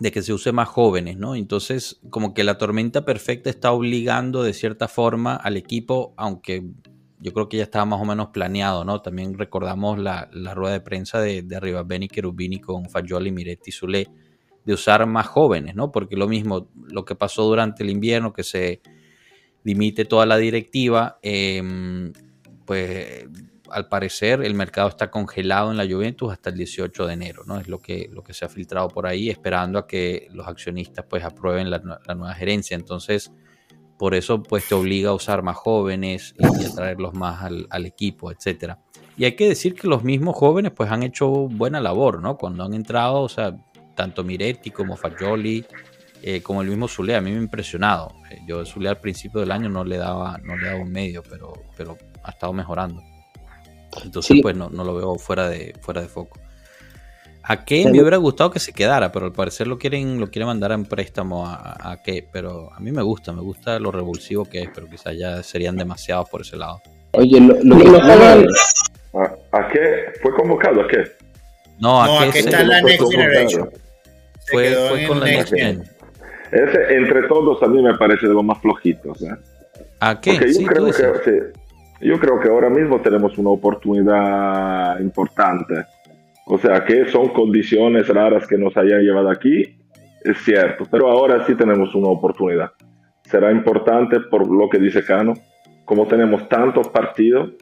de 0.00 0.10
que 0.10 0.22
se 0.22 0.32
use 0.32 0.50
más 0.50 0.66
jóvenes, 0.66 1.18
¿no? 1.18 1.34
Entonces, 1.34 2.00
como 2.08 2.32
que 2.32 2.42
la 2.42 2.56
tormenta 2.56 3.04
perfecta 3.04 3.50
está 3.50 3.70
obligando 3.70 4.42
de 4.42 4.54
cierta 4.54 4.88
forma 4.88 5.36
al 5.36 5.58
equipo, 5.58 6.14
aunque 6.16 6.64
yo 7.20 7.32
creo 7.34 7.48
que 7.48 7.58
ya 7.58 7.64
estaba 7.64 7.84
más 7.84 8.00
o 8.00 8.04
menos 8.04 8.28
planeado, 8.28 8.84
¿no? 8.84 9.02
También 9.02 9.36
recordamos 9.36 9.98
la, 9.98 10.30
rueda 10.54 10.72
de 10.72 10.80
prensa 10.80 11.20
de, 11.20 11.42
de 11.42 11.56
Arriba 11.56 11.82
Beni 11.82 12.08
Cherubini 12.08 12.60
con 12.60 12.88
Fagioli, 12.88 13.30
Miretti 13.30 13.68
y 13.68 13.72
Zule, 13.72 14.08
de 14.64 14.72
usar 14.72 15.06
más 15.06 15.26
jóvenes, 15.26 15.74
¿no? 15.74 15.92
Porque 15.92 16.16
lo 16.16 16.28
mismo, 16.28 16.70
lo 16.88 17.04
que 17.04 17.14
pasó 17.14 17.44
durante 17.44 17.82
el 17.82 17.90
invierno, 17.90 18.32
que 18.32 18.42
se 18.42 18.80
dimite 19.62 20.06
toda 20.06 20.24
la 20.24 20.38
directiva, 20.38 21.18
em, 21.22 22.12
pues 22.64 23.26
al 23.70 23.88
parecer 23.88 24.42
el 24.42 24.54
mercado 24.54 24.88
está 24.88 25.10
congelado 25.10 25.70
en 25.70 25.76
la 25.76 25.86
Juventus 25.86 26.32
hasta 26.32 26.50
el 26.50 26.56
18 26.56 27.06
de 27.06 27.12
enero, 27.12 27.44
¿no? 27.46 27.60
Es 27.60 27.68
lo 27.68 27.80
que, 27.80 28.08
lo 28.10 28.22
que 28.22 28.32
se 28.32 28.44
ha 28.44 28.48
filtrado 28.48 28.88
por 28.88 29.06
ahí, 29.06 29.28
esperando 29.30 29.78
a 29.78 29.86
que 29.86 30.28
los 30.32 30.46
accionistas 30.48 31.04
pues 31.08 31.22
aprueben 31.22 31.70
la, 31.70 32.00
la 32.06 32.14
nueva 32.14 32.34
gerencia. 32.34 32.74
Entonces, 32.74 33.30
por 34.00 34.14
eso 34.14 34.42
pues 34.42 34.66
te 34.66 34.74
obliga 34.74 35.10
a 35.10 35.12
usar 35.12 35.42
más 35.42 35.58
jóvenes 35.58 36.34
y 36.38 36.64
a 36.64 36.74
traerlos 36.74 37.12
más 37.12 37.42
al, 37.42 37.84
equipo, 37.84 38.32
etcétera. 38.32 38.78
Y 39.18 39.26
hay 39.26 39.36
que 39.36 39.46
decir 39.46 39.74
que 39.74 39.86
los 39.88 40.04
mismos 40.04 40.36
jóvenes 40.36 40.72
pues 40.74 40.90
han 40.90 41.02
hecho 41.02 41.28
buena 41.28 41.82
labor, 41.82 42.22
¿no? 42.22 42.38
Cuando 42.38 42.64
han 42.64 42.72
entrado, 42.72 43.20
o 43.20 43.28
sea, 43.28 43.54
tanto 43.94 44.24
Miretti 44.24 44.70
como 44.70 44.96
Fagioli, 44.96 45.66
eh, 46.22 46.40
como 46.40 46.62
el 46.62 46.68
mismo 46.68 46.88
Zule, 46.88 47.14
a 47.14 47.20
mí 47.20 47.30
me 47.30 47.36
ha 47.36 47.42
impresionado. 47.42 48.14
Eh, 48.30 48.38
yo 48.48 48.64
Zule 48.64 48.88
al 48.88 49.00
principio 49.00 49.40
del 49.40 49.50
año 49.50 49.68
no 49.68 49.84
le 49.84 49.98
daba, 49.98 50.38
no 50.38 50.56
le 50.56 50.68
daba 50.68 50.80
un 50.80 50.90
medio, 50.90 51.22
pero, 51.22 51.52
pero 51.76 51.98
ha 52.22 52.30
estado 52.30 52.54
mejorando. 52.54 53.02
Entonces, 54.02 54.38
pues 54.40 54.56
no, 54.56 54.70
no, 54.70 54.82
lo 54.82 54.94
veo 54.94 55.16
fuera 55.16 55.46
de, 55.50 55.74
fuera 55.82 56.00
de 56.00 56.08
foco. 56.08 56.40
A 57.42 57.64
qué 57.64 57.84
me 57.84 58.00
hubiera 58.00 58.18
gustado 58.18 58.50
que 58.50 58.58
se 58.58 58.72
quedara, 58.72 59.10
pero 59.12 59.26
al 59.26 59.32
parecer 59.32 59.66
lo 59.66 59.78
quieren, 59.78 60.20
lo 60.20 60.30
quieren 60.30 60.46
mandar 60.46 60.72
en 60.72 60.84
préstamo 60.84 61.46
a, 61.46 61.92
a 61.92 62.02
qué, 62.02 62.26
pero 62.30 62.70
a 62.72 62.80
mí 62.80 62.92
me 62.92 63.02
gusta, 63.02 63.32
me 63.32 63.40
gusta 63.40 63.78
lo 63.78 63.90
revulsivo 63.90 64.44
que 64.44 64.62
es, 64.62 64.68
pero 64.74 64.86
quizás 64.88 65.16
ya 65.16 65.42
serían 65.42 65.76
demasiados 65.76 66.28
por 66.28 66.42
ese 66.42 66.56
lado. 66.56 66.82
Oye, 67.12 67.40
lo, 67.40 67.54
lo, 67.62 67.98
¿A, 69.52 69.68
qué? 69.68 70.12
¿Fue 70.22 70.32
convocado 70.34 70.82
a 70.82 70.88
qué? 70.88 71.04
No, 71.80 72.02
a 72.02 72.30
qué 72.30 72.40
está 72.40 72.60
en 72.60 72.68
la 72.68 72.82
Next 72.82 73.10
Generation. 73.10 73.70
Fue, 74.46 74.74
fue 74.88 75.06
con 75.08 75.20
la 75.20 75.26
Next 75.26 75.52
Gen. 75.52 75.82
Ese, 76.52 76.94
entre 76.94 77.26
todos, 77.26 77.62
a 77.62 77.66
mí 77.66 77.82
me 77.82 77.96
parece 77.96 78.28
de 78.28 78.34
los 78.34 78.44
más 78.44 78.60
flojitos. 78.60 79.22
¿eh? 79.22 79.34
¿A 80.00 80.20
qué? 80.20 80.34
yo, 80.34 80.66
creo 80.66 80.86
que, 80.92 81.52
yo 82.00 82.18
creo 82.18 82.40
que 82.40 82.48
ahora 82.48 82.70
mismo 82.70 83.00
tenemos 83.00 83.36
una 83.38 83.50
oportunidad 83.50 85.00
importante 85.00 85.86
o 86.52 86.58
sea 86.58 86.84
que 86.84 87.06
son 87.06 87.28
condiciones 87.28 88.08
raras 88.08 88.44
que 88.44 88.58
nos 88.58 88.76
hayan 88.76 89.02
llevado 89.02 89.30
aquí, 89.30 89.78
es 90.24 90.36
cierto, 90.38 90.84
pero 90.90 91.08
ahora 91.08 91.46
sí 91.46 91.54
tenemos 91.54 91.94
una 91.94 92.08
oportunidad. 92.08 92.72
Será 93.22 93.52
importante 93.52 94.18
por 94.18 94.50
lo 94.50 94.68
que 94.68 94.80
dice 94.80 95.04
Cano, 95.04 95.34
como 95.84 96.08
tenemos 96.08 96.48
tantos 96.48 96.88
partidos, 96.88 97.52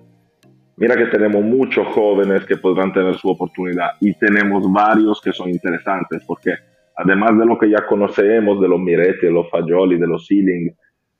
mira 0.79 0.97
que 0.97 1.05
tenemos 1.05 1.45
muchos 1.45 1.87
jóvenes 1.89 2.47
que 2.47 2.57
podrán 2.57 2.91
tener 2.95 3.15
su 3.17 3.29
oportunidad 3.29 3.91
y 4.01 4.15
tenemos 4.15 4.73
varios 4.73 5.21
que 5.21 5.35
son 5.35 5.51
interesantes, 5.51 6.25
porque 6.27 6.55
además 6.97 7.39
de 7.39 7.45
lo 7.45 7.59
que 7.59 7.69
ya 7.69 7.85
conocemos, 7.87 8.59
de 8.59 8.69
los 8.69 8.81
Miretti, 8.81 9.27
de 9.27 9.33
los 9.33 9.51
Fagioli, 9.51 9.99
de 9.99 10.07
los 10.07 10.27
Sealing 10.27 10.75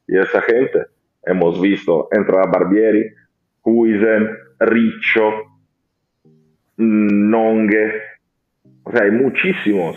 y 0.07 0.17
esa 0.17 0.41
gente, 0.41 0.87
hemos 1.23 1.61
visto 1.61 2.09
entrar 2.13 2.47
a 2.47 2.51
Barbieri, 2.51 3.05
Huizen, 3.63 4.27
Riccio, 4.59 5.58
Nongue. 6.79 7.93
O 8.85 8.93
sea, 8.93 9.05
hay 9.05 9.11
muchísimos. 9.11 9.97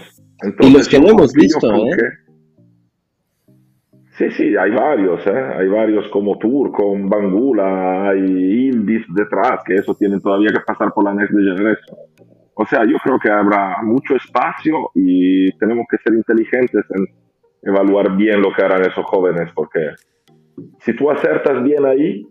y 0.60 0.74
los 0.74 0.90
que 0.90 1.00
no 1.00 1.10
hemos 1.10 1.34
visto, 1.34 1.74
¿eh? 1.74 1.98
Sí, 4.18 4.30
sí, 4.32 4.56
hay 4.56 4.72
varios, 4.72 5.26
¿eh? 5.26 5.44
Hay 5.58 5.68
varios 5.68 6.08
como 6.10 6.38
Turco, 6.38 6.94
Bangula, 6.96 8.10
hay 8.10 8.70
Indies 8.70 9.06
detrás, 9.16 9.62
que 9.66 9.76
eso 9.76 9.96
tienen 9.96 10.20
todavía 10.20 10.50
que 10.50 10.60
pasar 10.60 10.92
por 10.94 11.06
la 11.06 11.14
Next 11.14 11.34
Generation. 11.34 11.98
O 12.54 12.66
sea, 12.66 12.84
yo 12.86 12.98
creo 13.04 13.18
que 13.18 13.32
habrá 13.32 13.82
mucho 13.82 14.16
espacio 14.16 14.92
y 14.94 15.50
tenemos 15.58 15.86
que 15.90 15.98
ser 16.04 16.14
inteligentes 16.14 16.86
en 16.94 17.06
evaluar 17.64 18.16
bien 18.16 18.42
lo 18.42 18.54
que 18.54 18.64
harán 18.64 18.82
esos 18.82 19.06
jóvenes, 19.06 19.50
porque 19.56 19.80
si 20.80 20.96
tú 20.96 21.10
acertas 21.10 21.64
bien 21.64 21.86
ahí, 21.86 22.28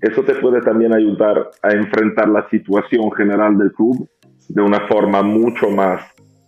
eso 0.00 0.22
te 0.22 0.34
puede 0.34 0.60
también 0.60 0.94
ayudar 0.94 1.50
a 1.62 1.72
enfrentar 1.72 2.28
la 2.28 2.48
situación 2.48 3.10
general 3.12 3.56
del 3.58 3.72
club 3.72 4.08
de 4.48 4.62
una 4.62 4.86
forma 4.86 5.22
mucho 5.22 5.70
más 5.70 6.02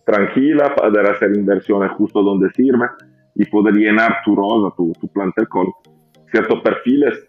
tranquila, 0.04 0.74
poder 0.74 1.06
hacer 1.06 1.34
inversiones 1.34 1.90
justo 1.92 2.22
donde 2.22 2.50
sirve 2.50 2.86
y 3.34 3.44
poder 3.46 3.74
llenar 3.74 4.16
tu 4.24 4.34
rosa, 4.34 4.74
tu, 4.76 4.92
tu 5.00 5.08
plantel 5.08 5.48
con 5.48 5.66
ciertos 6.30 6.60
perfiles 6.62 7.28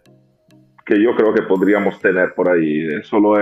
que 0.86 1.02
yo 1.02 1.16
creo 1.16 1.34
que 1.34 1.44
podríamos 1.44 2.00
tener 2.00 2.34
por 2.34 2.50
ahí. 2.50 2.88
Solo 3.04 3.36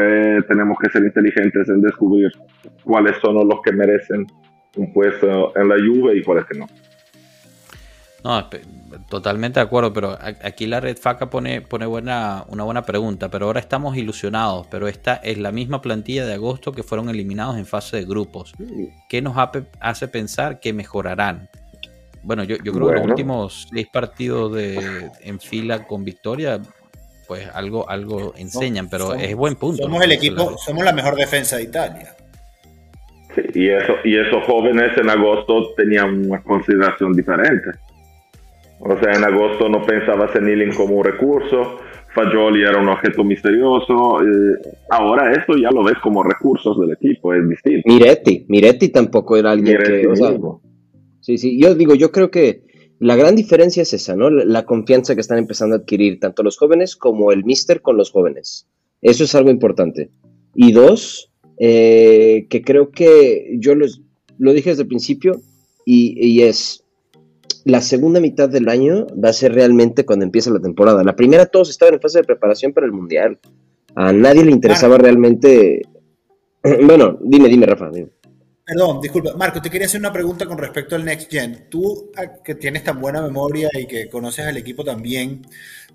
tenemos 0.47 0.77
que 0.79 0.89
ser 0.89 1.03
inteligentes 1.03 1.69
en 1.69 1.81
descubrir 1.81 2.29
cuáles 2.83 3.15
son 3.17 3.35
los 3.35 3.61
que 3.61 3.71
merecen 3.71 4.27
un 4.75 4.91
puesto 4.91 5.57
en 5.57 5.69
la 5.69 5.77
lluvia 5.77 6.13
y 6.13 6.23
cuáles 6.23 6.45
que 6.45 6.59
no. 6.59 6.65
No, 8.23 8.49
totalmente 9.09 9.59
de 9.59 9.65
acuerdo, 9.65 9.93
pero 9.93 10.17
aquí 10.19 10.65
la 10.65 10.79
Red 10.79 10.97
Faca 10.97 11.29
pone, 11.29 11.61
pone 11.61 11.85
buena, 11.85 12.43
una 12.47 12.63
buena 12.63 12.81
pregunta, 12.81 13.29
pero 13.29 13.45
ahora 13.45 13.59
estamos 13.59 13.95
ilusionados, 13.95 14.65
pero 14.67 14.87
esta 14.87 15.15
es 15.15 15.37
la 15.37 15.51
misma 15.51 15.81
plantilla 15.81 16.25
de 16.25 16.33
agosto 16.33 16.71
que 16.71 16.83
fueron 16.83 17.09
eliminados 17.09 17.57
en 17.57 17.65
fase 17.65 17.97
de 17.97 18.05
grupos. 18.05 18.53
¿Qué 19.07 19.21
nos 19.21 19.35
hace 19.79 20.07
pensar 20.07 20.59
que 20.59 20.73
mejorarán? 20.73 21.47
Bueno, 22.23 22.43
yo, 22.43 22.57
yo 22.63 22.73
creo 22.73 22.87
que 22.87 22.93
los 22.95 23.05
últimos 23.05 23.67
seis 23.71 23.87
partidos 23.93 24.53
de, 24.53 25.09
en 25.21 25.39
fila 25.39 25.85
con 25.85 26.03
victoria, 26.03 26.59
pues 27.27 27.47
algo, 27.53 27.87
algo 27.89 28.33
enseñan, 28.35 28.89
pero 28.89 29.13
es 29.13 29.33
buen 29.35 29.55
punto. 29.55 29.83
Somos 29.83 30.03
el 30.03 30.11
equipo, 30.11 30.57
somos 30.57 30.83
la 30.83 30.91
mejor 30.91 31.15
defensa 31.15 31.57
de 31.57 31.63
Italia. 31.63 32.15
Sí, 33.35 33.41
y, 33.53 33.69
eso, 33.69 33.93
y 34.03 34.17
esos 34.17 34.43
jóvenes 34.45 34.97
en 34.97 35.09
agosto 35.09 35.73
tenían 35.75 36.25
una 36.25 36.41
consideración 36.41 37.13
diferente. 37.13 37.69
O 38.79 38.97
sea, 38.99 39.13
en 39.13 39.23
agosto 39.23 39.69
no 39.69 39.83
pensabas 39.85 40.35
en 40.35 40.47
Ealing 40.47 40.73
como 40.73 40.97
un 40.97 41.03
recurso, 41.03 41.77
Fagioli 42.17 42.63
era 42.63 42.79
un 42.79 42.89
objeto 42.89 43.23
misterioso. 43.23 44.21
Eh, 44.21 44.75
ahora 44.89 45.31
esto 45.33 45.55
ya 45.55 45.69
lo 45.69 45.83
ves 45.83 45.97
como 46.01 46.23
recursos 46.23 46.79
del 46.79 46.93
equipo, 46.93 47.33
es 47.33 47.47
distinto. 47.47 47.83
Miretti, 47.85 48.45
Miretti 48.47 48.89
tampoco 48.89 49.37
era 49.37 49.51
alguien 49.51 49.77
que. 49.77 50.07
O 50.07 50.61
sí, 51.21 51.37
sí, 51.37 51.59
yo 51.59 51.75
digo, 51.75 51.93
yo 51.93 52.11
creo 52.11 52.31
que 52.31 52.63
la 52.99 53.15
gran 53.15 53.35
diferencia 53.35 53.83
es 53.83 53.93
esa, 53.93 54.15
¿no? 54.15 54.29
La, 54.31 54.65
confianza 54.65 55.13
que 55.13 55.21
están 55.21 55.37
empezando 55.37 55.75
a 55.75 55.79
adquirir 55.79 56.19
tanto 56.19 56.41
los 56.41 56.57
jóvenes 56.57 56.95
como 56.95 57.31
el 57.31 57.45
mister 57.45 57.81
con 57.81 57.97
los 57.97 58.11
jóvenes. 58.11 58.67
Eso 59.01 59.23
es 59.23 59.35
algo 59.35 59.51
importante. 59.51 60.09
Y 60.55 60.71
dos, 60.71 61.31
eh, 61.59 62.47
que 62.49 62.63
creo 62.63 62.89
que 62.89 63.57
yo 63.59 63.73
lo 63.75 64.53
dije 64.53 64.71
desde 64.71 64.83
el 64.83 64.87
principio 64.87 65.39
y, 65.85 66.15
y 66.19 66.41
es 66.41 66.83
la 67.67 67.81
segunda 67.81 68.21
mitad 68.21 68.47
del 68.47 68.69
año 68.69 69.07
va 69.21 69.29
a 69.29 69.33
ser 69.33 69.53
realmente 69.53 70.05
cuando 70.05 70.23
empieza 70.23 70.49
la 70.49 70.61
temporada. 70.61 71.03
La 71.03 71.17
primera 71.17 71.45
todos 71.45 71.69
estaban 71.69 71.95
en 71.95 72.01
fase 72.01 72.19
de 72.19 72.23
preparación 72.23 72.71
para 72.71 72.85
el 72.85 72.93
Mundial. 72.93 73.39
A 73.93 74.13
nadie 74.13 74.45
le 74.45 74.51
interesaba 74.51 74.97
realmente... 74.97 75.81
Bueno, 76.83 77.17
dime, 77.21 77.47
dime, 77.47 77.65
Rafa. 77.65 77.89
Perdón, 78.65 78.99
disculpa. 79.01 79.33
Marco, 79.37 79.61
te 79.61 79.69
quería 79.69 79.87
hacer 79.87 79.99
una 79.99 80.11
pregunta 80.11 80.45
con 80.45 80.57
respecto 80.57 80.95
al 80.95 81.05
Next 81.05 81.31
Gen. 81.31 81.67
Tú, 81.69 82.11
ah, 82.17 82.41
que 82.43 82.55
tienes 82.55 82.83
tan 82.83 82.99
buena 82.99 83.21
memoria 83.21 83.69
y 83.73 83.85
que 83.85 84.09
conoces 84.09 84.45
al 84.45 84.57
equipo 84.57 84.83
también, 84.83 85.45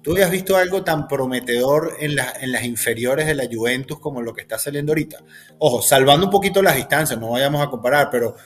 ¿tú 0.02 0.12
habías 0.12 0.30
visto 0.30 0.56
algo 0.56 0.82
tan 0.82 1.08
prometedor 1.08 1.94
en, 2.00 2.12
en 2.40 2.52
las 2.52 2.64
inferiores 2.64 3.26
de 3.26 3.34
la 3.34 3.44
Juventus 3.50 3.98
como 3.98 4.22
lo 4.22 4.32
que 4.32 4.42
está 4.42 4.58
saliendo 4.58 4.92
ahorita? 4.92 5.18
Ojo, 5.58 5.82
salvando 5.82 6.26
un 6.26 6.32
poquito 6.32 6.62
las 6.62 6.76
distancias, 6.76 7.18
no 7.18 7.30
vayamos 7.30 7.60
a 7.60 7.68
comparar, 7.68 8.08
pero 8.10 8.36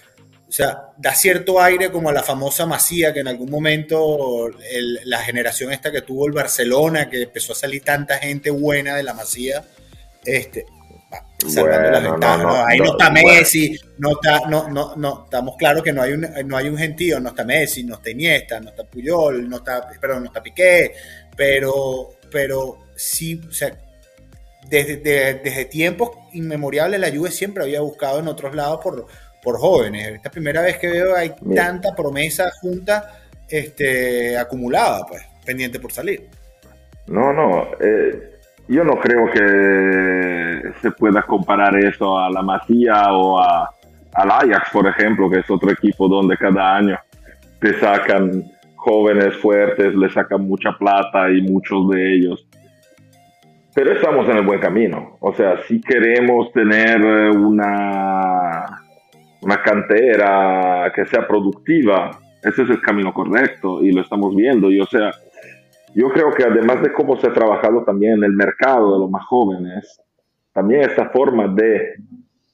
o 0.49 0.53
sea, 0.53 0.93
da 0.97 1.13
cierto 1.15 1.61
aire 1.61 1.91
como 1.91 2.09
a 2.09 2.13
la 2.13 2.23
famosa 2.23 2.67
Masía, 2.67 3.13
que 3.13 3.21
en 3.21 3.29
algún 3.29 3.51
momento 3.51 4.49
la 5.05 5.19
generación 5.19 5.73
esta 5.73 5.91
que 5.91 6.03
tuvo 6.03 6.27
el 6.27 6.33
Barcelona, 6.33 7.11
que 7.11 7.23
empezó 7.23 7.53
a 7.53 7.57
salir 7.57 7.83
tanta 7.83 8.19
gente 8.19 8.51
buena 8.51 8.95
de 8.95 9.03
la 9.03 9.13
Masía, 9.13 9.65
este, 10.25 10.67
salvando 11.49 11.91
las 11.91 12.03
ventanas. 12.03 12.65
ahí 12.67 12.79
no, 12.79 12.93
está 12.93 13.11
Messi, 13.11 13.77
no 13.99 14.13
está, 14.13 14.49
no, 14.49 14.69
no, 14.69 14.95
no, 14.95 15.25
estamos 15.25 15.57
claros 15.57 15.83
que 15.83 15.93
no 15.93 16.03
hay 16.03 16.13
un, 16.13 16.29
no 16.45 16.57
hay 16.57 16.69
un 16.69 16.79
gentío, 16.79 17.19
no 17.19 17.31
está 17.31 17.45
Messi, 17.45 17.83
no 17.83 17.97
está 17.97 18.11
Iniesta, 18.11 18.61
no 18.61 18.71
está 18.71 18.85
Puyol, 18.85 19.49
no 19.49 19.57
está, 19.57 19.89
perdón, 20.01 20.21
no 20.21 20.27
está 20.27 20.43
Piqué, 20.43 20.95
pero, 21.37 22.11
pero 22.31 22.87
sí, 22.95 23.41
o 23.49 23.53
sea, 23.53 23.77
desde, 24.69 24.97
desde 24.97 25.65
tiempos 25.67 26.11
inmemoriales 26.33 27.01
la 27.01 27.11
Juve 27.11 27.31
siempre 27.31 27.65
había 27.65 27.81
buscado 27.81 28.21
en 28.21 28.29
otros 28.29 28.55
lados 28.55 28.81
por 28.83 29.07
por 29.47 29.61
jóvenes. 29.61 30.09
Esta 30.09 30.29
primera 30.29 30.61
vez 30.61 30.77
que 30.77 30.89
veo 30.89 31.15
hay 31.15 31.31
tanta 31.55 31.95
promesa 31.95 32.51
junta 32.61 33.13
este, 33.49 34.37
acumulada, 34.37 35.07
pues, 35.07 35.23
pendiente 35.45 35.79
por 35.79 35.93
salir. 35.93 36.27
No, 37.07 37.33
no, 37.33 37.69
eh, 37.79 38.41
yo 38.67 38.83
no 38.83 38.99
creo 38.99 39.31
que 39.31 40.73
se 40.83 40.91
pueda 40.91 41.23
comparar 41.23 41.77
eso 41.77 42.19
a 42.19 42.29
la 42.29 42.43
Masía 42.43 43.13
o 43.13 43.39
a, 43.39 43.71
al 44.15 44.31
Ajax, 44.33 44.71
por 44.73 44.89
ejemplo, 44.89 45.31
que 45.31 45.39
es 45.39 45.49
otro 45.49 45.71
equipo 45.71 46.09
donde 46.09 46.37
cada 46.37 46.75
año 46.75 46.99
te 47.61 47.79
sacan 47.79 48.51
jóvenes 48.75 49.37
fuertes, 49.37 49.95
le 49.95 50.11
sacan 50.11 50.43
mucha 50.43 50.73
plata 50.77 51.31
y 51.31 51.41
muchos 51.43 51.89
de 51.91 52.17
ellos. 52.17 52.49
Pero 53.77 53.93
estamos 53.93 54.29
en 54.29 54.39
el 54.39 54.45
buen 54.45 54.59
camino. 54.59 55.19
O 55.21 55.33
sea, 55.35 55.63
si 55.69 55.81
queremos 55.81 56.51
tener 56.53 57.01
una 57.31 58.86
una 59.43 59.63
cantera 59.63 60.93
que 60.95 61.05
sea 61.07 61.27
productiva, 61.27 62.11
ese 62.43 62.63
es 62.63 62.71
el 62.71 62.81
camino 62.81 63.13
correcto 63.13 63.83
y 63.83 63.93
lo 63.93 64.03
estamos 64.03 64.35
viendo. 64.35 64.71
Y 64.71 64.81
o 64.81 64.87
sea, 64.87 65.11
yo 65.95 66.11
creo 66.11 66.33
que 66.33 66.45
además 66.45 66.83
de 66.83 66.93
cómo 66.93 67.17
se 67.17 67.29
ha 67.29 67.33
trabajado 67.33 67.85
también 67.85 68.15
en 68.15 68.25
el 68.25 68.33
mercado 68.33 68.95
de 68.95 68.99
los 69.01 69.11
más 69.11 69.25
jóvenes, 69.27 70.01
también 70.53 70.83
esta 70.83 71.11
forma 71.11 71.49
de 71.49 71.95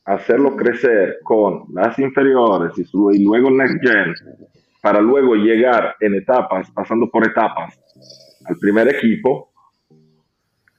hacerlo 0.04 0.56
crecer 0.56 1.18
con 1.22 1.64
las 1.72 1.98
inferiores 1.98 2.72
y, 2.76 3.24
luego 3.24 3.50
Next 3.50 3.76
Gen, 3.80 4.14
para 4.80 5.00
luego 5.00 5.36
llegar 5.36 5.94
en 6.00 6.14
etapas, 6.14 6.70
pasando 6.72 7.08
por 7.08 7.26
etapas 7.26 7.78
al 8.44 8.56
primer 8.56 8.88
equipo, 8.88 9.52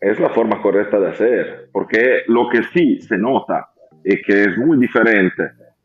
es 0.02 0.20
la 0.20 0.30
forma 0.30 0.62
correcta 0.62 1.00
de 1.00 1.10
hacer. 1.10 1.70
Porque 1.72 2.24
lo 2.28 2.50
que 2.50 2.64
sí 2.74 3.00
se 3.00 3.18
nota 3.18 3.70
y 4.04 4.22
que 4.22 4.44
es 4.44 4.58
muy 4.58 4.78
diferente 4.78 5.44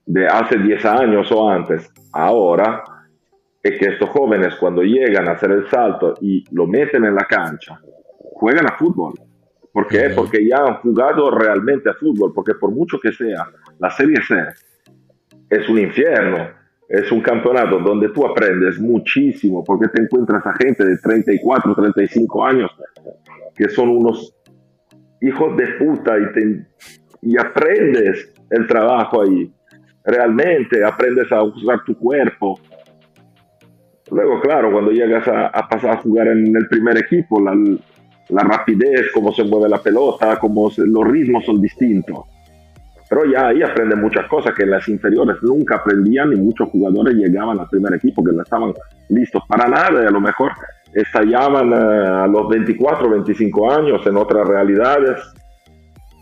de 0.09 0.26
hace 0.26 0.59
10 0.59 0.84
años 0.86 1.30
o 1.30 1.50
antes, 1.50 1.92
ahora, 2.12 2.82
es 3.62 3.78
que 3.78 3.90
estos 3.90 4.09
jóvenes 4.09 4.54
cuando 4.54 4.82
llegan 4.82 5.28
a 5.28 5.32
hacer 5.32 5.50
el 5.50 5.68
salto 5.68 6.14
y 6.22 6.42
lo 6.50 6.66
meten 6.66 7.04
en 7.04 7.14
la 7.14 7.26
cancha, 7.26 7.78
juegan 8.32 8.66
a 8.66 8.76
fútbol. 8.78 9.12
¿Por 9.70 9.86
qué? 9.86 10.11
Porque 10.16 10.48
ya 10.48 10.64
han 10.64 10.76
jugado 10.76 11.30
realmente 11.30 11.90
a 11.90 11.94
fútbol, 11.94 12.32
porque 12.34 12.54
por 12.54 12.70
mucho 12.70 12.98
que 12.98 13.12
sea 13.12 13.50
la 13.78 13.90
Serie 13.90 14.16
C, 14.26 14.34
es 15.50 15.68
un 15.68 15.78
infierno, 15.78 16.52
es 16.88 17.12
un 17.12 17.20
campeonato 17.20 17.78
donde 17.78 18.09
tú 18.09 18.26
aprendes 18.26 18.80
muchísimo, 18.80 19.62
porque 19.62 19.88
te 19.88 20.02
encuentras 20.02 20.44
a 20.46 20.54
gente 20.54 20.86
de 20.86 20.96
34, 20.96 21.74
35 21.74 22.46
años, 22.46 22.70
que 23.54 23.68
son 23.68 23.90
unos 23.90 24.34
hijos 25.20 25.54
de 25.59 25.66
puta 25.74 26.16
y, 26.18 27.30
y 27.30 27.38
aprendes 27.38 28.32
el 28.50 28.66
trabajo 28.66 29.20
ahí 29.20 29.52
realmente, 30.09 30.82
aprendes 30.84 31.30
a 31.30 31.42
usar 31.42 31.84
tu 31.84 31.96
cuerpo. 31.96 32.59
Luego, 34.11 34.40
claro, 34.40 34.72
cuando 34.72 34.90
llegas 34.90 35.28
a, 35.28 35.68
pasar 35.68 35.90
a 35.90 35.96
jugar 35.98 36.28
en 36.28 36.56
el 36.56 36.66
primer 36.68 36.96
equipo, 36.96 37.40
la, 37.40 38.42
rapidez, 38.42 39.11
cómo 39.12 39.32
se 39.32 39.44
mueve 39.44 39.68
la 39.68 39.82
pelota, 39.82 40.38
cómo 40.40 40.70
los 40.76 41.06
ritmos 41.06 41.44
son 41.44 41.61
distintos. 41.61 42.24
Pero 43.11 43.24
ya 43.24 43.48
ahí 43.48 43.62
aprenden 43.62 44.00
muchas 44.00 44.26
cosas 44.28 44.54
que 44.54 44.64
en 44.64 44.70
las 44.70 44.86
inferiores 44.88 45.36
nunca 45.42 45.76
aprendían 45.76 46.32
y 46.32 46.36
muchos 46.36 46.68
jugadores 46.68 47.14
llegaban 47.14 47.59
al 47.59 47.68
primer 47.68 47.94
equipo 47.94 48.22
que 48.22 48.32
no 48.32 48.42
estaban 48.42 48.72
listos 49.09 49.42
para 49.48 49.66
nada 49.66 50.02
y 50.02 50.06
a 50.06 50.11
lo 50.11 50.20
mejor 50.20 50.52
estallaban 50.92 51.72
eh, 51.72 52.24
a 52.24 52.26
los 52.26 52.48
24, 52.48 53.09
25 53.09 53.72
años 53.72 54.06
en 54.06 54.16
otras 54.16 54.46
realidades. 54.46 55.20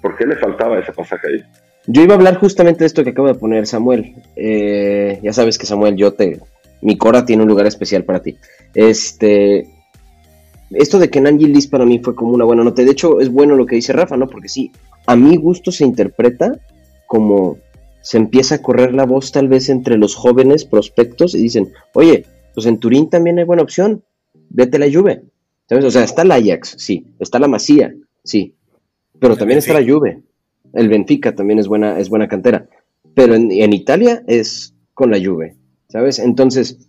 ¿Por 0.01 0.17
qué 0.17 0.27
le 0.27 0.37
faltaba 0.37 0.79
ese 0.79 0.93
pasaje 0.93 1.27
ahí? 1.27 1.66
Yo 1.87 2.03
iba 2.03 2.15
a 2.15 2.17
hablar 2.17 2.37
justamente 2.37 2.81
de 2.81 2.87
esto 2.87 3.05
que 3.05 3.11
acabo 3.11 3.29
de 3.29 3.35
poner, 3.35 3.67
Samuel. 3.67 4.15
Eh, 4.35 5.21
ya 5.23 5.33
sabes 5.33 5.59
que 5.59 5.67
Samuel, 5.67 5.97
yo 5.97 6.13
te. 6.13 6.41
Mi 6.83 6.97
Cora 6.97 7.25
tiene 7.25 7.43
un 7.43 7.49
lugar 7.49 7.67
especial 7.67 8.05
para 8.05 8.21
ti. 8.21 8.37
Este. 8.75 9.69
Esto 10.71 10.99
de 10.99 11.11
que 11.11 11.21
Nanji 11.21 11.47
Liz 11.47 11.69
para 11.69 11.87
mí 11.87 12.01
fue 12.01 12.15
como 12.17 12.33
una 12.33 12.45
buena 12.45 12.65
nota. 12.65 12.83
De 12.83 12.91
hecho, 12.91 13.21
es 13.21 13.31
bueno 13.31 13.55
lo 13.55 13.67
que 13.67 13.77
dice 13.77 13.93
Rafa, 13.93 14.17
¿no? 14.17 14.27
Porque 14.27 14.49
sí, 14.49 14.73
a 15.07 15.15
mi 15.15 15.37
gusto 15.37 15.71
se 15.71 15.85
interpreta 15.85 16.59
como 17.07 17.59
se 18.03 18.19
empieza 18.19 18.57
a 18.57 18.63
correr 18.63 18.95
la 18.95 19.05
voz 19.05 19.33
tal 19.33 19.49
vez 19.49 19.69
entre 19.69 19.97
los 19.97 20.15
jóvenes 20.15 20.65
prospectos 20.65 21.35
y 21.35 21.43
dicen, 21.43 21.73
oye, 21.93 22.25
pues 22.55 22.67
en 22.67 22.79
Turín 22.79 23.11
también 23.11 23.39
hay 23.39 23.45
buena 23.45 23.63
opción, 23.63 24.05
vete 24.49 24.77
a 24.77 24.81
la 24.81 24.93
Juve. 24.93 25.23
¿Sabes? 25.69 25.85
O 25.85 25.91
sea, 25.91 26.05
está 26.05 26.25
la 26.25 26.37
Ajax, 26.37 26.77
sí, 26.79 27.07
está 27.19 27.41
la 27.41 27.49
Masía, 27.49 27.93
sí, 28.23 28.55
pero 29.19 29.37
también 29.37 29.59
está 29.59 29.73
la 29.73 29.85
Juve. 29.85 30.23
El 30.77 30.89
Benfica 30.89 31.35
también 31.35 31.59
es 31.59 31.69
buena, 31.69 31.99
es 31.99 32.09
buena 32.09 32.29
cantera. 32.29 32.69
Pero 33.15 33.35
en, 33.35 33.73
Italia 33.73 34.23
es 34.27 34.75
con 34.93 35.11
la 35.11 35.19
Juve, 35.19 35.57
¿sabes? 35.89 36.19
Entonces, 36.19 36.89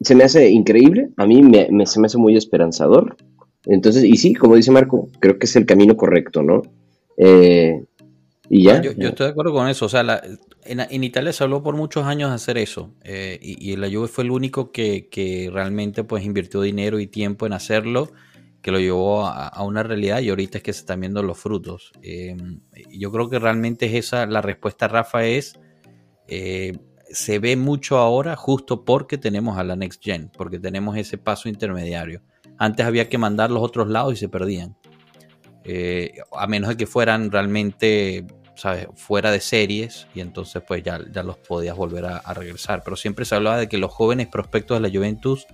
se 0.00 0.14
me 0.14 0.24
hace 0.24 0.48
increíble. 0.48 1.10
A 1.16 1.26
mí 1.26 1.42
me, 1.42 1.86
se 1.86 2.00
me 2.00 2.06
hace 2.06 2.18
muy 2.18 2.36
esperanzador. 2.36 3.16
Entonces, 3.64 4.04
y 4.04 4.16
sí, 4.16 4.34
como 4.34 4.54
dice 4.54 4.70
Marco, 4.70 5.08
creo 5.18 5.38
que 5.38 5.46
es 5.46 5.56
el 5.56 5.66
camino 5.66 5.96
correcto, 5.96 6.42
¿no? 6.42 6.62
Eh, 7.16 7.84
y 8.48 8.64
ya. 8.64 8.80
Yo, 8.80 8.90
estoy 8.92 9.26
de 9.26 9.32
acuerdo 9.32 9.52
con 9.52 9.66
eso. 9.68 9.86
O 9.86 9.88
sea, 9.88 10.22
en, 10.64 11.04
Italia 11.04 11.32
se 11.32 11.42
habló 11.42 11.64
por 11.64 11.74
muchos 11.74 12.04
años 12.04 12.30
de 12.30 12.36
hacer 12.36 12.58
eso. 12.58 12.92
Eh, 13.02 13.38
y, 13.42 13.72
y, 13.72 13.76
la 13.76 13.90
Juve 13.90 14.06
fue 14.06 14.22
el 14.22 14.30
único 14.30 14.70
que, 14.70 15.08
que, 15.08 15.50
realmente 15.52 16.04
pues 16.04 16.24
invirtió 16.24 16.60
dinero 16.60 17.00
y 17.00 17.08
tiempo 17.08 17.44
en 17.44 17.54
hacerlo 17.54 18.12
que 18.66 18.72
lo 18.72 18.80
llevó 18.80 19.24
a, 19.24 19.62
una 19.62 19.84
realidad 19.84 20.18
y 20.18 20.28
ahorita 20.28 20.58
es 20.58 20.64
que 20.64 20.72
se 20.72 20.80
están 20.80 20.98
viendo 20.98 21.22
los 21.22 21.38
frutos. 21.38 21.92
Em, 22.02 22.62
yo 22.90 23.12
creo 23.12 23.30
que 23.30 23.38
realmente 23.38 23.86
es 23.86 23.94
esa, 23.94 24.26
la 24.26 24.42
respuesta, 24.42 24.88
Rafa, 24.88 25.24
es, 25.24 25.56
eh, 26.26 26.76
se 27.08 27.38
ve 27.38 27.54
mucho 27.54 27.96
ahora 27.96 28.34
justo 28.34 28.84
porque 28.84 29.18
tenemos 29.18 29.56
a 29.56 29.62
la 29.62 29.76
Next 29.76 30.02
Gen, 30.02 30.32
porque 30.36 30.58
tenemos 30.58 30.96
ese 30.96 31.16
paso 31.16 31.48
intermediario. 31.48 32.22
Antes 32.58 32.84
había 32.84 33.08
que 33.08 33.18
mandar 33.18 33.52
los 33.52 33.62
otros 33.62 33.86
lados 33.86 34.14
y 34.14 34.16
se 34.16 34.28
perdían. 34.28 34.76
Eh, 35.62 36.14
a 36.32 36.48
menos 36.48 36.70
de 36.70 36.76
que 36.76 36.88
fueran 36.88 37.30
realmente 37.30 38.26
¿sabes? 38.56 38.88
fuera 38.96 39.30
de 39.30 39.38
series 39.38 40.08
y 40.12 40.18
entonces 40.18 40.60
pues 40.66 40.82
ya, 40.82 40.98
ya 41.12 41.22
los 41.22 41.38
podías 41.38 41.76
volver 41.76 42.06
a, 42.06 42.16
a, 42.16 42.34
regresar. 42.34 42.82
Pero 42.84 42.96
siempre 42.96 43.26
se 43.26 43.36
hablaba 43.36 43.58
de 43.58 43.68
que 43.68 43.78
los 43.78 43.92
jóvenes 43.92 44.26
prospectos 44.26 44.82
de 44.82 44.88
la 44.88 44.92
Juventus 44.92 45.46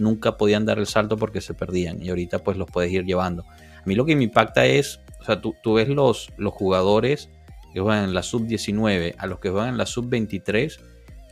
nunca 0.00 0.36
podían 0.36 0.64
dar 0.64 0.78
el 0.78 0.86
salto 0.86 1.16
porque 1.16 1.40
se 1.40 1.54
perdían 1.54 2.02
y 2.02 2.10
ahorita 2.10 2.40
pues 2.40 2.56
los 2.56 2.70
puedes 2.70 2.92
ir 2.92 3.04
llevando. 3.04 3.44
A 3.48 3.82
mí 3.84 3.94
lo 3.94 4.04
que 4.04 4.16
me 4.16 4.24
impacta 4.24 4.66
es, 4.66 5.00
o 5.20 5.24
sea, 5.24 5.40
tú, 5.40 5.74
ves 5.74 5.88
los, 5.88 6.30
los 6.36 6.52
jugadores 6.52 7.30
que 7.72 7.80
juegan 7.80 8.04
en 8.04 8.14
la 8.14 8.22
sub-19 8.22 9.14
a 9.16 9.26
los 9.26 9.38
que 9.38 9.50
juegan 9.50 9.70
en 9.70 9.78
la 9.78 9.86
sub-23, 9.86 10.78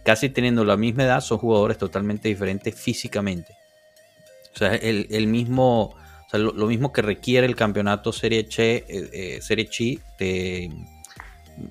casi 0.05 0.29
teniendo 0.31 0.65
la 0.65 0.77
misma 0.77 1.05
edad, 1.05 1.21
son 1.21 1.39
jugadores 1.39 1.79
totalmente 1.79 2.29
diferentes 2.29 2.75
físicamente. 2.75 3.55
O 4.55 4.59
sea, 4.59 4.75
el, 4.75 5.27
mismo, 5.27 5.95
o 5.95 6.31
sea, 6.31 6.41
lo, 6.41 6.67
mismo 6.67 6.93
que 6.93 7.03
requiere 7.03 7.47
el 7.47 7.55
campeonato 7.55 8.13
Serie 8.13 8.49
Che, 8.49 8.77
eh, 8.77 8.85
eh, 8.89 9.39
Serie 9.41 9.69
Chi, 9.69 10.01
te, 10.17 10.71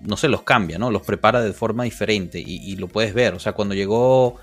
no 0.04 0.16
se 0.16 0.30
los 0.30 0.44
cambia, 0.44 0.78
¿no? 0.78 0.92
Los 0.92 1.02
prepara 1.02 1.42
de 1.42 1.54
forma 1.54 1.84
diferente 1.84 2.40
y, 2.40 2.72
y, 2.72 2.76
lo 2.76 2.88
puedes 2.88 3.14
ver. 3.14 3.34
O 3.34 3.40
sea, 3.40 3.54
cuando 3.54 3.76
llegó 3.76 4.38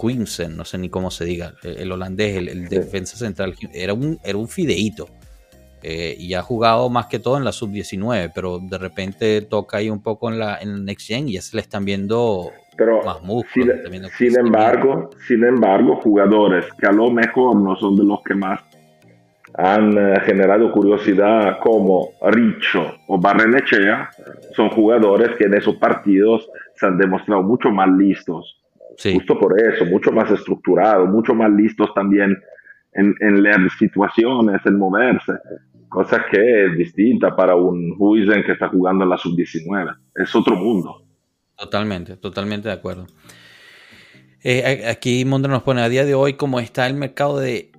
Quinsen, 0.00 0.56
no 0.56 0.64
sé 0.64 0.78
ni 0.78 0.88
cómo 0.88 1.10
se 1.10 1.24
diga, 1.24 1.54
el, 1.62 1.90
holandés, 1.90 2.36
el, 2.36 2.68
defensa 2.68 3.16
central, 3.16 3.54
era 3.72 3.94
un, 3.94 4.18
era 4.24 4.38
un 4.38 4.48
fideíto. 4.48 5.08
Eh, 5.86 6.16
y 6.18 6.32
ha 6.32 6.40
jugado 6.40 6.88
más 6.88 7.06
que 7.06 7.18
todo 7.18 7.36
en 7.36 7.44
la 7.44 7.52
sub-19, 7.52 8.32
pero 8.34 8.58
de 8.58 8.78
repente 8.78 9.42
toca 9.42 9.76
ahí 9.76 9.90
un 9.90 10.02
poco 10.02 10.30
en 10.30 10.38
la 10.38 10.58
en 10.58 10.82
Next 10.86 11.06
Gen 11.06 11.28
y 11.28 11.34
ya 11.34 11.42
se 11.42 11.56
le 11.56 11.60
están 11.60 11.84
viendo 11.84 12.50
más 13.04 13.22
músculos. 13.22 13.76
Sin, 14.16 14.38
embargo, 14.38 15.10
sin 15.28 15.44
embargo, 15.44 15.96
jugadores 15.96 16.64
que 16.78 16.86
a 16.86 16.92
lo 16.92 17.10
mejor 17.10 17.56
no 17.56 17.76
son 17.76 17.96
de 17.96 18.04
los 18.04 18.22
que 18.22 18.34
más 18.34 18.60
han 19.58 19.96
eh, 19.96 20.20
generado 20.24 20.72
curiosidad 20.72 21.58
como 21.62 22.12
Richo 22.22 22.94
o 23.06 23.20
Barrenechea, 23.20 24.08
son 24.56 24.70
jugadores 24.70 25.36
que 25.36 25.44
en 25.44 25.54
esos 25.54 25.76
partidos 25.76 26.48
se 26.76 26.86
han 26.86 26.96
demostrado 26.96 27.42
mucho 27.42 27.70
más 27.70 27.90
listos 27.90 28.63
Justo 29.02 29.38
por 29.38 29.60
eso, 29.60 29.84
mucho 29.86 30.12
más 30.12 30.30
estructurado, 30.30 31.06
mucho 31.06 31.34
más 31.34 31.50
listos 31.50 31.92
también 31.94 32.36
en, 32.92 33.14
en 33.20 33.42
leer 33.42 33.70
situaciones, 33.78 34.60
en 34.64 34.78
moverse, 34.78 35.32
cosa 35.88 36.24
que 36.30 36.66
es 36.66 36.76
distinta 36.76 37.34
para 37.34 37.56
un 37.56 37.94
Huizen 37.98 38.42
que 38.44 38.52
está 38.52 38.68
jugando 38.68 39.04
en 39.04 39.10
la 39.10 39.18
sub-19. 39.18 39.96
Es 40.14 40.34
otro 40.34 40.56
mundo. 40.56 41.04
Totalmente, 41.56 42.16
totalmente 42.16 42.68
de 42.68 42.74
acuerdo. 42.74 43.06
Eh, 44.42 44.84
aquí 44.88 45.24
Mondra 45.24 45.50
nos 45.50 45.62
pone 45.62 45.80
a 45.80 45.88
día 45.88 46.04
de 46.04 46.14
hoy 46.14 46.34
cómo 46.34 46.60
está 46.60 46.86
el 46.86 46.94
mercado 46.94 47.38
de 47.38 47.72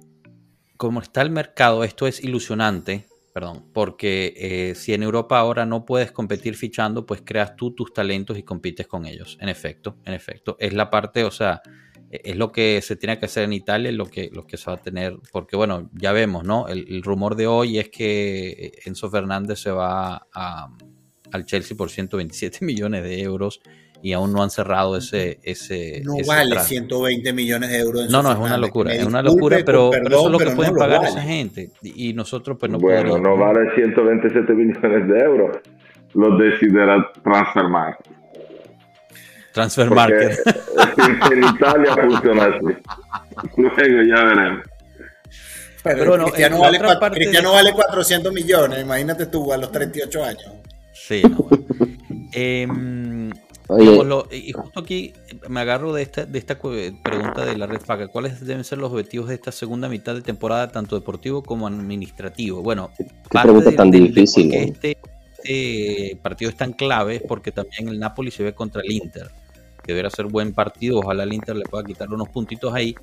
cómo 0.77 0.99
está 0.99 1.21
el 1.21 1.29
mercado, 1.29 1.83
esto 1.83 2.07
es 2.07 2.23
ilusionante, 2.23 3.05
perdón, 3.35 3.65
porque 3.73 4.33
eh, 4.37 4.75
si 4.75 4.93
en 4.93 5.03
Europa 5.03 5.37
ahora 5.37 5.65
no 5.65 5.83
puedes 5.83 6.13
competir 6.13 6.55
fichando, 6.55 7.05
pues 7.05 7.21
creas 7.21 7.57
tú 7.57 7.75
tus 7.75 7.91
talentos 7.91 8.37
y 8.37 8.43
compites 8.43 8.87
con 8.87 9.05
ellos. 9.05 9.37
En 9.41 9.49
efecto, 9.49 9.97
en 10.05 10.13
efecto, 10.13 10.55
es 10.57 10.71
la 10.71 10.89
parte, 10.89 11.25
o 11.25 11.31
sea, 11.31 11.61
e-, 12.09 12.21
es 12.23 12.37
lo 12.37 12.53
que 12.53 12.81
se 12.81 12.95
tiene 12.95 13.19
que 13.19 13.25
hacer 13.25 13.43
en 13.43 13.51
Italia, 13.51 13.91
lo 13.91 14.05
que, 14.05 14.29
lo 14.31 14.47
que 14.47 14.55
se 14.55 14.71
va 14.71 14.77
a 14.77 14.81
tener, 14.81 15.17
porque 15.33 15.57
bueno, 15.57 15.89
ya 15.91 16.13
vemos, 16.13 16.45
¿no? 16.45 16.69
El, 16.69 17.03
rumor 17.03 17.35
de 17.35 17.45
hoy 17.45 17.77
es 17.77 17.89
que 17.89 18.71
Enzo 18.85 19.11
Fernández 19.11 19.59
se 19.59 19.71
va 19.71 20.27
al 20.31 21.45
Chelsea 21.45 21.75
por 21.75 21.89
127 21.89 22.63
millones 22.63 23.03
de 23.03 23.19
euros 23.19 23.59
y 24.05 24.13
aún 24.13 24.31
no 24.31 24.43
han 24.43 24.51
cerrado 24.51 24.95
ese... 24.97 25.39
ese 25.41 26.03
no 26.05 26.13
vale 26.27 26.59
120 26.59 27.33
millones 27.33 27.71
de 27.71 27.79
euros. 27.79 28.07
no, 28.11 28.21
no, 28.21 28.31
es 28.33 28.37
una 28.37 28.55
locura, 28.55 28.93
es 28.93 29.03
una 29.03 29.23
locura, 29.23 29.57
pero, 29.65 29.91
eso 29.91 30.25
es 30.27 30.31
lo 30.31 30.37
que 30.37 30.51
pueden 30.51 30.75
pagar 30.75 31.03
esa 31.05 31.23
gente 31.23 31.71
y 31.81 32.13
nosotros 32.13 32.55
pues 32.59 32.71
no 32.71 32.77
Bueno, 32.77 33.17
no 33.17 33.35
vale 33.35 33.73
127 33.73 34.53
millones 34.53 35.07
de 35.07 35.19
euros, 35.21 35.57
lo 36.13 36.37
decidirá 36.37 37.11
Transfermarkt. 37.23 38.07
Transfer 39.53 39.89
Market. 39.89 40.37
en 41.31 41.43
Italia 41.43 41.95
funciona 42.07 42.45
así. 42.45 42.77
Luego 43.57 44.03
ya 44.07 44.23
veremos. 44.23 44.65
Pero, 45.81 46.05
bueno, 46.09 46.25
Cristiano, 46.25 46.59
vale, 46.59 46.79
Cristiano 47.11 47.53
vale 47.53 47.73
400 47.73 48.31
millones, 48.31 48.83
imagínate 48.83 49.25
tú 49.25 49.51
a 49.51 49.57
los 49.57 49.71
38 49.71 50.23
años. 50.23 50.51
Sí, 50.93 51.23
no, 51.23 51.47
eh, 52.33 52.67
y 54.31 54.51
justo 54.51 54.79
aquí 54.79 55.13
me 55.49 55.59
agarro 55.61 55.93
de 55.93 56.03
esta, 56.03 56.25
de 56.25 56.37
esta 56.37 56.59
pregunta 56.59 57.45
de 57.45 57.57
la 57.57 57.65
red 57.65 57.81
paga. 57.81 58.07
¿Cuáles 58.07 58.45
deben 58.45 58.63
ser 58.63 58.77
los 58.77 58.91
objetivos 58.91 59.29
de 59.29 59.35
esta 59.35 59.51
segunda 59.51 59.89
mitad 59.89 60.13
de 60.13 60.21
temporada, 60.21 60.71
tanto 60.71 60.95
deportivo 60.95 61.43
como 61.43 61.67
administrativo? 61.67 62.61
Bueno, 62.61 62.91
qué 62.97 63.05
pregunta 63.41 63.71
tan 63.75 63.91
difícil. 63.91 64.53
Este, 64.53 64.97
este, 65.45 66.17
partido 66.21 66.49
es 66.49 66.57
tan 66.57 66.73
clave 66.73 67.21
porque 67.27 67.51
también 67.51 67.87
el 67.87 67.99
Napoli 67.99 68.31
se 68.31 68.43
ve 68.43 68.53
contra 68.53 68.81
el 68.81 68.91
Inter, 68.91 69.29
que 69.83 69.93
deberá 69.93 70.09
ser 70.09 70.25
buen 70.25 70.53
partido. 70.53 70.99
Ojalá 70.99 71.23
el 71.23 71.33
Inter 71.33 71.55
le 71.55 71.65
pueda 71.65 71.83
quitar 71.83 72.11
unos 72.11 72.29
puntitos 72.29 72.73
ahí 72.73 72.95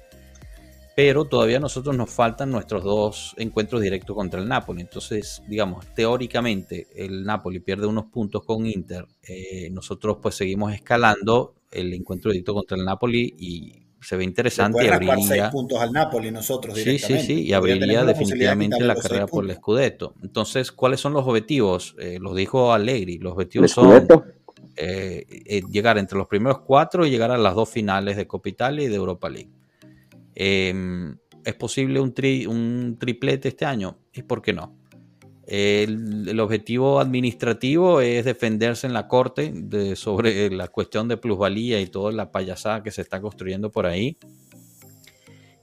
pero 0.95 1.25
todavía 1.25 1.57
a 1.57 1.61
nosotros 1.61 1.97
nos 1.97 2.11
faltan 2.11 2.51
nuestros 2.51 2.85
dos 2.85 3.35
encuentros 3.39 3.81
directos 3.81 4.15
contra 4.15 4.41
el 4.41 4.49
Napoli. 4.49 4.83
Entonces, 4.83 5.43
digamos, 5.49 5.87
teóricamente 5.95 6.89
el 6.95 7.25
Napoli 7.25 7.61
pierde 7.61 7.87
unos 7.87 8.07
puntos 8.07 8.45
con 8.45 8.67
Inter, 8.67 9.07
eh, 9.23 9.71
nosotros 9.71 10.19
pues 10.21 10.35
seguimos 10.35 10.73
escalando 10.73 11.55
el 11.71 11.93
encuentro 11.95 12.31
directo 12.31 12.53
contra 12.53 12.77
el 12.77 12.85
Napoli 12.85 13.35
y 13.39 13.83
se 14.01 14.17
ve 14.17 14.25
interesante. 14.25 14.85
Y 14.85 14.89
abriría, 14.89 15.17
seis 15.27 15.43
puntos 15.51 15.81
al 15.81 15.93
Napoli 15.93 16.31
nosotros 16.31 16.77
Sí, 16.77 16.99
sí, 16.99 17.19
sí, 17.21 17.43
y 17.45 17.53
abriría 17.53 18.05
definitivamente 18.05 18.81
la 18.81 18.97
carrera 18.97 19.27
por 19.27 19.45
el 19.45 19.55
Scudetto. 19.57 20.15
Entonces, 20.23 20.73
¿cuáles 20.73 21.01
son 21.01 21.15
los 21.15 21.27
objetivos? 21.27 21.95
Eh, 21.99 22.19
los 22.21 22.37
dijo 22.37 22.73
Allegri, 22.73 23.19
los 23.19 23.33
objetivos 23.33 23.71
son... 23.71 24.07
Eh, 24.75 25.27
llegar 25.71 25.99
entre 25.99 26.17
los 26.17 26.27
primeros 26.27 26.61
cuatro 26.61 27.05
y 27.05 27.11
llegar 27.11 27.31
a 27.31 27.37
las 27.37 27.55
dos 27.55 27.69
finales 27.69 28.17
de 28.17 28.27
Copa 28.27 28.49
Italia 28.49 28.87
y 28.87 28.89
de 28.89 28.95
Europa 28.95 29.29
League. 29.29 29.51
Em, 30.45 31.19
¿Es 31.45 31.55
posible 31.55 32.01
un, 32.01 32.13
un 32.49 32.97
triplete 32.99 33.49
este 33.49 33.65
año? 33.65 33.99
¿Y 34.13 34.23
por 34.23 34.43
qué 34.43 34.53
no? 34.53 34.77
El, 35.47 36.41
objetivo 36.41 36.99
administrativo 36.99 38.01
es 38.01 38.25
defenderse 38.25 38.89
en 38.89 38.93
la 38.93 39.07
corte 39.07 39.53
de, 39.55 39.95
sobre 39.95 40.51
la 40.51 40.67
cuestión 40.67 41.07
de 41.07 41.17
plusvalía 41.17 41.81
y 41.81 41.87
toda 41.87 42.11
la 42.11 42.33
payasada 42.33 42.83
que 42.83 42.91
se 42.91 43.03
está 43.03 43.21
construyendo 43.21 43.71
por 43.71 43.87
ahí. 43.87 44.19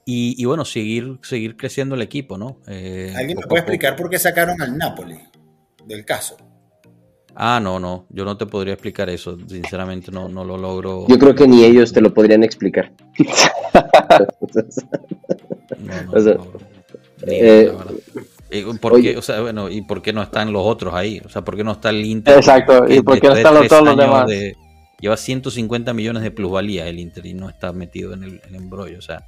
Y, 0.05 0.43
bueno, 0.45 0.65
seguir, 0.65 1.19
seguir 1.21 1.55
creciendo 1.55 1.93
el 1.93 2.01
equipo, 2.01 2.37
¿no? 2.37 2.61
Eh, 2.65 3.13
¿Alguien 3.15 3.37
me 3.37 3.45
puede 3.45 3.61
explicar 3.61 3.95
por 3.95 4.09
qué 4.09 4.17
sacaron 4.17 4.59
al 4.59 4.75
Napoli 4.75 5.19
del 5.85 6.03
caso? 6.03 6.35
Ah, 7.35 7.59
no, 7.61 7.79
no, 7.79 8.05
yo 8.09 8.25
no 8.25 8.37
te 8.37 8.45
podría 8.45 8.73
explicar 8.73 9.09
eso, 9.09 9.37
sinceramente 9.47 10.11
no, 10.11 10.27
no 10.27 10.43
lo 10.43 10.57
logro. 10.57 11.05
Yo 11.07 11.17
creo 11.17 11.35
que 11.35 11.47
ni 11.47 11.63
ellos 11.63 11.93
te 11.93 12.01
lo 12.01 12.13
podrían 12.13 12.43
explicar. 12.43 12.91
¿Y 18.51 18.63
por 18.79 19.01
qué, 19.01 19.15
o 19.17 19.21
sea, 19.21 19.41
bueno, 19.41 19.69
¿y 19.69 19.81
por 19.83 20.01
qué 20.01 20.11
no 20.11 20.23
están 20.23 20.51
los 20.51 20.65
otros 20.65 20.93
ahí? 20.93 21.21
O 21.23 21.29
sea, 21.29 21.43
¿por 21.43 21.55
qué 21.55 21.63
no 21.63 21.73
está 21.73 21.91
el 21.91 22.03
Inter? 22.03 22.37
Exacto, 22.37 22.85
¿y 22.87 23.01
por 23.01 23.19
qué 23.19 23.27
no 23.27 23.35
están 23.35 23.67
todos 23.67 23.85
los 23.85 23.97
demás? 23.97 24.29
lleva 24.99 25.17
150 25.17 25.93
millones 25.93 26.23
de 26.23 26.31
plusvalía 26.31 26.87
el 26.87 26.99
Inter 26.99 27.25
y 27.25 27.33
no 27.33 27.49
está 27.49 27.71
metido 27.71 28.13
en 28.13 28.23
el, 28.23 28.41
embrollo, 28.53 28.97
o 28.97 29.01
sea. 29.01 29.25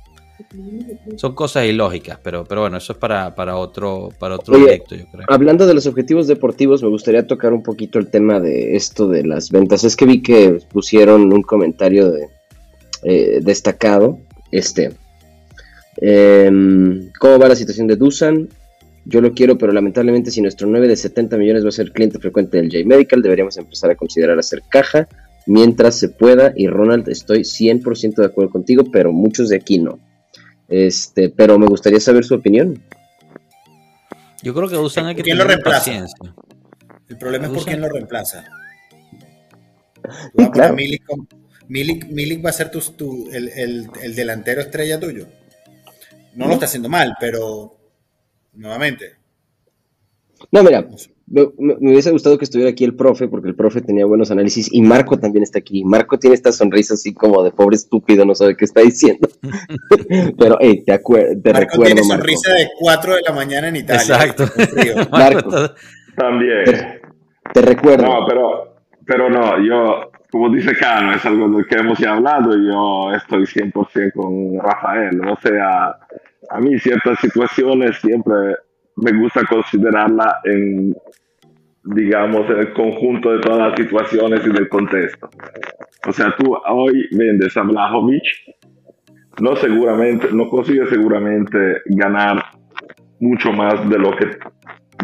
Son 1.16 1.36
cosas 1.36 1.66
ilógicas, 1.66 2.20
pero, 2.22 2.46
pero 2.46 2.62
bueno, 2.62 2.78
eso 2.78 2.94
es 2.94 3.00
para, 3.00 3.36
para 3.36 3.58
otro, 3.58 4.10
para 4.20 4.36
otro 4.36 4.56
proyecto, 4.56 4.96
yo 4.96 5.06
creo. 5.12 5.26
Hablando 5.28 5.66
de 5.66 5.74
los 5.74 5.86
objetivos 5.88 6.28
deportivos, 6.28 6.82
me 6.84 6.90
gustaría 6.90 7.28
tocar 7.28 7.54
un 7.54 7.64
poquito 7.64 8.00
el 8.00 8.08
tema 8.08 8.40
de 8.40 8.76
esto 8.76 9.08
de 9.08 9.24
las 9.24 9.50
ventas. 9.52 9.84
Es 9.84 9.96
que 9.96 10.06
vi 10.06 10.22
que 10.22 10.60
pusieron 10.72 11.32
un 11.34 11.44
comentario 11.44 12.12
de, 12.12 12.28
eh, 13.04 13.40
destacado. 13.42 14.20
Este. 14.52 14.92
Em, 15.98 17.12
¿Cómo 17.20 17.40
va 17.40 17.48
la 17.48 17.56
situación 17.56 17.88
de 17.88 17.96
Dusan? 17.96 18.50
Yo 19.06 19.22
lo 19.22 19.34
quiero, 19.34 19.58
pero 19.58 19.72
lamentablemente 19.72 20.30
si 20.30 20.42
nuestro 20.42 20.68
9 20.68 20.88
de 20.88 20.96
70 20.96 21.38
millones 21.38 21.66
va 21.66 21.70
a 21.70 21.74
ser 21.74 21.92
cliente 21.92 22.20
frecuente 22.20 22.58
del 22.58 22.72
J-Medical, 22.72 23.22
deberíamos 23.22 23.58
empezar 23.58 23.90
a 23.90 23.96
considerar 23.96 24.38
hacer 24.38 24.62
caja 24.70 25.08
mientras 25.48 25.96
se 25.96 26.10
pueda. 26.10 26.54
Y 26.56 26.68
Ronald, 26.68 27.10
estoy 27.10 27.40
100% 27.40 28.16
de 28.16 28.26
acuerdo 28.26 28.52
contigo, 28.52 28.84
pero 28.92 29.12
muchos 29.12 29.50
de 29.50 29.56
aquí 29.56 29.80
no. 29.80 30.00
Este, 30.72 31.30
pero 31.30 31.60
me 31.60 31.68
gustaría 31.68 32.00
saber 32.00 32.24
su 32.24 32.34
opinión. 32.34 32.82
Yo 34.42 34.54
creo 34.54 34.70
que 34.70 34.76
Dusan 34.76 35.06
hay 35.06 35.16
que 35.16 35.22
¿Quién 35.22 35.38
lo 35.38 35.44
reemplaza? 35.44 36.06
El 37.10 37.18
problema 37.18 37.48
es 37.48 37.52
por 37.52 37.66
quién 37.66 37.82
lo 37.82 37.90
reemplaza. 37.90 38.46
claro. 40.54 40.76
Milik, 41.68 42.46
va 42.46 42.50
a 42.50 42.54
ser 42.54 42.72
tu, 42.72 43.30
el, 43.32 44.16
delantero 44.16 44.62
estrella 44.62 44.98
tuyo. 45.00 45.28
No, 46.36 46.48
lo 46.48 46.54
está 46.54 46.66
haciendo 46.66 46.88
mal, 46.88 47.16
pero 47.20 47.78
nuevamente. 48.54 49.18
No, 50.52 50.64
mira, 50.64 50.88
me, 51.32 51.92
hubiese 51.92 52.12
gustado 52.12 52.38
que 52.38 52.46
estuviera 52.46 52.72
aquí 52.72 52.84
el 52.84 52.96
profe, 52.96 53.28
porque 53.28 53.48
el 53.48 53.56
profe 53.56 53.82
tenía 53.82 54.06
buenos 54.06 54.32
análisis, 54.32 54.70
y 54.72 54.82
Marco 54.82 55.18
también 55.18 55.44
está 55.44 55.60
aquí. 55.60 55.84
Marco 55.84 56.20
tiene 56.20 56.36
esta 56.36 56.52
sonrisa 56.52 56.96
así 56.96 57.14
como 57.14 57.44
de 57.44 57.52
pobre 57.52 57.76
estúpido, 57.76 58.26
no 58.26 58.36
sabe 58.36 58.56
qué 58.56 58.66
está 58.66 58.82
diciendo. 58.82 59.28
Pero, 60.38 60.58
hey, 60.60 60.84
te, 60.86 60.98
te 60.98 61.00
Marco 61.00 61.60
recuerdo. 61.60 61.84
Tiene 61.86 62.04
sonrisa 62.04 62.54
de 62.54 62.68
4 62.80 63.16
de 63.16 63.22
la 63.22 63.34
mañana 63.34 63.68
en 63.70 63.76
Italia. 63.78 64.02
Exacto. 64.02 64.46
Marco. 65.12 65.74
También. 66.16 66.66
Te, 67.54 67.62
recuerdo. 67.62 68.04
No, 68.04 68.26
pero, 68.28 68.76
pero 69.06 69.30
no, 69.30 69.66
yo 69.66 70.12
como 70.32 70.50
dice 70.50 70.74
Cano, 70.76 71.14
es 71.14 71.26
algo 71.26 71.50
de 71.58 71.66
que 71.66 71.76
hemos 71.76 72.00
ya 72.00 72.14
hablado 72.14 72.58
y 72.58 72.68
yo 72.68 73.14
estoy 73.14 73.44
100% 73.44 74.14
con 74.14 74.60
Rafael. 74.60 75.20
O 75.28 75.36
sea, 75.42 75.98
a 76.50 76.60
mí 76.60 76.80
ciertas 76.80 77.20
situaciones 77.20 77.98
siempre 77.98 78.56
me 78.96 79.12
gusta 79.14 79.46
considerarla 79.46 80.40
en, 80.46 80.96
digamos, 81.84 82.50
en 82.50 82.60
el 82.60 82.74
conjunto 82.74 83.32
de 83.32 83.40
todas 83.40 83.70
las 83.70 83.76
situaciones 83.76 84.46
y 84.46 84.52
del 84.52 84.70
contexto. 84.70 85.30
O 86.08 86.12
sea, 86.12 86.36
tú 86.38 86.56
hoy 86.68 87.08
vendes 87.12 87.56
a 87.58 87.64
Blajovic, 87.64 88.24
no 89.40 89.56
seguramente, 89.56 90.30
no 90.32 90.50
consigues 90.50 90.90
seguramente 90.90 91.82
ganar 91.86 92.44
mucho 93.20 93.52
más 93.52 93.88
de 93.90 93.98
lo 93.98 94.12
que 94.16 94.38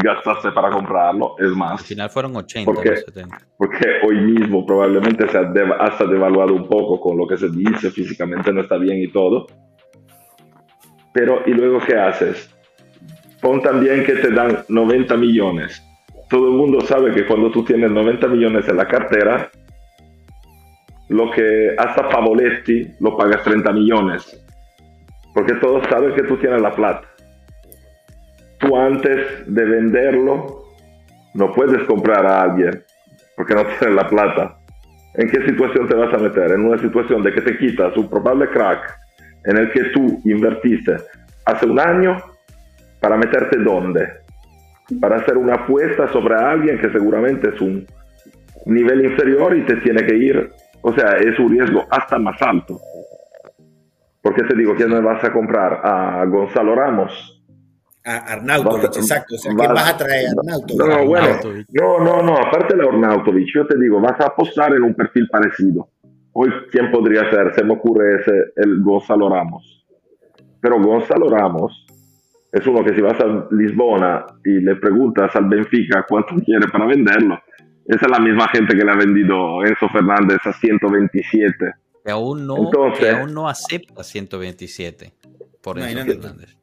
gastaste 0.04 0.52
para 0.52 0.70
comprarlo, 0.70 1.36
es 1.40 1.50
más. 1.50 1.82
Al 1.82 1.88
final 1.88 2.10
fueron 2.10 2.36
80 2.36 2.72
porque, 2.72 2.98
70. 2.98 3.38
Porque 3.58 3.86
hoy 4.08 4.22
mismo 4.22 4.66
probablemente 4.66 5.28
se 5.28 5.38
ha 5.38 5.52
hasta 5.80 6.06
devaluado 6.06 6.54
un 6.54 6.68
poco 6.68 7.00
con 7.00 7.18
lo 7.18 7.28
que 7.28 7.38
se 7.38 7.50
dice, 7.50 7.90
físicamente 7.90 8.52
no 8.54 8.62
está 8.62 8.78
bien 8.78 8.98
y 8.98 9.12
todo. 9.12 9.48
Pero, 11.14 11.42
¿y 11.48 11.52
luego 11.52 11.80
qué 11.80 11.96
haces? 11.96 12.54
Pon 13.42 13.62
también 13.62 14.04
que 14.04 14.14
te 14.14 14.32
dan 14.32 14.64
90 14.68 15.18
millones. 15.18 15.84
Todo 16.30 16.48
el 16.48 16.54
mundo 16.54 16.82
sabe 16.82 17.14
que 17.14 17.26
cuando 17.26 17.52
tú 17.52 17.64
tienes 17.64 17.90
90 17.90 18.28
millones 18.28 18.68
en 18.68 18.78
la 18.78 18.88
cartera, 18.88 19.50
lo 21.10 21.32
que 21.32 21.76
hasta 21.78 22.10
Pavoletti 22.10 22.96
lo 23.00 23.16
pagas 23.16 23.44
30 23.44 23.72
millones. 23.72 24.44
Porque 25.34 25.54
todos 25.56 25.86
saben 25.88 26.14
que 26.16 26.24
tú 26.24 26.38
tienes 26.38 26.62
la 26.62 26.72
plata 26.72 27.08
tú 28.60 28.76
antes 28.76 29.44
de 29.46 29.66
venderlo 29.66 30.64
no 31.34 31.52
puedes 31.52 31.84
comprar 31.84 32.26
a 32.26 32.42
alguien 32.44 32.84
porque 33.36 33.54
no 33.54 33.66
tienes 33.80 33.96
la 33.96 34.08
plata. 34.08 34.58
¿En 35.14 35.30
qué 35.30 35.46
situación 35.46 35.88
te 35.88 35.96
vas 35.96 36.14
a 36.14 36.18
meter? 36.18 36.52
En 36.52 36.66
una 36.66 36.78
situación 36.78 37.24
de 37.24 37.34
que 37.34 37.42
te 37.42 37.58
quitas 37.58 37.96
un 37.98 38.10
probable 38.10 38.50
crack 38.50 38.98
en 39.46 39.58
el 39.58 39.72
que 39.72 39.86
tú 39.86 40.22
invertiste 40.26 40.96
hace 41.46 41.66
un 41.66 41.80
año 41.80 42.18
para 43.00 43.18
meterte 43.18 43.58
dónde? 43.58 44.08
Para 45.02 45.18
hacer 45.18 45.38
una 45.38 45.56
apuesta 45.56 46.12
sobre 46.12 46.36
alguien 46.36 46.80
que 46.80 46.90
seguramente 46.92 47.50
es 47.50 47.62
un 47.62 47.86
nivel 48.66 49.06
inferior 49.06 49.56
y 49.56 49.66
te 49.66 49.78
tiene 49.78 50.06
que 50.06 50.16
ir, 50.16 50.50
o 50.82 50.94
sea, 50.94 51.18
es 51.18 51.38
un 51.40 51.52
riesgo 51.52 51.86
hasta 51.90 52.18
más 52.18 52.42
alto. 52.42 52.80
¿Por 54.22 54.34
qué 54.34 54.44
te 54.44 54.56
digo 54.56 54.76
quién 54.76 54.90
me 54.90 55.02
vas 55.02 55.24
a 55.24 55.32
comprar? 55.32 55.82
A 55.84 56.26
Gonzalo 56.26 56.76
Ramos. 56.76 57.44
A 58.06 58.34
Arnautovic, 58.34 58.96
exacto. 58.96 59.36
O 59.36 59.38
sea, 59.38 59.54
¿quién 59.54 59.74
vas 59.74 59.94
a 59.94 59.98
traer? 59.98 60.28
Arnautovic. 60.38 60.80
No, 60.80 61.06
bueno, 61.06 61.28
no, 61.74 62.00
no, 62.00 62.22
no, 62.24 62.38
aparte 62.38 62.76
de 62.76 62.88
Arnautovic, 62.88 63.48
yo 63.54 63.68
te 63.68 63.78
digo, 63.78 64.00
vas 64.00 64.20
a 64.22 64.28
apostar 64.28 64.74
en 64.74 64.84
un 64.84 64.94
perfil 64.94 65.28
parecido. 65.30 65.90
Hoy, 66.34 66.50
¿quién 66.72 66.92
podría 66.92 67.30
ser? 67.30 67.54
Se 67.56 67.64
me 67.64 67.74
ocurre 67.74 68.22
ese, 68.22 68.32
el 68.58 68.82
Gonzalo 68.82 69.30
Ramos. 69.30 69.86
Pero 70.62 70.82
Gonzalo 70.82 71.30
Ramos 71.30 71.86
es 72.58 72.68
uno 72.68 72.84
que 72.84 72.94
si 72.94 73.02
vas 73.02 73.20
a 73.20 73.48
Lisbona 73.52 74.26
y 74.44 74.60
le 74.60 74.76
preguntas 74.76 75.36
al 75.36 75.46
Benfica 75.46 76.06
cuánto 76.08 76.36
quiere 76.46 76.68
para 76.68 76.86
venderlo, 76.86 77.40
esa 77.86 78.06
es 78.06 78.12
la 78.12 78.20
misma 78.20 78.48
gente 78.50 78.78
que 78.78 78.84
le 78.84 78.92
ha 78.92 78.96
vendido 78.96 79.64
Enzo 79.64 79.88
Fernández 79.90 80.40
a 80.44 80.54
127. 80.54 81.74
Que 82.04 82.12
aún 82.12 82.46
no, 82.46 82.70
que 82.98 83.10
aún 83.10 83.34
no 83.34 83.48
acepta 83.48 84.04
127 84.04 85.14
por 85.62 85.80
Enzo 85.80 86.06
Fernández. 86.06 86.58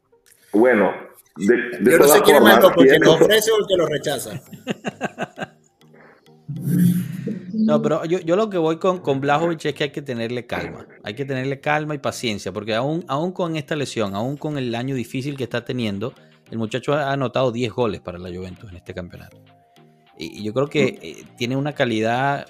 Bueno, 0.53 0.91
de, 1.35 1.55
de 1.79 1.91
Yo 1.91 1.97
no 1.97 2.07
sé 2.07 2.21
quién 2.21 2.47
es 2.47 2.59
porque 2.59 2.97
lo 2.99 3.13
ofrece 3.13 3.51
o 3.51 3.57
el 3.57 3.65
que 3.67 3.75
lo 3.75 3.85
rechaza. 3.87 4.31
No, 7.53 7.81
pero 7.81 8.05
yo, 8.05 8.19
yo, 8.19 8.35
lo 8.35 8.49
que 8.49 8.57
voy 8.57 8.77
con, 8.77 8.99
con 8.99 9.21
Blajovic 9.21 9.65
es 9.65 9.73
que 9.73 9.85
hay 9.85 9.89
que 9.91 10.01
tenerle 10.01 10.45
calma. 10.45 10.85
Hay 11.03 11.13
que 11.13 11.25
tenerle 11.25 11.59
calma 11.59 11.95
y 11.95 11.97
paciencia, 11.97 12.51
porque 12.51 12.75
aún, 12.75 13.03
aún 13.07 13.31
con 13.31 13.55
esta 13.55 13.75
lesión, 13.75 14.15
aún 14.15 14.37
con 14.37 14.57
el 14.57 14.73
año 14.75 14.95
difícil 14.95 15.37
que 15.37 15.43
está 15.45 15.63
teniendo, 15.63 16.13
el 16.51 16.57
muchacho 16.57 16.93
ha 16.93 17.11
anotado 17.11 17.51
10 17.51 17.71
goles 17.71 18.01
para 18.01 18.17
la 18.19 18.29
Juventus 18.29 18.69
en 18.69 18.77
este 18.77 18.93
campeonato. 18.93 19.37
Y, 20.17 20.43
yo 20.43 20.53
creo 20.53 20.67
que 20.67 20.99
eh, 21.01 21.23
tiene 21.37 21.55
una 21.55 21.73
calidad 21.73 22.47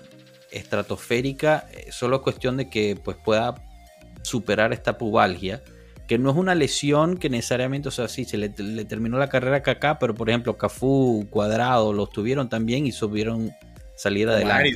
estratosférica, 0.51 1.67
eh, 1.71 1.87
solo 1.91 2.17
es 2.17 2.21
cuestión 2.21 2.57
de 2.57 2.69
que 2.69 2.99
pues, 3.01 3.17
pueda 3.23 3.55
superar 4.21 4.73
esta 4.73 4.97
pubalgia, 4.97 5.61
que 6.07 6.17
no 6.17 6.29
es 6.29 6.35
una 6.35 6.55
lesión 6.55 7.17
que 7.17 7.29
necesariamente, 7.29 7.89
o 7.89 7.91
sea, 7.91 8.07
sí, 8.07 8.25
se 8.25 8.37
le, 8.37 8.49
terminó 8.49 9.17
la 9.17 9.29
carrera 9.29 9.63
a 9.65 9.71
acá, 9.71 9.97
pero 9.97 10.13
por 10.13 10.29
ejemplo, 10.29 10.57
Cafú, 10.57 11.27
Cuadrado, 11.29 11.93
los 11.93 12.11
tuvieron 12.11 12.47
también 12.47 12.85
y 12.85 12.91
subieron 12.91 13.53
salir 13.95 14.29
adelante. 14.29 14.71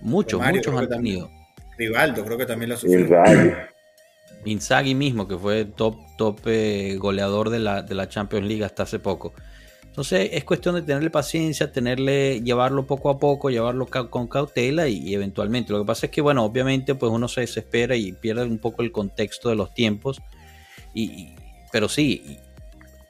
muchos, 0.00 0.40
muchos 0.40 0.74
han 0.74 0.88
tenido. 0.88 1.30
Rivaldo 1.78 2.24
creo 2.24 2.38
que 2.38 2.46
también 2.46 2.70
lo 2.70 2.76
sufrió. 2.76 3.06
Inzaghi 4.44 4.94
mismo, 4.94 5.26
que 5.26 5.36
fue 5.36 5.64
top, 5.64 5.96
top 6.16 6.40
eh, 6.46 6.96
goleador 6.98 7.50
de 7.50 7.58
la, 7.58 7.82
de 7.82 7.94
la 7.94 8.08
Champions 8.08 8.46
League 8.46 8.64
hasta 8.64 8.84
hace 8.84 8.98
poco. 8.98 9.34
Entonces 9.96 10.28
es 10.34 10.44
cuestión 10.44 10.74
de 10.74 10.82
tenerle 10.82 11.08
paciencia, 11.08 11.72
tenerle, 11.72 12.42
llevarlo 12.42 12.86
poco 12.86 13.08
a 13.08 13.18
poco, 13.18 13.48
llevarlo 13.48 13.86
con 14.10 14.28
cautela 14.28 14.88
y, 14.88 15.14
eventualmente. 15.14 15.72
Lo 15.72 15.78
que 15.80 15.86
pasa 15.86 16.04
es 16.04 16.12
que, 16.12 16.20
bueno, 16.20 16.44
obviamente, 16.44 16.94
pues 16.94 17.10
uno 17.10 17.28
se 17.28 17.40
desespera 17.40 17.96
y 17.96 18.12
pierde 18.12 18.44
un 18.44 18.58
poco 18.58 18.82
el 18.82 18.92
contexto 18.92 19.48
de 19.48 19.54
los 19.54 19.72
tiempos. 19.72 20.20
Y, 20.92 21.34
pero 21.72 21.88
sí, 21.88 22.38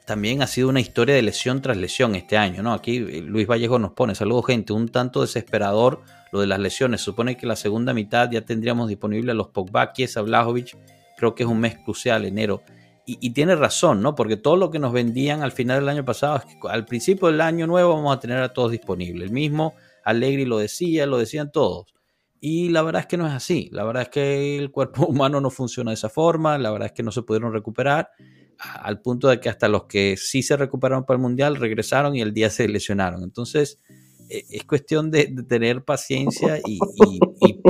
también 0.06 0.40
ha 0.40 0.46
sido 0.46 0.68
una 0.68 0.80
historia 0.80 1.16
de 1.16 1.22
lesión 1.22 1.60
tras 1.60 1.76
lesión 1.76 2.14
este 2.14 2.38
año, 2.38 2.62
¿no? 2.62 2.72
Aquí 2.72 2.98
eh, 2.98 3.20
Luis 3.20 3.48
Vallejo 3.48 3.80
nos 3.80 3.90
pone, 3.90 4.14
saludos 4.14 4.46
gente, 4.46 4.72
un 4.72 4.88
tanto 4.88 5.20
desesperador 5.20 6.00
lo 6.30 6.40
de 6.40 6.46
las 6.46 6.60
lesiones. 6.60 7.00
Supone 7.00 7.36
que 7.36 7.44
la 7.44 7.56
segunda 7.56 7.92
mitad 7.92 8.30
ya 8.30 8.42
tendríamos 8.42 8.88
disponible 8.88 9.32
a 9.32 9.34
los 9.34 9.48
Pogba, 9.48 9.92
a 9.92 10.20
Blajovic. 10.22 10.78
Creo 11.16 11.34
que 11.34 11.42
es 11.42 11.48
un 11.48 11.58
mes 11.58 11.78
crucial, 11.84 12.24
enero. 12.24 12.62
Y, 13.08 13.30
tiene 13.30 13.54
razón, 13.54 14.02
¿no? 14.02 14.16
Porque 14.16 14.36
todo 14.36 14.56
lo 14.56 14.68
que 14.68 14.80
nos 14.80 14.92
vendían 14.92 15.42
al 15.42 15.52
final 15.52 15.78
del 15.78 15.88
año 15.90 16.04
pasado 16.04 16.38
es 16.38 16.44
que 16.44 16.58
al 16.68 16.84
principio 16.86 17.28
del 17.28 17.40
año 17.40 17.68
nuevo 17.68 17.94
vamos 17.94 18.16
a 18.16 18.18
tener 18.18 18.38
a 18.38 18.52
todos 18.52 18.72
disponibles. 18.72 19.28
El 19.28 19.32
mismo 19.32 19.74
Allegri 20.04 20.44
lo 20.44 20.58
decía, 20.58 21.06
lo 21.06 21.16
decían 21.18 21.52
todos. 21.52 21.94
Y 22.40 22.70
la 22.70 22.82
verdad 22.82 23.02
es 23.02 23.06
que 23.06 23.16
no 23.16 23.26
es 23.26 23.32
así. 23.32 23.68
La 23.72 23.84
verdad 23.84 24.04
es 24.04 24.08
que 24.08 24.56
el 24.58 24.72
cuerpo 24.72 25.06
humano 25.06 25.40
no 25.40 25.50
funciona 25.50 25.92
de 25.92 25.94
esa 25.94 26.08
forma. 26.08 26.58
La 26.58 26.72
verdad 26.72 26.86
es 26.86 26.92
que 26.92 27.04
no 27.04 27.12
se 27.12 27.22
pudieron 27.22 27.52
recuperar 27.52 28.10
al 28.58 29.00
punto 29.00 29.28
de 29.28 29.40
que 29.40 29.48
hasta 29.48 29.68
los 29.68 29.84
que 29.84 30.16
sí 30.16 30.42
se 30.42 30.56
recuperaron 30.56 31.04
para 31.04 31.16
el 31.16 31.22
Mundial 31.22 31.56
regresaron 31.56 32.16
y 32.16 32.22
el 32.22 32.32
día 32.32 32.50
se 32.50 32.68
lesionaron. 32.68 33.22
Entonces, 33.22 33.80
e, 34.28 34.44
es 34.50 34.64
cuestión 34.64 35.10
de, 35.10 35.26
tener 35.48 35.82
paciencia 35.82 36.58
y, 36.64 36.78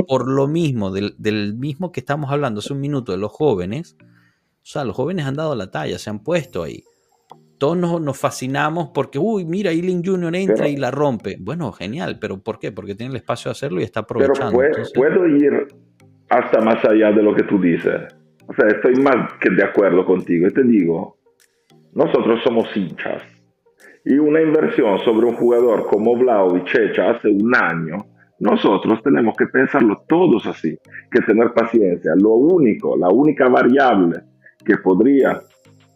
por 0.07 0.29
lo 0.29 0.47
mismo, 0.47 0.91
del, 0.91 1.55
mismo 1.55 1.91
que 1.91 1.99
estamos 1.99 2.31
hablando 2.31 2.59
hace 2.59 2.73
un 2.73 2.79
minuto, 2.79 3.11
de 3.11 3.17
los 3.17 3.31
jóvenes, 3.31 3.97
o 3.99 4.69
sea, 4.69 4.83
los 4.83 4.95
jóvenes 4.95 5.25
han 5.25 5.35
dado 5.35 5.55
la 5.55 5.71
talla, 5.71 5.97
se 5.97 6.09
han 6.09 6.23
puesto 6.23 6.63
ahí. 6.63 6.83
Todos 7.57 7.75
nos, 7.77 8.17
fascinamos 8.17 8.89
porque, 8.93 9.17
uy, 9.17 9.43
mira, 9.43 9.71
Eileen 9.71 10.03
Junior 10.05 10.35
entra 10.35 10.67
y 10.67 10.77
la 10.77 10.91
rompe. 10.91 11.37
Bueno, 11.39 11.71
genial, 11.71 12.19
pero 12.19 12.39
¿por 12.39 12.59
qué? 12.59 12.71
Porque 12.71 12.93
tiene 12.93 13.11
el 13.11 13.17
espacio 13.17 13.49
de 13.49 13.53
hacerlo 13.53 13.79
y 13.81 13.83
está 13.83 14.01
aprovechando. 14.01 14.59
Pero 14.59 14.83
puedo 14.93 15.27
ir 15.27 15.67
hasta 16.29 16.61
más 16.61 16.83
allá 16.85 17.11
de 17.11 17.23
lo 17.23 17.33
que 17.33 17.43
tú 17.43 17.59
dices. 17.59 18.13
O 18.47 18.53
sea, 18.53 18.67
estoy 18.67 18.95
más 18.95 19.33
que 19.39 19.49
de 19.49 19.63
acuerdo 19.63 20.05
contigo. 20.05 20.47
Y 20.47 20.53
te 20.53 20.63
digo, 20.63 21.17
nosotros 21.93 22.39
somos 22.43 22.75
hinchas. 22.75 23.21
Y 24.05 24.17
una 24.17 24.41
inversión 24.41 24.99
sobre 24.99 25.27
un 25.27 25.35
jugador 25.35 25.85
como 25.87 26.15
Vlaovic 26.15 26.73
hecha 26.75 27.11
hace 27.11 27.29
un 27.29 27.53
año, 27.55 27.97
nosotros 28.39 29.01
tenemos 29.03 29.35
que 29.35 29.47
pensarlo 29.47 30.03
todos 30.07 30.45
así, 30.45 30.77
que 31.11 31.21
tener 31.21 31.51
paciencia. 31.53 32.13
Lo 32.15 32.35
único, 32.35 32.95
la 32.95 33.09
única 33.09 33.49
variable 33.49 34.21
que 34.63 34.77
podría 34.77 35.41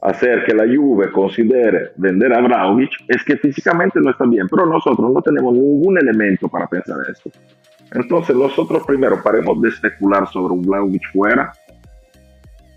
hacer 0.01 0.43
que 0.45 0.53
la 0.53 0.65
Juve 0.65 1.11
considere 1.11 1.91
vender 1.97 2.33
a 2.33 2.41
Vlaovic 2.41 2.89
es 3.07 3.23
que 3.23 3.37
físicamente 3.37 3.99
no 4.01 4.09
está 4.09 4.25
bien, 4.25 4.47
pero 4.49 4.65
nosotros 4.65 5.11
no 5.13 5.21
tenemos 5.21 5.53
ningún 5.53 5.97
elemento 5.97 6.49
para 6.49 6.67
pensar 6.67 6.97
eso. 7.09 7.29
Entonces 7.93 8.35
nosotros 8.35 8.83
primero 8.87 9.21
paremos 9.21 9.61
de 9.61 9.69
especular 9.69 10.27
sobre 10.27 10.53
un 10.53 10.63
Vlaovic 10.63 11.11
fuera 11.11 11.53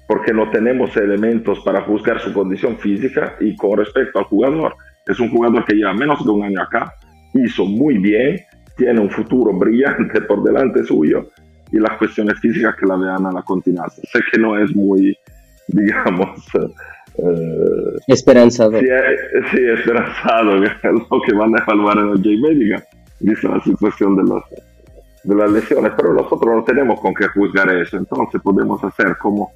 porque 0.07 0.33
no 0.33 0.51
tenemos 0.51 0.97
elementos 0.97 1.61
para 1.61 1.83
juzgar 1.83 2.21
su 2.21 2.33
condición 2.33 2.79
física 2.79 3.37
y 3.41 3.57
con 3.57 3.79
respecto 3.79 4.19
al 4.19 4.27
jugador, 4.27 4.75
es 5.07 5.19
un 5.21 5.31
jugador 5.31 5.65
que 5.65 5.75
lleva 5.75 5.95
menos 5.95 6.25
de 6.25 6.31
un 6.31 6.43
año 6.45 6.63
acá, 6.63 6.93
hizo 7.35 7.65
muy 7.65 7.99
bien, 7.99 8.41
tiene 8.77 9.01
un 9.01 9.11
futuro 9.11 9.53
brillante 9.53 10.21
por 10.23 10.43
delante 10.43 10.85
suyo 10.85 11.31
y 11.73 11.79
las 11.79 11.97
cuestiones 11.97 12.39
físicas 12.41 12.75
que 12.77 12.87
la 12.87 12.97
vean 12.97 13.27
a 13.27 13.33
la 13.33 13.43
continuación. 13.43 14.05
Sé 14.13 14.21
que 14.31 14.39
no 14.39 14.59
es 14.59 14.75
muy, 14.75 15.17
digamos... 15.69 16.41
Eh, 17.17 17.99
esperanzado. 18.09 18.79
Sí, 18.79 18.87
sí, 19.53 19.59
esperanzado, 19.69 20.57
lo 21.11 21.23
que 21.23 21.35
van 21.35 21.55
a 21.55 21.63
evaluar 21.63 21.99
en 21.99 22.09
el 22.09 22.17
J-Medica, 22.17 22.83
dice 23.21 23.49
la 23.49 23.61
situación 23.63 24.17
de, 24.17 24.25
los, 24.25 24.43
de 25.23 25.35
las 25.35 25.51
lesiones, 25.51 25.93
pero 25.97 26.13
nosotros 26.13 26.57
no 26.57 26.65
tenemos 26.65 27.01
con 27.01 27.15
qué 27.15 27.29
juzgar 27.29 27.71
eso, 27.71 27.97
entonces 27.97 28.41
podemos 28.43 28.83
hacer 28.83 29.17
como 29.19 29.53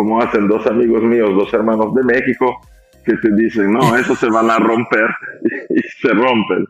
como 0.00 0.18
hacen 0.22 0.48
dos 0.48 0.66
amigos 0.66 1.02
míos, 1.02 1.28
dos 1.34 1.52
hermanos 1.52 1.94
de 1.94 2.02
México, 2.04 2.58
que 3.04 3.12
te 3.16 3.34
dicen, 3.34 3.70
no, 3.70 3.94
eso 3.98 4.16
se 4.16 4.30
van 4.30 4.50
a 4.50 4.58
romper 4.58 5.10
y, 5.68 5.80
se 6.00 6.08
rompen. 6.08 6.64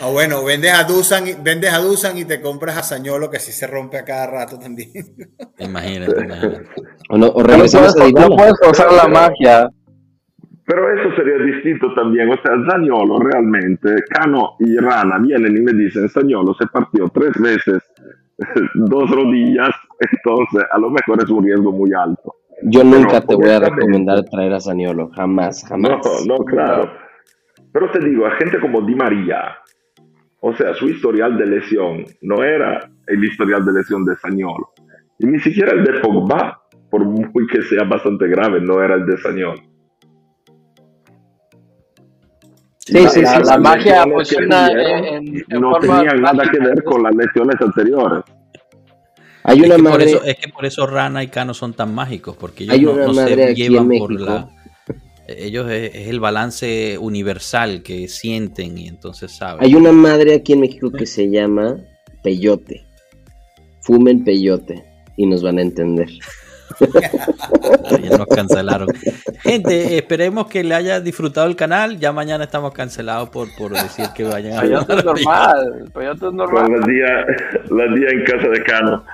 Ah, 0.00 0.08
bueno, 0.10 0.42
vendes 0.44 0.72
a 0.72 0.84
Dusan, 0.84 1.24
vendes 1.42 1.74
a 1.74 1.78
Dusan 1.78 2.16
y 2.16 2.24
te 2.24 2.40
compras 2.40 2.78
a 2.78 2.82
Sañolo 2.82 3.30
que 3.30 3.38
sí 3.38 3.52
se 3.52 3.66
rompe 3.66 3.98
a 3.98 4.04
cada 4.04 4.26
rato 4.26 4.58
también. 4.58 4.88
Imagínate, 5.58 6.24
imagínate. 6.24 6.68
O, 7.10 7.18
no, 7.18 7.26
o 7.28 7.42
regresamos 7.42 7.94
no 7.96 8.10
puedes, 8.10 8.14
no 8.14 8.36
puedes 8.36 8.54
forzar 8.62 8.92
la 8.92 9.08
magia. 9.08 9.68
Pero 10.66 10.98
eso 10.98 11.14
sería 11.16 11.36
distinto 11.44 11.92
también, 11.94 12.30
o 12.30 12.36
sea, 12.42 12.54
Zagnolo 12.70 13.18
realmente, 13.18 13.96
Cano 14.08 14.56
y 14.58 14.78
Rana 14.78 15.18
vienen 15.18 15.54
y 15.58 15.60
me 15.60 15.74
dicen, 15.74 16.08
Zagnolo 16.08 16.54
se 16.54 16.66
partió 16.68 17.06
tres 17.08 17.32
veces 17.38 17.82
dos 18.74 19.10
rodillas, 19.10 19.70
entonces 20.00 20.66
a 20.70 20.78
lo 20.78 20.90
mejor 20.90 21.22
es 21.22 21.30
un 21.30 21.44
riesgo 21.44 21.72
muy 21.72 21.92
alto. 21.92 22.34
Yo 22.62 22.84
nunca 22.84 23.20
te 23.20 23.34
voy 23.34 23.50
a 23.50 23.60
recomendar 23.60 24.22
traer 24.24 24.52
a 24.54 24.60
Saniolo, 24.60 25.10
jamás, 25.10 25.64
jamás. 25.68 26.00
No, 26.26 26.36
no, 26.38 26.44
claro. 26.44 26.90
Pero 27.72 27.90
te 27.90 27.98
digo, 27.98 28.26
a 28.26 28.30
gente 28.36 28.60
como 28.60 28.80
Di 28.82 28.94
María, 28.94 29.58
o 30.40 30.54
sea, 30.54 30.74
su 30.74 30.88
historial 30.88 31.36
de 31.36 31.46
lesión 31.46 32.04
no 32.22 32.42
era 32.42 32.88
el 33.06 33.24
historial 33.24 33.64
de 33.64 33.72
lesión 33.72 34.04
de 34.04 34.16
Saniolo. 34.16 34.72
Y 35.18 35.26
ni 35.26 35.40
siquiera 35.40 35.72
el 35.72 35.84
de 35.84 36.00
Pogba, 36.00 36.62
por 36.90 37.04
muy 37.04 37.46
que 37.48 37.62
sea 37.62 37.84
bastante 37.84 38.28
grave, 38.28 38.60
no 38.60 38.82
era 38.82 38.94
el 38.94 39.06
de 39.06 39.18
Saniolo. 39.18 39.62
Sí, 42.78 42.98
sí, 43.08 43.24
sí, 43.24 43.42
la, 43.46 43.56
magia 43.56 44.04
funciona 44.04 44.68
en, 44.70 45.44
no 45.58 45.78
tenía 45.78 46.12
nada 46.12 46.44
que 46.50 46.58
ver 46.58 46.84
con 46.84 47.02
las 47.02 47.14
lesiones 47.14 47.58
anteriores. 47.58 48.22
Hay 49.44 49.60
una 49.60 49.68
es, 49.68 49.76
que 49.76 49.82
madre, 49.82 49.98
por 49.98 50.02
eso, 50.02 50.24
es 50.24 50.36
que 50.36 50.48
por 50.48 50.64
eso 50.64 50.86
Rana 50.86 51.22
y 51.22 51.28
Cano 51.28 51.52
son 51.54 51.74
tan 51.74 51.94
mágicos, 51.94 52.36
porque 52.36 52.64
ellos 52.64 52.96
no, 52.96 53.14
se 53.14 53.54
llevan 53.54 53.88
por 53.98 54.12
la... 54.12 54.50
Ellos 55.28 55.70
es, 55.70 56.08
el 56.08 56.20
balance 56.20 56.98
universal 56.98 57.82
que 57.82 58.08
sienten 58.08 58.76
y 58.76 58.88
entonces 58.88 59.32
saben. 59.32 59.62
Hay 59.62 59.74
una 59.74 59.92
madre 59.92 60.34
aquí 60.34 60.54
en 60.54 60.60
México 60.60 60.90
que 60.90 61.06
se 61.06 61.30
llama 61.30 61.76
peyote. 62.22 62.84
Fumen 63.80 64.24
peyote 64.24 64.82
y 65.16 65.26
nos 65.26 65.42
van 65.42 65.58
a 65.58 65.62
entender 65.62 66.08
ya 68.02 68.18
nos 68.18 68.26
cancelaron. 68.26 68.88
Gente, 69.40 69.96
esperemos 69.96 70.46
que 70.46 70.64
le 70.64 70.74
haya 70.74 71.00
disfrutado 71.00 71.46
el 71.46 71.56
canal. 71.56 71.98
Ya 71.98 72.12
mañana 72.12 72.44
estamos 72.44 72.72
cancelados 72.72 73.28
por, 73.30 73.48
por 73.56 73.72
decir 73.72 74.06
que 74.14 74.24
vayan 74.24 74.58
a 74.58 74.60
Peyote 74.62 74.96
es 74.96 75.04
normal. 75.04 75.90
Peyote 75.92 76.26
es 76.26 76.32
normal. 76.32 76.72
La 76.72 76.86
día, 76.86 77.26
la 77.70 77.94
día 77.94 78.08
en 78.10 78.24
casa 78.24 78.48
de 78.48 78.62
Cano. 78.62 79.04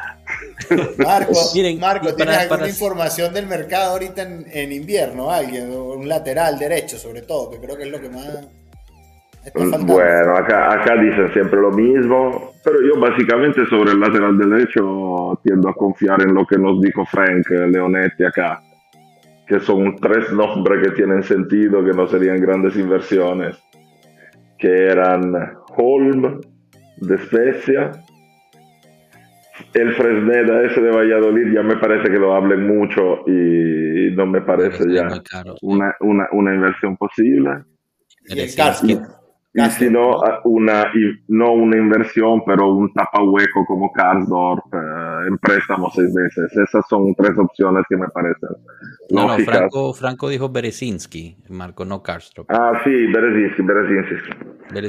Marco, 0.99 1.33
Marco 1.81 2.14
¿tienes 2.14 2.37
alguna 2.37 2.68
información 2.68 3.33
del 3.33 3.47
mercado 3.47 3.93
ahorita 3.93 4.22
en, 4.22 4.72
invierno? 4.72 5.31
Alguien, 5.31 5.70
un 5.70 6.09
lateral 6.09 6.59
derecho 6.59 6.97
sobre 6.99 7.22
todo, 7.22 7.51
que 7.51 7.59
creo 7.59 7.76
que 7.76 7.85
es 7.85 7.91
lo 7.91 8.01
que 8.01 8.09
más... 8.09 8.49
Bueno, 9.55 10.37
acá, 10.37 10.70
acá 10.70 11.01
dicen 11.01 11.33
siempre 11.33 11.59
lo 11.59 11.70
mismo, 11.70 12.53
pero 12.62 12.76
yo 12.83 13.01
básicamente 13.01 13.64
sobre 13.70 13.93
el 13.93 14.01
lateral 14.01 14.37
derecho 14.37 15.41
tiendo 15.43 15.70
a 15.70 15.74
confiar 15.74 16.20
en 16.22 16.35
lo 16.35 16.47
que 16.47 16.59
nos 16.59 16.78
dijo 16.83 17.07
Frank 17.07 17.49
Leonetti 17.49 18.24
acá, 18.24 18.61
que 19.47 19.59
son 19.61 19.97
tres 19.97 20.31
nombres 20.33 20.83
que 20.83 20.91
tienen 20.91 21.22
sentido, 21.22 21.83
que 21.83 21.93
no 21.93 22.07
serían 22.07 22.39
grandes 22.39 22.76
inversiones, 22.76 23.57
que 24.59 24.68
eran 24.68 25.35
Holm 25.76 26.41
de 26.99 27.18
Spezia, 27.18 27.93
el 29.75 29.95
Fresneda 29.95 30.65
ese 30.65 30.81
de 30.81 30.91
Valladolid 30.91 31.55
ya 31.55 31.63
me 31.63 31.77
parece 31.77 32.11
que 32.11 32.19
lo 32.19 32.35
hablen 32.35 32.67
mucho 32.67 33.23
y 33.27 34.11
no 34.15 34.27
me 34.27 34.41
parece 34.43 34.85
ya 34.93 35.09
una, 35.63 35.95
una, 36.01 36.27
una 36.33 36.55
inversión 36.55 36.97
posible. 36.97 37.65
Y 38.27 38.41
el 38.41 38.49
y 39.53 39.70
si 39.70 39.90
no 39.90 40.20
una, 40.44 40.92
no 41.26 41.53
una 41.53 41.76
inversión, 41.76 42.42
pero 42.46 42.72
un 42.72 42.92
tapahueco 42.92 43.64
como 43.66 43.90
Karsdorp 43.92 44.64
eh, 44.72 45.28
en 45.28 45.38
préstamo 45.38 45.90
seis 45.92 46.12
meses. 46.14 46.53
Esas 46.57 46.86
son 46.88 47.12
tres 47.16 47.36
opciones 47.36 47.84
que 47.88 47.96
me 47.96 48.07
parecen. 48.09 48.51
No, 49.11 49.26
no 49.26 49.38
Franco, 49.44 49.92
Franco 49.92 50.28
dijo 50.28 50.48
Berezinski, 50.51 51.36
Marco, 51.48 51.84
no 51.84 52.01
Karsdorp. 52.01 52.48
Ah, 52.51 52.80
sí, 52.84 53.07
Berezinski, 53.12 53.62
Berezinski. 53.62 54.30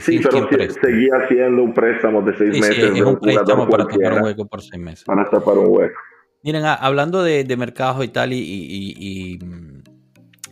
sí, 0.01 0.21
pero 0.29 0.69
seguía 0.73 1.13
haciendo 1.23 1.63
un 1.63 1.73
préstamo 1.73 2.21
de 2.21 2.37
seis 2.37 2.59
meses. 2.59 2.77
es 2.77 3.01
un, 3.01 3.19
préstamo 3.19 3.67
para 3.67 3.87
tapar 3.87 4.13
un 4.13 4.23
hueco 4.23 4.45
por 4.45 4.61
seis 4.61 4.81
meses. 4.81 5.05
Para 5.05 5.27
tapar 5.27 5.57
un 5.57 5.75
hueco. 5.75 5.99
Miren, 6.43 6.63
hablando 6.65 7.23
de, 7.23 7.43
de 7.43 7.57
mercados 7.57 8.03
y 8.03 8.09
tal, 8.09 8.33
y, 8.33 8.39
y 8.39 8.95
y 8.97 9.39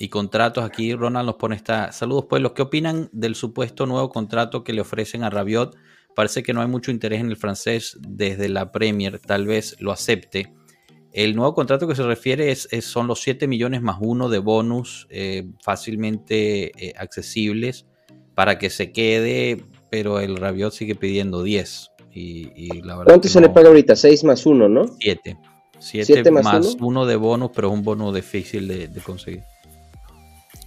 contratos. 0.07 0.63
Aquí 0.63 0.95
Ronald 0.95 1.25
nos 1.25 1.35
pone 1.35 1.57
esta. 1.57 1.91
Saludos, 1.91 2.25
pues. 2.29 2.41
¿Los 2.41 2.53
que 2.53 2.61
opinan 2.61 3.09
del 3.11 3.35
supuesto 3.35 3.85
nuevo 3.85 4.09
contrato 4.09 4.63
que 4.63 4.71
le 4.71 4.79
ofrecen 4.79 5.23
a 5.23 5.29
Rabiot? 5.29 5.75
Parece 6.15 6.41
que 6.41 6.53
no 6.53 6.61
hay 6.61 6.67
mucho 6.67 6.91
interés 6.91 7.19
en 7.19 7.27
el 7.27 7.35
francés 7.35 7.97
desde 8.01 8.47
la 8.47 8.71
Premier. 8.71 9.19
Tal 9.19 9.45
vez 9.45 9.75
lo 9.79 9.91
acepte. 9.91 10.53
El 11.11 11.35
nuevo 11.35 11.53
contrato 11.53 11.87
que 11.87 11.95
se 11.95 12.03
refiere 12.03 12.51
es, 12.51 12.69
son 12.81 13.07
los 13.07 13.21
7 13.21 13.47
millones 13.47 13.81
más 13.81 13.97
uno 13.99 14.29
de 14.29 14.39
bonus 14.39 15.07
eh, 15.09 15.47
fácilmente 15.61 16.71
eh, 16.77 16.93
accesibles 16.97 17.87
para 18.35 18.57
que 18.57 18.69
se 18.69 18.91
quede, 18.91 19.65
pero 19.89 20.19
el 20.19 20.37
Rabiot 20.37 20.71
sigue 20.71 20.95
pidiendo 20.95 21.43
10. 21.43 21.91
Y, 22.11 22.81
la 22.81 23.03
¿Cuánto 23.03 23.27
se 23.27 23.39
le 23.39 23.49
paga 23.49 23.67
ahorita? 23.67 23.95
6 23.95 24.23
más 24.23 24.45
1, 24.45 24.69
¿no? 24.69 24.85
7. 24.99 25.37
7 25.79 26.31
más 26.31 26.75
1 26.79 27.05
de 27.05 27.15
bonus, 27.15 27.51
pero 27.53 27.69
es 27.69 27.73
un 27.73 27.83
bono 27.83 28.11
difícil 28.13 28.67
de 28.67 29.01
conseguir. 29.01 29.43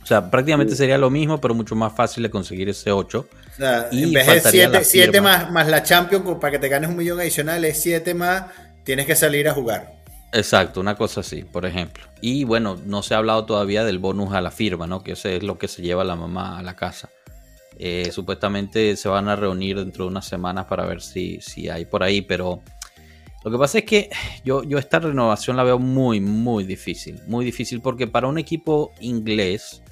O 0.02 0.06
sea, 0.06 0.30
prácticamente 0.30 0.74
sería 0.74 0.98
lo 0.98 1.10
mismo, 1.10 1.40
pero 1.40 1.54
mucho 1.54 1.76
más 1.76 1.94
fácil 1.94 2.24
de 2.24 2.30
conseguir 2.30 2.68
ese 2.68 2.90
8. 2.90 3.20
O 3.20 3.56
sea, 3.56 3.88
en 3.92 4.12
vez 4.12 4.42
de 4.44 4.84
7 4.84 5.20
más, 5.20 5.50
más 5.50 5.68
la 5.68 5.82
Champions, 5.82 6.24
para 6.40 6.50
que 6.50 6.58
te 6.58 6.68
ganes 6.68 6.90
un 6.90 6.96
millón 6.96 7.20
adicional, 7.20 7.64
es 7.64 7.80
7 7.80 8.14
más, 8.14 8.46
tienes 8.84 9.06
que 9.06 9.14
salir 9.14 9.48
a 9.48 9.54
jugar. 9.54 10.02
Exacto, 10.32 10.80
una 10.80 10.96
cosa 10.96 11.20
así, 11.20 11.44
por 11.44 11.66
ejemplo. 11.66 12.04
Y 12.20 12.44
bueno, 12.44 12.78
no 12.84 13.02
se 13.02 13.14
ha 13.14 13.18
hablado 13.18 13.44
todavía 13.44 13.84
del 13.84 13.98
bonus 13.98 14.32
a 14.32 14.40
la 14.40 14.50
firma, 14.50 14.86
¿no? 14.86 15.02
Que 15.02 15.12
ese 15.12 15.36
es 15.36 15.42
lo 15.42 15.58
que 15.58 15.68
se 15.68 15.82
lleva 15.82 16.04
la 16.04 16.16
mamá 16.16 16.58
a 16.58 16.62
la 16.62 16.74
casa. 16.74 17.10
Eh, 17.78 18.10
supuestamente 18.12 18.96
se 18.96 19.08
van 19.08 19.28
a 19.28 19.36
reunir 19.36 19.78
dentro 19.78 20.04
de 20.04 20.10
unas 20.10 20.26
semanas 20.26 20.66
para 20.66 20.84
ver 20.84 21.00
si, 21.00 21.40
si 21.40 21.68
hay 21.68 21.84
por 21.84 22.02
ahí, 22.02 22.22
pero 22.22 22.62
lo 23.44 23.50
que 23.50 23.58
pasa 23.58 23.78
es 23.78 23.84
que 23.84 24.10
yo, 24.44 24.62
yo 24.62 24.78
esta 24.78 25.00
renovación 25.00 25.56
la 25.56 25.64
veo 25.64 25.78
muy, 25.78 26.20
muy 26.20 26.64
difícil. 26.64 27.20
Muy 27.26 27.44
difícil 27.44 27.80
porque 27.80 28.06
para 28.06 28.26
un 28.26 28.38
equipo 28.38 28.92
inglés 29.00 29.82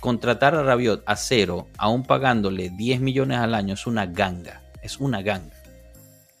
contratar 0.00 0.54
a 0.54 0.62
Rabiot 0.62 1.02
a 1.06 1.16
cero, 1.16 1.68
aún 1.78 2.04
pagándole 2.04 2.70
10 2.70 3.00
millones 3.00 3.38
al 3.38 3.54
año, 3.54 3.74
es 3.74 3.86
una 3.86 4.06
ganga. 4.06 4.62
Es 4.82 4.98
una 4.98 5.22
ganga. 5.22 5.54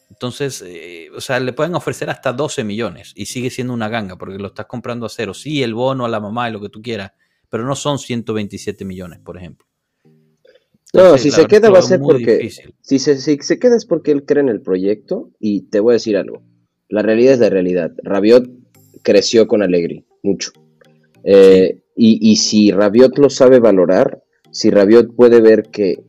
Entonces, 0.08 0.62
eh, 0.66 1.08
o 1.14 1.20
sea, 1.20 1.38
le 1.40 1.52
pueden 1.52 1.74
ofrecer 1.74 2.10
hasta 2.10 2.32
12 2.32 2.64
millones 2.64 3.12
y 3.14 3.26
sigue 3.26 3.48
siendo 3.48 3.72
una 3.72 3.88
ganga 3.88 4.16
porque 4.16 4.38
lo 4.38 4.48
estás 4.48 4.66
comprando 4.66 5.06
a 5.06 5.08
cero. 5.08 5.34
Sí, 5.34 5.62
el 5.62 5.74
bono 5.74 6.04
a 6.04 6.08
la 6.08 6.20
mamá 6.20 6.48
y 6.48 6.52
lo 6.52 6.60
que 6.60 6.68
tú 6.68 6.82
quieras, 6.82 7.12
pero 7.48 7.64
no 7.64 7.76
son 7.76 7.98
127 7.98 8.84
millones, 8.84 9.20
por 9.20 9.36
ejemplo. 9.36 9.66
no, 10.92 11.16
si 11.16 11.30
se 11.30 11.46
queda 11.46 11.70
va 11.70 11.78
a 11.78 11.82
ser 11.82 12.00
porque 12.00 12.50
si 12.82 12.98
se, 12.98 13.18
si 13.18 13.38
se 13.38 13.58
queda 13.58 13.76
es 13.76 13.86
porque 13.86 14.10
él 14.10 14.24
cree 14.24 14.42
en 14.42 14.48
el 14.48 14.60
proyecto 14.60 15.30
y 15.38 15.62
te 15.62 15.80
voy 15.80 15.92
a 15.92 15.94
decir 15.94 16.16
algo. 16.16 16.42
La 16.88 17.02
realidad 17.02 17.34
es 17.34 17.38
la 17.38 17.48
realidad. 17.48 17.92
Rabiot 18.02 18.50
creció 19.02 19.46
con 19.46 19.62
Alegri, 19.62 20.04
mucho. 20.22 20.52
Eh, 21.22 21.82
y, 22.02 22.36
si 22.36 22.70
Rabiot 22.70 23.18
lo 23.18 23.28
sabe 23.28 23.58
valorar, 23.58 24.22
si 24.50 24.70
Rabiot 24.70 25.14
puede 25.14 25.42
ver 25.42 25.64
que 25.64 26.02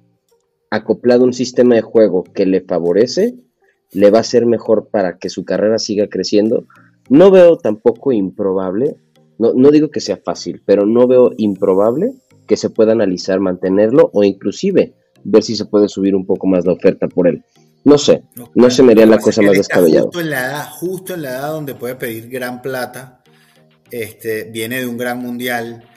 acoplado 0.69 1.25
un 1.25 1.33
sistema 1.33 1.75
de 1.75 1.81
juego 1.81 2.23
que 2.23 2.45
le 2.45 2.61
favorece, 2.61 3.35
le 3.91 4.09
va 4.09 4.19
a 4.19 4.23
ser 4.23 4.45
mejor 4.45 4.87
para 4.89 5.17
que 5.17 5.29
su 5.29 5.43
carrera 5.43 5.79
siga 5.79 6.07
creciendo. 6.07 6.65
No 7.09 7.29
veo 7.29 7.57
tampoco 7.57 8.13
improbable, 8.13 8.95
no, 9.37 9.53
no 9.53 9.69
digo 9.69 9.89
que 9.89 9.99
sea 9.99 10.15
fácil, 10.15 10.61
pero 10.65 10.85
no 10.85 11.07
veo 11.07 11.31
improbable 11.37 12.13
que 12.47 12.55
se 12.55 12.69
pueda 12.69 12.93
analizar 12.93 13.41
mantenerlo 13.41 14.09
o 14.13 14.23
inclusive 14.23 14.93
ver 15.25 15.43
si 15.43 15.57
se 15.57 15.65
puede 15.65 15.89
subir 15.89 16.15
un 16.15 16.25
poco 16.25 16.47
más 16.47 16.65
la 16.65 16.71
oferta 16.71 17.09
por 17.09 17.27
él. 17.27 17.43
No 17.83 17.97
sé, 17.97 18.23
no, 18.55 18.69
se 18.69 18.83
me 18.83 18.93
haría 18.93 19.07
la 19.07 19.17
cosa 19.17 19.41
más 19.41 19.57
descabellada. 19.57 20.03
Justo 20.03 20.21
en 20.21 20.29
la 20.29 20.45
edad, 20.45 20.69
justo 20.71 21.13
en 21.15 21.21
la 21.23 21.29
edad 21.31 21.51
donde 21.51 21.75
puede 21.75 21.95
pedir 21.95 22.29
gran 22.29 22.61
plata 22.61 23.20
este, 23.91 24.45
viene 24.45 24.79
de 24.79 24.87
un 24.87 24.97
gran 24.97 25.19
mundial. 25.19 25.87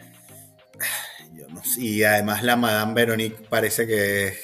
y 1.79 2.03
además 2.03 2.43
la 2.43 2.57
Madame 2.57 2.95
Veronique 2.95 3.47
parece 3.49 3.87
que, 3.87 4.35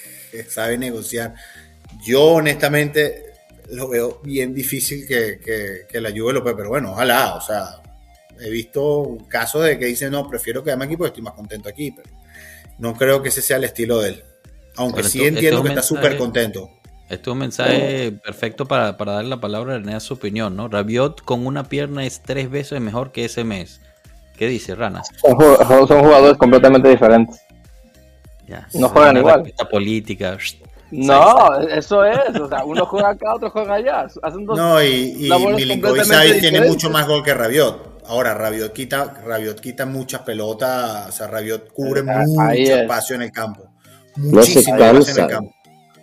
sabe 0.49 0.79
negociar. 0.79 1.35
Yo 2.05 2.23
honestamente 2.23 3.25
lo 3.71 3.89
veo 3.89 4.21
bien 4.23 4.55
difícil 4.55 5.07
que, 5.07 5.41
que, 5.89 6.01
la 6.01 6.11
Juve 6.11 6.33
lo 6.33 6.45
pero 6.45 6.69
bueno, 6.69 6.93
ojalá, 6.93 7.35
o 7.35 7.41
sea, 7.41 7.81
he 8.41 8.49
visto 8.49 9.19
casos 9.29 9.65
de 9.65 9.79
que 9.79 9.87
dicen, 9.87 10.13
no, 10.13 10.29
prefiero 10.29 10.65
quedarme 10.65 10.87
aquí 10.87 10.97
porque 10.97 11.09
estoy 11.09 11.23
más 11.23 11.35
contento 11.35 11.69
aquí, 11.69 11.91
pero 11.93 12.09
no 12.79 12.95
creo 12.95 13.23
que 13.23 13.29
ese 13.29 13.43
sea 13.43 13.59
el 13.59 13.65
estilo 13.65 14.01
de 14.01 14.11
él. 14.11 14.25
Aunque 14.77 15.03
sí 15.03 15.25
entiendo 15.25 15.63
que 15.63 15.69
está 15.71 15.83
súper 15.83 16.17
contento. 16.17 16.71
Este 17.11 17.29
es 17.29 17.33
un 17.33 17.39
mensaje 17.39 18.13
perfecto 18.13 18.67
para, 18.67 18.97
para 18.97 19.15
darle 19.15 19.31
la 19.31 19.41
palabra 19.41 19.75
a 19.75 19.79
René 19.79 19.97
a 19.97 20.01
su 20.01 20.15
opinión, 20.15 20.55
¿no? 20.55 20.69
Rabiot 20.69 21.23
con 21.25 21.45
una 21.45 21.65
pierna 21.65 22.07
es 22.07 22.23
tres 22.23 22.49
veces 22.49 22.81
mejor 22.81 23.11
que 23.11 23.25
ese 23.25 23.43
mes. 23.43 23.81
¿Qué 24.39 24.47
dice 24.47 24.77
Rana? 24.77 25.03
Son, 25.21 25.35
jugadores 25.35 26.39
completamente 26.39 26.89
diferentes. 26.89 27.43
no 28.75 28.89
juegan 28.91 29.17
igual. 29.17 29.45
Esta 29.45 29.69
política. 29.69 30.39
No, 30.93 31.61
eso 31.61 32.05
es. 32.05 32.39
O 32.39 32.49
sea, 32.49 32.65
uno 32.65 32.87
juega 32.87 33.11
acá, 33.11 33.35
otro 33.35 33.51
juega 33.51 33.75
allá. 33.75 34.07
no, 34.55 34.81
y, 34.81 35.27
y 35.27 35.47
Milinkovic 35.57 36.41
tiene 36.41 36.61
mucho 36.61 36.91
más 36.91 37.09
gol 37.09 37.25
que 37.25 37.35
Rabiot. 37.35 38.05
Ahora, 38.07 38.35
Rabiot 38.35 38.73
quita, 38.73 39.21
Rabiot 39.27 39.61
quita 39.61 39.85
muchas 39.85 40.21
pelotas. 40.21 41.09
O 41.09 41.13
sea, 41.13 41.27
Rabiot 41.27 41.73
cubre 41.73 42.05
mucho 42.05 42.77
espacio 42.77 43.17
en 43.17 43.23
el 43.23 43.33
campo. 43.33 43.65
Muchísimo 44.15 44.77
espacio 44.77 45.13
en 45.13 45.25
el 45.25 45.27
campo 45.29 45.60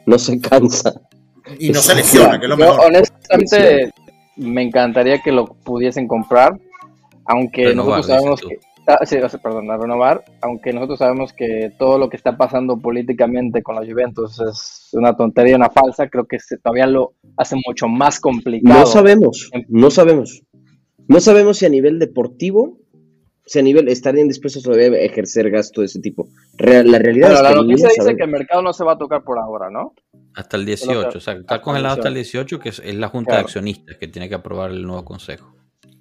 no 0.08 0.18
se 0.18 0.40
cansa. 0.40 1.02
Y 1.60 1.70
no 1.70 1.80
se 1.80 1.96
lesiona, 1.96 2.40
que 2.40 2.46
es 2.46 2.50
lo 2.50 2.58
mejor. 2.58 2.80
honestamente, 2.88 3.92
me 4.38 4.64
encantaría 4.64 5.22
que 5.22 5.32
lo 5.32 5.46
pudiesen 5.46 6.08
comprar, 6.08 6.60
aunque 7.26 7.76
nosotros 7.76 8.08
sabemos 8.08 8.42
que. 8.42 8.60
Ah, 8.90 9.06
sí, 9.06 9.18
perdón, 9.44 9.70
a 9.70 9.76
renovar, 9.76 10.24
aunque 10.40 10.72
nosotros 10.72 11.00
sabemos 11.00 11.34
que 11.34 11.74
todo 11.78 11.98
lo 11.98 12.10
que 12.10 12.16
está 12.16 12.38
pasando 12.38 12.78
políticamente 12.78 13.62
con 13.62 13.76
la 13.76 13.82
Juventus 13.82 14.40
es 14.40 14.90
una 14.94 15.14
tontería, 15.14 15.58
una 15.58 15.70
falsa, 15.70 16.08
creo 16.08 16.26
que 16.26 16.38
todavía 16.64 16.88
lo 16.88 17.14
hace 17.36 17.58
mucho 17.68 17.90
más 17.90 18.22
complicado. 18.22 18.80
No 18.80 18.86
sabemos, 18.86 19.52
no 19.68 19.92
sabemos. 19.92 20.42
No 21.10 21.20
sabemos 21.20 21.58
si 21.58 21.66
a 21.66 21.70
nivel 21.70 22.00
deportivo 22.00 22.78
si 23.48 23.60
a 23.60 23.62
nivel 23.62 23.88
estarían 23.88 24.28
dispuestos 24.28 24.62
todavía 24.62 24.88
a 24.88 25.02
ejercer 25.02 25.50
gasto 25.50 25.82
de 25.82 25.86
ese 25.86 26.02
tipo. 26.02 26.28
la 26.58 27.00
realidad 27.00 27.32
es 27.32 27.38
que 27.38 27.44
la 27.44 27.56
noticia 27.56 27.90
dice 27.98 28.16
que 28.16 28.24
el 28.24 28.30
mercado 28.30 28.62
no 28.62 28.74
se 28.74 28.84
va 28.84 28.94
a 28.94 28.98
tocar 28.98 29.24
por 29.24 29.40
ahora, 29.40 29.70
¿no? 29.70 29.94
Hasta 30.36 30.58
el 30.58 30.66
18, 30.66 31.18
o 31.18 31.22
sea, 31.22 31.34
está 31.36 31.62
congelado 31.62 31.96
hasta 31.96 32.10
el 32.10 32.16
18, 32.16 32.60
que 32.60 32.70
es, 32.70 32.96
la 32.96 33.08
junta 33.08 33.36
de 33.36 33.42
accionistas 33.42 33.98
que 33.98 34.10
tiene 34.10 34.28
que 34.28 34.36
aprobar 34.36 34.72
el 34.72 34.84
nuevo 34.84 35.06
consejo. 35.06 35.56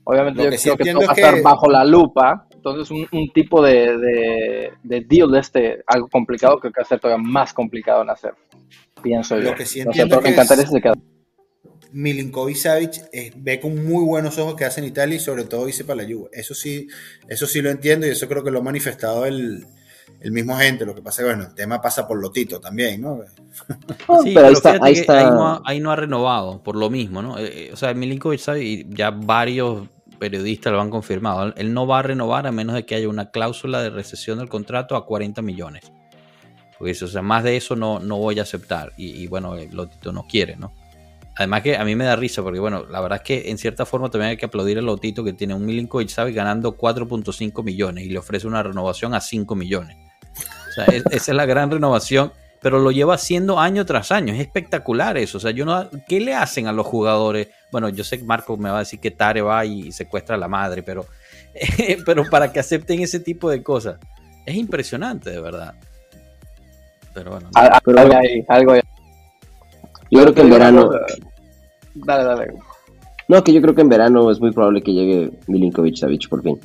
Obviamente 0.05 0.43
yo 0.43 0.77
creo 0.77 0.99
que 0.99 1.07
va 1.07 1.13
a 1.13 1.15
estar 1.15 1.43
bajo 1.43 1.71
la 1.71 1.85
lupa, 1.85 2.47
entonces 2.53 2.91
un, 2.91 3.33
tipo 3.33 3.63
de, 3.63 4.73
de, 4.83 5.01
deal 5.09 5.31
de 5.31 5.39
este, 5.39 5.85
algo 5.87 6.09
complicado, 6.09 6.59
creo 6.59 6.73
que 6.73 6.81
va 6.81 6.85
a 6.85 6.89
ser 6.89 6.99
todavía 6.99 7.25
más 7.25 7.55
complicado 7.55 8.03
en 8.03 8.11
hacer, 8.11 8.35
pienso 9.03 9.37
yo. 9.37 9.51
Lo 9.51 9.55
que 9.55 9.65
sí 9.65 9.81
entiendo 9.81 10.21
que 10.21 10.31
es... 10.31 10.71
se 10.71 10.81
queda. 10.81 10.95
Milinkovic 11.93 12.57
Savic 12.57 13.09
eh, 13.13 13.33
ve 13.37 13.61
con 13.61 13.85
muy 13.85 14.05
buenos 14.05 14.39
ojos 14.39 14.55
que 14.57 14.65
hace 14.65 14.81
en 14.81 14.87
Italia 14.87 15.17
y 15.17 15.21
sobre 15.21 15.45
todo 15.45 15.67
dice 15.67 15.85
para 15.85 16.03
la 16.03 16.09
Juve. 16.09 16.31
Eso 16.33 16.55
sí, 16.55 16.89
eso 17.29 17.47
sí 17.47 17.63
lo 17.63 17.71
entiendo 17.71 18.07
y 18.07 18.11
eso 18.11 18.29
creo 18.29 18.43
que 18.45 18.51
lo 18.51 18.61
ha 18.61 18.63
manifestado 18.63 19.27
el, 19.27 19.67
el 20.21 20.33
mismo 20.33 20.57
gente. 20.57 20.85
Lo 20.85 20.95
que 20.95 21.03
pasa 21.03 21.23
es 21.23 21.29
que, 21.29 21.35
bueno, 21.35 21.49
el 21.49 21.55
tema 21.55 21.81
pasa 21.81 22.07
por 22.07 22.21
Lotito 22.21 22.61
también, 22.61 23.01
¿no? 23.01 23.21
Sí, 24.23 24.33
pero, 24.35 24.47
ahí, 24.47 24.53
está, 24.93 25.61
ahí, 25.65 25.81
no 25.81 25.91
ha, 25.91 25.97
renovado, 25.97 26.63
por 26.63 26.77
lo 26.77 26.91
mismo, 26.91 27.23
¿no? 27.23 27.39
Eh, 27.39 27.69
eh, 27.69 27.71
o 27.73 27.77
sea, 27.77 27.95
Milinkovic 27.95 28.41
y 28.59 28.87
ya 28.95 29.11
varios 29.11 29.89
periodistas 30.19 30.73
lo 30.73 30.81
han 30.81 30.91
confirmado, 30.91 31.55
él 31.57 31.75
no 31.75 31.87
va 31.87 32.01
a 32.01 32.03
renovar 32.03 32.47
a 32.47 32.53
menos 32.53 32.75
de 32.75 32.87
que 32.87 32.95
haya 32.95 33.09
una 33.09 33.31
cláusula 33.31 33.83
de 33.83 33.91
recesión 33.91 34.39
del 34.39 34.49
contrato 34.49 34.97
a 34.97 35.07
40 35.07 35.43
millones. 35.43 35.93
Pues, 36.79 37.03
o 37.03 37.09
sea, 37.09 37.23
más 37.23 37.43
de 37.45 37.57
eso 37.57 37.75
no, 37.75 38.01
no 38.01 38.19
voy 38.19 38.39
a 38.39 38.43
aceptar. 38.43 38.93
Y, 38.97 39.27
bueno, 39.29 39.57
Lotito 39.73 40.13
no 40.13 40.27
quiere, 40.27 40.57
¿no? 40.57 40.73
Además 41.37 41.63
que 41.63 41.77
a 41.77 41.85
mí 41.85 41.95
me 41.95 42.05
da 42.05 42.17
risa 42.17 42.43
porque, 42.43 42.59
bueno, 42.59 42.87
la 42.91 43.01
verdad 43.01 43.19
es 43.19 43.25
que 43.25 43.51
en 43.51 43.59
cierta 43.59 43.85
forma 43.85 44.11
también 44.11 44.31
hay 44.31 44.37
que 44.39 44.47
aplaudir 44.47 44.79
a 44.79 44.81
Lotito 44.81 45.23
que 45.23 45.35
tiene 45.35 45.55
un 45.55 45.67
Milinkovic 45.67 46.09
sabe 46.09 46.33
ganando 46.33 46.79
4.5 46.79 47.63
millones 47.63 48.05
y 48.05 48.09
le 48.09 48.19
ofrece 48.19 48.47
una 48.47 48.63
renovación 48.63 49.13
a 49.15 49.21
5 49.21 49.55
millones. 49.55 49.99
O 50.69 50.73
sea, 50.73 50.85
esa 50.87 51.09
es 51.11 51.29
la 51.29 51.45
gran 51.45 51.71
renovación, 51.71 52.33
pero 52.63 52.79
lo 52.79 52.91
lleva 52.91 53.15
haciendo 53.15 53.61
año 53.61 53.85
tras 53.85 54.13
año. 54.13 54.33
Es 54.33 54.41
espectacular 54.41 55.19
eso. 55.19 55.37
O 55.37 55.41
sea, 55.41 55.51
yo 55.51 55.67
no, 55.67 55.91
¿qué 56.09 56.21
le 56.21 56.35
hacen 56.35 56.69
a 56.69 56.73
los 56.73 56.87
jugadores? 56.87 57.49
Bueno, 57.71 57.91
yo 57.91 58.03
sé 58.03 58.19
que 58.19 58.25
Marco 58.25 58.57
me 58.57 58.71
va 58.71 58.77
a 58.77 58.81
decir 58.81 58.99
que 58.99 59.11
Tare 59.11 59.43
va 59.43 59.65
y 59.67 59.93
secuestra 59.93 60.37
a 60.37 60.39
la 60.39 60.49
madre, 60.49 60.83
pero, 60.83 61.05
pero 62.07 62.25
para 62.31 62.51
que 62.51 62.61
acepten 62.61 63.03
ese 63.03 63.21
tipo 63.21 63.51
de 63.51 63.63
cosas. 63.63 63.99
Es 64.47 64.55
impresionante, 64.55 65.31
de 65.31 65.41
verdad. 65.41 65.75
Pero 67.13 67.33
bueno. 67.33 67.51
algo, 68.49 68.75
Yo 70.11 70.23
creo 70.23 70.35
que 70.35 70.41
en 70.43 70.51
verano. 70.51 70.91
Dale, 71.95 72.25
dale. 72.25 72.53
No, 73.29 73.43
que 73.43 73.53
yo 73.53 73.61
creo 73.61 73.75
que 73.75 73.81
en 73.81 73.89
verano 73.89 74.31
es 74.31 74.41
muy 74.41 74.53
probable 74.53 74.83
que 74.83 74.93
llegue 74.93 75.31
Milinkovic 75.49 75.97
Savic 75.97 76.29
por 76.29 76.43
fin. 76.43 76.61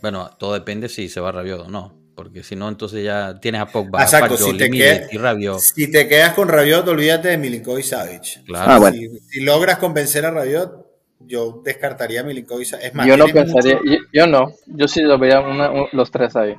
Bueno, 0.00 0.30
todo 0.38 0.54
depende 0.54 0.88
si 0.88 1.08
se 1.08 1.20
va 1.20 1.32
Rabiot 1.32 1.66
o 1.66 1.68
no. 1.68 2.04
Porque 2.14 2.42
si 2.42 2.54
no, 2.54 2.68
entonces 2.68 3.04
ya 3.04 3.40
tienes 3.40 3.60
a 3.60 3.66
Pogba, 3.66 4.02
Exacto, 4.02 4.36
si, 4.36 4.56
te 4.56 4.68
y 5.12 5.16
Rabiot. 5.16 5.58
si 5.58 5.90
te 5.90 6.06
quedas 6.06 6.32
con 6.34 6.48
Rabiot, 6.48 6.86
olvídate 6.86 7.28
de 7.28 7.38
Milinkovic 7.38 7.84
Savic. 7.84 8.44
Claro. 8.44 8.70
Ah, 8.70 8.78
bueno. 8.78 8.96
si, 9.28 9.40
logras 9.40 9.78
convencer 9.78 10.24
a 10.24 10.30
Rabiot, 10.30 10.86
yo 11.20 11.60
descartaría 11.64 12.20
a 12.20 12.24
Milinkovic 12.24 12.66
Savic. 12.66 12.86
Es 12.86 12.94
más, 12.94 13.06
yo 13.06 13.16
no 13.16 13.26
pensaría, 13.26 13.80
yo, 14.12 14.26
no. 14.28 14.52
Yo 14.66 14.86
sí 14.86 15.02
lo 15.02 15.18
veía 15.18 15.42
los 15.92 16.10
tres 16.12 16.36
ahí. 16.36 16.54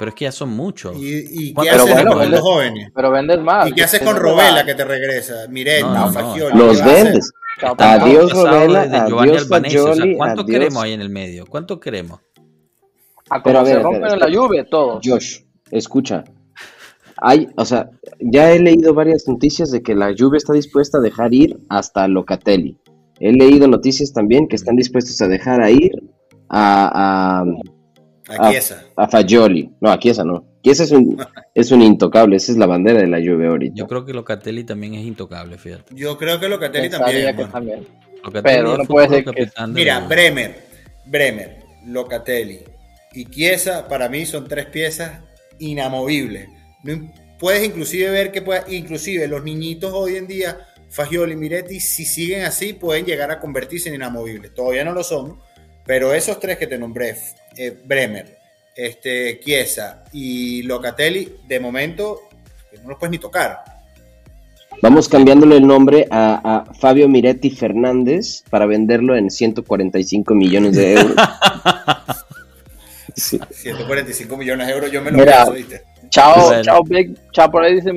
Pero 0.00 0.08
es 0.08 0.14
que 0.14 0.24
ya 0.24 0.32
son 0.32 0.48
muchos. 0.48 0.96
¿Y, 0.96 1.52
qué 1.52 1.68
haces 1.68 2.04
con 2.06 2.30
los 2.30 2.40
jóvenes? 2.40 2.90
Pero 2.94 3.10
vendes 3.10 3.38
más. 3.38 3.68
¿Y 3.68 3.72
qué 3.74 3.82
haces 3.82 4.00
con 4.00 4.16
Robela 4.16 4.64
que 4.64 4.74
te 4.74 4.82
regresa? 4.82 5.46
Mirenda, 5.50 6.10
Fagioli. 6.10 6.56
Los 6.56 6.82
vendes. 6.82 7.30
Adiós, 7.76 8.32
Robela. 8.32 8.80
Adiós, 8.80 9.46
Fagioli. 9.46 10.16
¿Cuánto 10.16 10.46
queremos 10.46 10.82
ahí 10.82 10.94
en 10.94 11.02
el 11.02 11.10
medio? 11.10 11.44
¿Cuánto 11.44 11.78
queremos? 11.78 12.18
A 13.28 13.42
como 13.42 13.66
se 13.66 13.78
rompen 13.78 14.10
en 14.10 14.18
la 14.20 14.30
lluvia, 14.30 14.64
todos. 14.64 15.02
Josh, 15.04 15.40
escucha. 15.70 16.24
Hay, 17.18 17.50
o 17.56 17.66
sea, 17.66 17.90
ya 18.20 18.52
he 18.52 18.58
leído 18.58 18.94
varias 18.94 19.28
noticias 19.28 19.70
de 19.70 19.82
que 19.82 19.94
la 19.94 20.12
lluvia 20.12 20.38
está 20.38 20.54
dispuesta 20.54 20.96
a 20.96 21.02
dejar 21.02 21.34
ir 21.34 21.58
hasta 21.68 22.08
Locatelli. 22.08 22.78
He 23.18 23.32
leído 23.32 23.68
noticias 23.68 24.14
también 24.14 24.48
que 24.48 24.56
están 24.56 24.76
dispuestos 24.76 25.20
a 25.20 25.28
dejar 25.28 25.60
a 25.60 25.70
ir 25.70 25.92
a, 26.48 27.42
a 27.42 27.44
a 28.30 28.50
Chiesa. 28.50 28.84
A, 28.96 29.08
Fagioli. 29.08 29.70
No, 29.80 29.90
a 29.90 29.98
Chiesa 29.98 30.24
no. 30.24 30.44
Chiesa 30.62 30.84
es 30.84 30.92
un, 30.92 31.16
es 31.54 31.70
un 31.70 31.82
intocable. 31.82 32.36
Esa 32.36 32.52
es 32.52 32.58
la 32.58 32.66
bandera 32.66 33.00
de 33.00 33.06
la 33.06 33.18
Juve 33.18 33.48
ahorita. 33.48 33.74
Yo 33.76 33.86
creo 33.86 34.04
que 34.04 34.12
Locatelli 34.12 34.64
también 34.64 34.94
es 34.94 35.04
intocable, 35.04 35.58
fíjate. 35.58 35.94
Yo 35.94 36.16
creo 36.16 36.38
que 36.40 36.48
Locatelli 36.48 36.88
también. 36.90 37.36
también. 37.50 37.86
Pero 38.42 38.76
no 38.76 38.84
puede 38.84 39.08
ser 39.08 39.24
que... 39.24 39.50
Mira, 39.68 40.00
Bremer, 40.00 40.60
Bremer, 41.06 41.64
Locatelli 41.86 42.60
y 43.12 43.24
Chiesa 43.26 43.88
para 43.88 44.08
mí 44.08 44.26
son 44.26 44.46
tres 44.46 44.66
piezas 44.66 45.20
inamovibles. 45.58 46.48
puedes 47.38 47.64
inclusive 47.64 48.10
ver 48.10 48.32
que 48.32 48.42
puede, 48.42 48.62
inclusive 48.74 49.26
los 49.26 49.42
niñitos 49.42 49.92
hoy 49.92 50.16
en 50.16 50.26
día, 50.26 50.66
Fagioli 50.90 51.32
y 51.32 51.36
Miretti, 51.36 51.80
si 51.80 52.04
siguen 52.04 52.42
así, 52.42 52.72
pueden 52.72 53.04
llegar 53.04 53.30
a 53.30 53.40
convertirse 53.40 53.88
en 53.88 53.96
inamovibles. 53.96 54.54
Todavía 54.54 54.84
no 54.84 54.92
lo 54.92 55.04
son, 55.04 55.38
pero 55.86 56.12
esos 56.14 56.38
tres 56.40 56.58
que 56.58 56.66
te 56.66 56.78
nombré, 56.78 57.16
eh, 57.56 57.76
Bremer, 57.84 58.38
este, 58.76 59.40
Chiesa 59.40 60.04
y 60.12 60.62
Locatelli, 60.62 61.36
de 61.46 61.60
momento 61.60 62.22
no 62.82 62.90
los 62.90 62.98
puedes 62.98 63.10
ni 63.10 63.18
tocar. 63.18 63.58
Vamos 64.82 65.08
cambiándole 65.08 65.56
el 65.56 65.66
nombre 65.66 66.06
a, 66.10 66.64
Fabio 66.78 67.08
Miretti 67.08 67.50
Fernández 67.50 68.44
para 68.48 68.66
venderlo 68.66 69.16
en 69.16 69.30
145 69.30 70.34
millones 70.34 70.76
de 70.76 70.94
euros. 70.94 71.16
145 73.16 74.36
millones 74.36 74.66
de 74.66 74.72
euros, 74.72 74.90
yo 74.90 75.02
me 75.02 75.10
lo 75.10 75.18
Mira, 75.18 75.50
¿viste? 75.50 75.82
Chao, 76.08 76.62
chao, 76.62 76.82
Big, 76.84 77.14
chao, 77.32 77.50
por 77.50 77.64
ahí 77.64 77.74
dice 77.74 77.92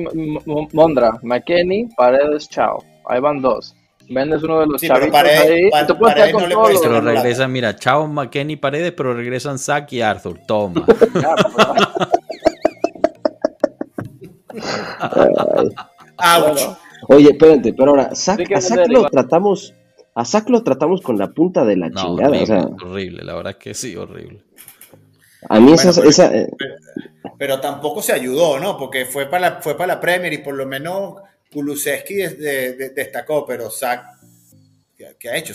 Mondra, 0.72 1.12
McKenny, 1.22 1.88
Paredes, 1.96 2.48
chao. 2.48 2.84
Ahí 3.06 3.20
van 3.20 3.40
dos 3.40 3.74
vendes 4.08 4.42
uno 4.42 4.60
de 4.60 4.66
los 4.66 4.80
sí, 4.80 4.88
chavitos 4.88 5.14
ahí, 5.14 5.70
te 5.86 5.94
puedes 5.94 6.32
con 6.32 6.48
no 6.48 6.64
Pero 6.82 7.00
regresan, 7.00 7.52
mira, 7.52 7.76
Chao, 7.76 8.06
McKenny, 8.06 8.56
Paredes, 8.56 8.92
pero 8.92 9.14
regresan 9.14 9.58
Zack 9.58 9.92
y 9.92 10.02
Arthur. 10.02 10.40
Toma. 10.46 10.84
Oye, 17.08 17.30
espérate, 17.30 17.72
pero 17.72 17.90
ahora, 17.90 18.04
a 18.04 18.14
Zack 18.14 18.48
lo 18.88 19.04
tratamos, 19.06 19.74
a 20.14 20.24
Zack 20.24 20.48
lo 20.48 20.62
tratamos 20.62 21.00
con 21.02 21.18
la 21.18 21.28
punta 21.32 21.64
de 21.64 21.76
la 21.76 21.90
chingada. 21.90 22.28
Horrible, 22.28 22.42
o 22.42 22.46
sea, 22.46 22.68
horrible, 22.82 23.24
la 23.24 23.34
verdad 23.34 23.52
es 23.52 23.58
que 23.58 23.74
sí, 23.74 23.96
horrible. 23.96 24.42
A 25.48 25.60
mí 25.60 25.72
esa, 25.72 25.92
pero, 25.92 26.08
esa 26.08 26.34
eh, 26.34 26.50
pero, 27.38 27.60
tampoco 27.60 28.00
se 28.00 28.12
ayudó, 28.12 28.58
¿no? 28.58 28.78
Porque 28.78 29.04
fue 29.04 29.26
para 29.26 29.50
la, 29.50 29.60
fue 29.60 29.76
para 29.76 29.94
la 29.94 30.00
Premier 30.00 30.32
y 30.32 30.38
por 30.38 30.54
lo 30.54 30.66
menos 30.66 31.16
Kulusevski 31.54 32.16
destacó, 32.94 33.46
pero 33.46 33.70
Zach, 33.70 34.00
¿qué, 34.96 35.28
ha 35.28 35.36
hecho? 35.36 35.54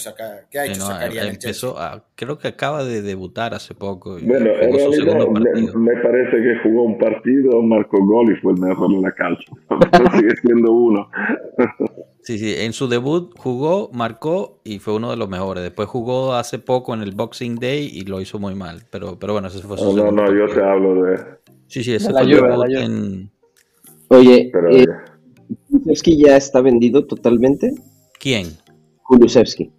¿Qué 0.50 0.60
ha 0.60 0.66
hecho 0.66 0.90
empezó 1.22 1.76
creo 2.16 2.38
que 2.38 2.48
acaba 2.48 2.86
de 2.86 3.02
debutar 3.02 3.54
hace 3.54 3.76
poco. 3.76 4.18
Bueno, 4.22 4.52
me, 5.76 5.96
parece 6.02 6.38
que 6.38 6.60
jugó 6.64 6.84
un 6.84 6.98
partido, 6.98 7.62
marcó 7.62 7.98
gol 8.06 8.32
y 8.32 8.36
fue 8.38 8.54
el 8.54 8.60
mejor 8.60 8.92
en 8.94 9.02
la 9.02 9.12
cancha. 9.12 9.52
sigue 10.18 10.36
siendo 10.42 10.72
uno. 10.72 11.10
Sí, 12.22 12.38
sí, 12.38 12.54
en 12.58 12.74
su 12.74 12.88
debut 12.88 13.34
jugó, 13.40 13.90
marcó 13.92 14.60
y 14.64 14.78
fue 14.78 14.94
uno 14.94 15.10
de 15.10 15.18
los 15.18 15.30
mejores. 15.30 15.64
Después 15.64 15.88
jugó 15.88 16.36
hace 16.36 16.60
poco 16.60 16.94
en 16.94 17.02
el 17.02 17.12
Boxing 17.16 17.56
Day 17.56 17.90
y 17.92 18.02
lo 18.02 18.22
hizo 18.22 18.38
muy 18.38 18.54
mal. 18.54 18.84
Pero, 18.92 19.18
pero 19.18 19.34
bueno, 19.34 19.48
ese 19.48 19.60
fue 19.60 19.78
su 19.78 19.96
No, 19.96 20.12
no, 20.12 20.26
no, 20.26 20.32
yo 20.32 20.54
te 20.54 20.62
hablo 20.62 21.02
de. 21.02 21.18
Sí, 21.66 21.84
sí, 21.84 21.96
ese 21.96 22.12
fue 22.12 22.22
el 22.22 22.30
debut 22.30 22.66
en. 22.76 23.32
Oye, 24.10 24.52
eh, 24.70 24.86
Kulusevski 25.80 26.18
ya 26.18 26.38
está 26.38 26.62
vendido 26.62 27.06
totalmente. 27.06 27.74
¿Quién? 28.20 28.58
Kulusevski. 29.04 29.72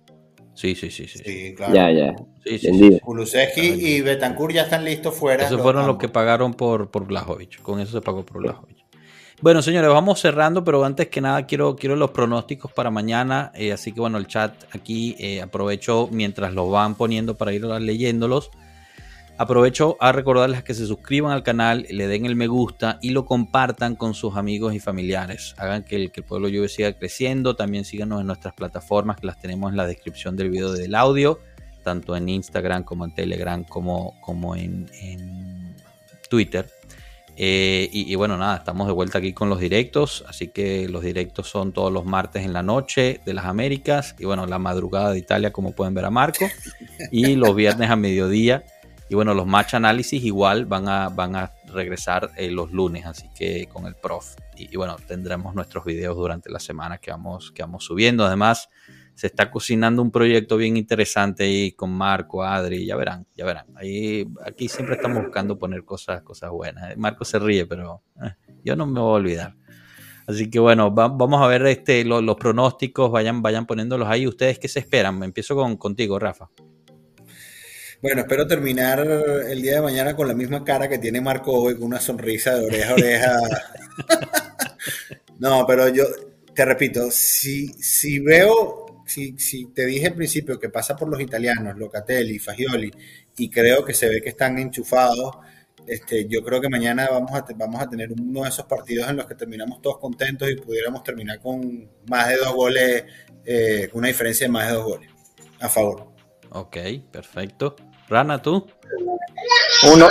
Sí, 0.55 0.75
sí, 0.75 0.91
sí, 0.91 1.07
sí. 1.07 1.55
claro. 1.55 1.75
Ya, 1.75 1.91
ya. 1.91 2.17
Sí, 2.45 2.99
Kulusevski 3.03 3.61
y 3.61 4.01
Betancourt 4.01 4.55
ya 4.55 4.63
están 4.63 4.85
listos 4.85 5.15
fuera. 5.15 5.47
Esos 5.47 5.61
fueron 5.61 5.87
los 5.87 5.99
que 5.99 6.09
pagaron 6.09 6.55
por, 6.55 6.91
por 6.91 7.07
Blajovic. 7.07 7.63
Con 7.63 7.81
eso 7.81 7.93
se 7.93 8.01
pagó 8.01 8.25
por 8.25 8.43
Blajovic. 8.43 8.79
Bueno, 9.43 9.63
señores, 9.63 9.89
vamos 9.91 10.21
cerrando, 10.21 10.65
pero 10.65 10.85
antes 10.85 11.09
que 11.09 11.23
nada 11.23 11.47
quiero, 11.47 11.77
quiero 11.77 11.97
los 11.97 12.11
pronósticos 12.11 12.73
para 12.73 12.91
mañana. 12.91 13.53
Eh, 13.55 13.73
así 13.73 13.93
que 13.93 14.01
bueno, 14.01 14.19
el 14.19 14.27
chat 14.27 14.53
aquí 14.75 15.17
eh, 15.19 15.41
aprovecho 15.41 16.09
mientras 16.11 16.53
los 16.53 16.71
van 16.71 16.95
poniendo 16.95 17.37
para 17.37 17.53
ir 17.53 17.65
leyéndolos. 17.65 18.51
Aprovecho 19.41 19.97
a 20.01 20.13
recordarles 20.13 20.63
que 20.63 20.75
se 20.75 20.85
suscriban 20.85 21.33
al 21.33 21.43
canal, 21.43 21.87
le 21.89 22.07
den 22.09 22.27
el 22.27 22.37
me 22.37 22.47
gusta 22.47 22.99
y 23.01 23.09
lo 23.09 23.25
compartan 23.25 23.97
con 23.97 24.13
sus 24.13 24.37
amigos 24.37 24.75
y 24.75 24.81
familiares. 24.81 25.55
Hagan 25.57 25.83
que 25.83 25.97
el, 25.97 26.11
pueblo 26.11 26.49
Juve 26.49 26.69
siga 26.69 26.93
creciendo. 26.93 27.57
También 27.57 27.87
síganos 27.87 28.21
en 28.21 28.27
nuestras 28.27 28.53
plataformas 28.53 29.17
que 29.17 29.27
las 29.27 29.41
tenemos 29.41 29.71
en 29.71 29.79
la 29.79 29.87
descripción 29.87 30.37
del 30.37 30.51
video 30.51 30.73
del 30.73 30.95
audio, 30.95 31.41
tanto 31.83 32.15
en 32.17 32.29
Instagram 32.29 32.85
como 32.85 33.07
en 33.07 33.15
Telegram 33.15 33.65
como, 33.65 34.21
como 34.21 34.57
en, 34.57 34.91
Twitter. 36.29 36.69
Eh, 37.35 37.89
y, 37.91 38.13
y, 38.13 38.15
bueno, 38.17 38.37
nada, 38.37 38.59
estamos 38.59 38.89
de 38.89 38.93
vuelta 38.93 39.17
aquí 39.17 39.33
con 39.33 39.49
los 39.49 39.59
directos. 39.59 40.23
Así 40.29 40.49
que 40.49 40.87
los 40.87 41.03
directos 41.03 41.49
son 41.49 41.73
todos 41.73 41.91
los 41.91 42.05
martes 42.05 42.45
en 42.45 42.53
la 42.53 42.63
noche 42.63 43.23
de 43.25 43.33
las 43.33 43.47
Américas. 43.47 44.15
Y 44.19 44.27
bueno, 44.27 44.45
la 44.45 44.59
madrugada 44.59 45.13
de 45.13 45.19
Italia, 45.19 45.51
como 45.51 45.73
pueden 45.73 45.95
ver 45.95 46.05
a 46.05 46.11
Marco. 46.11 46.45
Y 47.11 47.37
los 47.37 47.55
viernes 47.55 47.89
a 47.89 47.97
mediodía 47.97 48.65
y 49.11 49.17
bueno, 49.17 49.35
los 49.35 49.45
match 49.45 49.75
análisis 49.75 50.23
igual 50.23 50.67
van 50.67 50.87
a, 50.87 51.09
van 51.09 51.35
a 51.35 51.51
regresar 51.75 52.31
eh, 52.37 52.49
los 52.49 52.71
lunes, 52.71 53.07
así 53.07 53.29
que 53.37 53.67
con 53.67 53.87
el 53.87 53.97
prof. 53.97 54.37
Y, 54.57 54.77
bueno, 54.77 54.95
tendremos 55.05 55.53
nuestros 55.53 55.85
videos 55.85 56.17
durante 56.17 56.49
la 56.49 56.61
semana 56.61 56.99
que 56.99 57.11
vamos, 57.11 57.51
que 57.51 57.63
vamos 57.63 57.83
subiendo. 57.83 58.25
Además, 58.25 58.69
se 59.17 59.27
está 59.27 59.51
cocinando 59.51 60.01
un 60.01 60.13
proyecto 60.13 60.57
bien 60.57 60.77
interesante 60.77 61.43
ahí 61.43 61.73
con 61.73 61.91
Marco, 61.91 62.45
Adri, 62.45 62.87
ya 62.87 62.95
verán, 62.95 63.27
ya 63.35 63.45
verán. 63.45 63.67
Ahí, 63.75 64.29
aquí 64.47 64.69
siempre 64.69 64.95
estamos 64.95 65.25
buscando 65.25 65.59
poner 65.59 65.85
cosas, 65.85 66.23
cosas 66.23 66.51
buenas. 66.53 66.97
Marco 66.97 67.25
se 67.25 67.41
ríe, 67.41 67.67
pero 67.67 68.05
eh, 68.23 68.37
yo 68.65 68.77
no 68.77 68.87
me 68.87 69.01
voy 69.01 69.11
a 69.11 69.15
olvidar. 69.15 69.57
Así 70.29 70.49
que 70.49 70.61
bueno, 70.61 70.93
vamos 70.93 71.43
a 71.43 71.49
ver 71.49 71.67
este, 71.67 72.05
los 72.05 72.37
pronósticos, 72.37 73.11
vayan, 73.11 73.43
vayan 73.43 73.67
poniéndolos 73.67 74.07
ahí. 74.07 74.29
¿Ustedes 74.29 74.61
qué 74.61 74.69
se 74.69 74.79
esperan? 74.79 75.21
Empiezo 75.25 75.57
con, 75.57 75.77
contigo, 75.77 76.17
Rafa. 76.17 76.49
Bueno, 78.03 78.23
espero 78.23 78.47
terminar 78.47 79.01
el 79.01 79.61
día 79.61 79.75
de 79.75 79.83
mañana 79.83 80.17
con 80.17 80.27
la 80.27 80.33
misma 80.33 80.65
cara 80.65 80.89
que 80.89 80.97
tiene 80.97 81.21
Marco 81.21 81.53
hoy, 81.53 81.75
con 81.75 81.85
una 81.85 82.01
sonrisa 82.01 82.55
de 82.55 82.65
oreja 82.65 82.91
a 82.93 82.95
oreja. 82.95 83.39
no, 85.39 85.67
pero 85.67 85.87
yo 85.89 86.05
te 86.55 86.65
repito, 86.65 87.11
si, 87.11 87.69
si 87.75 88.19
veo, 88.19 89.03
si, 89.07 89.39
si 89.39 89.67
te 89.67 89.85
dije 89.85 90.07
al 90.07 90.15
principio 90.15 90.59
que 90.59 90.71
pasa 90.71 90.97
por 90.97 91.09
los 91.09 91.21
italianos, 91.21 91.77
Locatelli, 91.77 92.39
Fagioli, 92.39 92.91
y 93.37 93.51
creo 93.51 93.85
que 93.85 93.93
se 93.93 94.09
ve 94.09 94.23
que 94.23 94.31
están 94.31 94.59
enchufados, 94.59 95.37
este, 95.87 96.27
yo 96.27 96.43
creo 96.43 96.59
que 96.59 96.71
mañana 96.71 97.07
vamos 97.11 97.33
a, 97.35 97.45
vamos 97.55 97.83
a 97.83 97.91
tener 97.91 98.13
uno 98.13 98.45
de 98.45 98.49
esos 98.49 98.65
partidos 98.65 99.11
en 99.11 99.17
los 99.17 99.27
que 99.27 99.35
terminamos 99.35 99.83
todos 99.83 99.99
contentos 99.99 100.51
y 100.51 100.57
pudiéramos 100.57 101.05
terminar 101.05 101.39
con 101.41 101.87
más 102.09 102.29
de 102.29 102.37
dos 102.39 102.55
goles, 102.55 103.05
eh, 103.45 103.91
una 103.93 104.09
diferencia 104.09 104.47
de 104.47 104.53
más 104.53 104.69
de 104.69 104.73
dos 104.73 104.85
goles 104.85 105.11
a 105.61 105.69
favor. 105.69 106.09
Ok, 106.53 106.79
perfecto. 107.13 107.77
Rana, 108.11 108.43
¿tú? 108.43 108.67
Uno. 109.95 110.07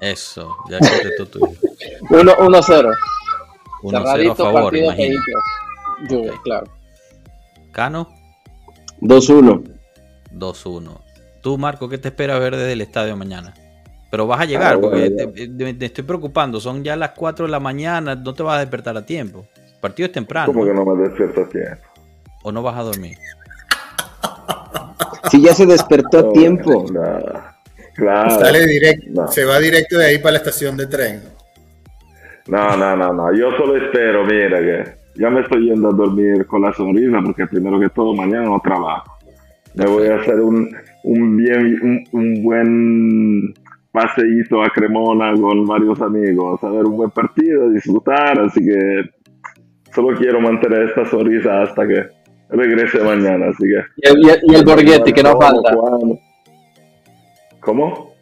Eso, 0.00 0.56
ya 0.70 0.78
que 0.78 1.24
tú. 1.26 1.40
Uno, 2.10 2.32
uno 2.38 2.62
cero. 2.62 2.90
Uno 3.82 4.04
cero 4.14 4.32
a 4.32 4.34
favor, 4.36 4.76
imagino. 4.76 5.20
Juve, 6.08 6.32
claro. 6.44 6.66
Cano. 7.72 8.08
2-1. 9.00 9.62
2-1. 10.32 11.00
Tú, 11.42 11.58
Marco, 11.58 11.88
¿qué 11.88 11.98
te 11.98 12.08
esperas 12.08 12.38
ver 12.40 12.56
desde 12.56 12.72
el 12.72 12.80
estadio 12.80 13.16
mañana? 13.16 13.54
Pero 14.10 14.26
vas 14.26 14.40
a 14.40 14.44
llegar, 14.44 14.74
Ah, 14.76 14.78
porque 14.80 15.10
bueno, 15.10 15.32
te, 15.34 15.48
te- 15.48 15.74
te 15.74 15.86
estoy 15.86 16.04
preocupando. 16.04 16.60
Son 16.60 16.82
ya 16.82 16.96
las 16.96 17.10
4 17.10 17.46
de 17.46 17.50
la 17.52 17.60
mañana, 17.60 18.14
no 18.14 18.32
te 18.34 18.42
vas 18.42 18.56
a 18.56 18.60
despertar 18.60 18.96
a 18.96 19.04
tiempo. 19.04 19.46
El 19.56 19.80
partido 19.80 20.06
es 20.06 20.12
temprano. 20.12 20.46
Como 20.52 20.64
que 20.64 20.72
no 20.72 20.84
me 20.84 21.02
despierto 21.02 21.42
a 21.42 21.48
tiempo. 21.48 21.82
¿O 22.42 22.52
no 22.52 22.62
vas 22.62 22.76
a 22.78 22.82
dormir? 22.82 23.18
Si 25.30 25.42
ya 25.42 25.52
se 25.54 25.66
despertó 25.66 26.18
a 26.18 26.22
No, 26.22 26.32
tiempo. 26.32 26.86
no. 26.92 27.02
Claro. 27.94 28.30
Sale 28.30 28.66
directo, 28.66 29.06
No. 29.12 29.28
se 29.28 29.44
va 29.44 29.58
directo 29.58 29.98
de 29.98 30.06
ahí 30.06 30.18
para 30.18 30.32
la 30.32 30.38
estación 30.38 30.76
de 30.76 30.86
tren. 30.86 31.20
No, 32.46 32.76
no, 32.76 32.96
no, 32.96 33.12
no. 33.12 33.34
Yo 33.34 33.50
solo 33.56 33.76
espero, 33.76 34.24
mira, 34.24 34.58
que 34.60 34.84
ya 35.16 35.28
me 35.30 35.40
estoy 35.40 35.68
yendo 35.68 35.88
a 35.88 35.92
dormir 35.92 36.46
con 36.46 36.62
la 36.62 36.72
sonrisa 36.72 37.18
porque 37.24 37.46
primero 37.46 37.78
que 37.80 37.88
todo 37.90 38.14
mañana 38.14 38.44
no 38.46 38.60
trabajo. 38.60 39.12
Me 39.74 39.84
voy 39.86 40.06
a 40.08 40.16
hacer 40.16 40.40
un, 40.40 40.70
un 41.04 41.36
bien, 41.36 41.78
un, 41.82 42.04
un 42.12 42.42
buen 42.42 43.54
paseíto 43.92 44.62
a 44.62 44.70
Cremona 44.70 45.32
con 45.34 45.66
varios 45.66 46.00
amigos, 46.00 46.62
a 46.62 46.70
ver 46.70 46.84
un 46.84 46.96
buen 46.96 47.10
partido, 47.10 47.68
disfrutar, 47.70 48.38
así 48.40 48.64
que 48.64 49.10
solo 49.92 50.16
quiero 50.16 50.40
mantener 50.40 50.82
esta 50.82 51.04
sonrisa 51.06 51.62
hasta 51.62 51.86
que 51.86 52.06
regrese 52.50 52.98
mañana, 53.02 53.46
así 53.48 53.64
que... 53.64 53.82
Y 53.96 54.08
el, 54.08 54.40
y 54.42 54.54
el- 54.54 54.64
Borghetti, 54.64 55.12
que 55.12 55.22
no 55.22 55.32
¿Cómo, 55.34 55.42
falta. 55.42 55.76
¿Cómo? 57.60 58.14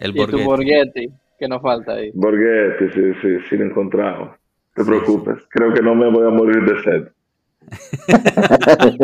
El 0.00 0.10
Y 0.10 0.14
tu 0.14 0.20
Borghetti. 0.20 0.44
Borghetti, 0.44 1.10
que 1.38 1.48
no 1.48 1.60
falta 1.60 1.92
ahí. 1.94 2.10
Borghetti, 2.14 2.88
sí, 2.94 3.12
sí, 3.20 3.28
sí, 3.48 3.56
lo 3.56 3.64
encontramos. 3.64 4.30
No 4.76 4.84
te 4.84 4.90
preocupes, 4.90 5.38
creo 5.50 5.72
que 5.74 5.82
no 5.82 5.94
me 5.94 6.10
voy 6.10 6.26
a 6.26 6.30
morir 6.30 6.64
de 6.64 6.82
sed. 6.82 7.08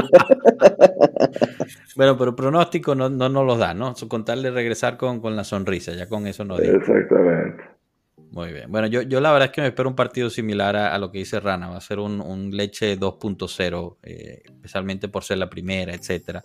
Bueno, 1.96 2.16
pero 2.16 2.36
pronóstico 2.36 2.94
no, 2.94 3.08
no 3.08 3.28
nos 3.28 3.44
los 3.44 3.58
da, 3.58 3.74
¿no? 3.74 3.92
Con 4.08 4.24
tal 4.24 4.40
de 4.40 4.52
regresar 4.52 4.96
con, 4.96 5.20
con 5.20 5.34
la 5.34 5.42
sonrisa, 5.42 5.92
ya 5.94 6.08
con 6.08 6.28
eso 6.28 6.44
nos. 6.44 6.60
Exactamente. 6.60 7.64
Muy 8.30 8.52
bien. 8.52 8.70
Bueno, 8.70 8.86
yo, 8.88 9.02
yo 9.02 9.20
la 9.20 9.32
verdad 9.32 9.46
es 9.46 9.52
que 9.52 9.60
me 9.62 9.68
espero 9.68 9.88
un 9.88 9.94
partido 9.96 10.28
similar 10.30 10.76
a, 10.76 10.94
a 10.94 10.98
lo 10.98 11.10
que 11.10 11.18
dice 11.18 11.40
Rana. 11.40 11.68
Va 11.68 11.76
a 11.78 11.80
ser 11.80 11.98
un, 11.98 12.20
un 12.20 12.50
leche 12.56 12.98
2.0, 12.98 13.96
eh, 14.02 14.42
especialmente 14.44 15.08
por 15.08 15.24
ser 15.24 15.38
la 15.38 15.48
primera, 15.48 15.94
etcétera. 15.94 16.42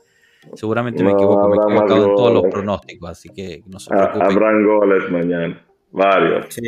Seguramente 0.56 1.04
me 1.04 1.12
equivoco, 1.12 1.48
me 1.48 1.56
he 1.56 1.60
equivocado 1.60 2.06
en 2.10 2.16
todos 2.16 2.34
los 2.34 2.44
pronósticos, 2.52 3.10
así 3.10 3.30
que 3.30 3.62
no 3.66 3.80
se 3.80 3.90
preocupen. 3.90 4.22
habrán 4.24 4.66
goles 4.66 5.10
mañana, 5.10 5.66
varios. 5.92 6.46
Sí, 6.54 6.62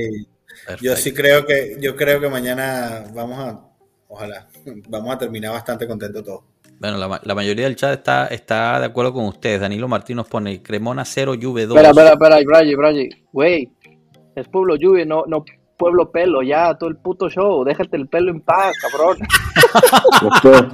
Perfecto. 0.66 0.84
yo 0.86 0.96
sí 0.96 1.14
creo 1.14 1.46
que, 1.46 1.78
yo 1.82 1.96
creo 1.96 2.22
que 2.22 2.30
mañana 2.30 3.04
vamos 3.14 3.38
a, 3.40 3.60
ojalá, 4.08 4.48
vamos 4.88 5.14
a 5.14 5.18
terminar 5.18 5.52
bastante 5.52 5.88
contentos 5.88 6.24
todos. 6.24 6.42
Bueno, 6.80 6.98
la, 6.98 7.08
ma- 7.10 7.22
la 7.24 7.36
mayoría 7.36 7.66
del 7.66 7.76
chat 7.76 7.98
está, 8.00 8.28
está 8.28 8.80
de 8.80 8.86
acuerdo 8.86 9.14
con 9.14 9.26
ustedes. 9.26 9.60
Danilo 9.62 9.88
Martín 9.90 10.18
nos 10.18 10.28
pone 10.28 10.62
Cremona 10.62 11.04
0, 11.06 11.34
Juve 11.42 11.66
2. 11.66 11.76
Espera, 11.78 11.90
espera, 11.90 12.12
espera, 12.14 12.40
Braille, 12.46 12.76
Braille. 12.78 13.10
Güey, 13.32 13.72
es 14.36 14.48
Pueblo 14.48 14.76
Lluvia, 14.76 15.06
no, 15.06 15.24
no 15.28 15.44
Pueblo 15.78 16.12
Pelo, 16.12 16.42
ya, 16.42 16.74
todo 16.76 16.90
el 16.90 16.96
puto 16.98 17.30
show. 17.30 17.64
Déjate 17.64 17.98
el 17.98 18.08
pelo 18.08 18.32
en 18.32 18.42
paz, 18.42 18.74
cabrón. 18.82 19.18
No 20.22 20.30
puedo. 20.42 20.70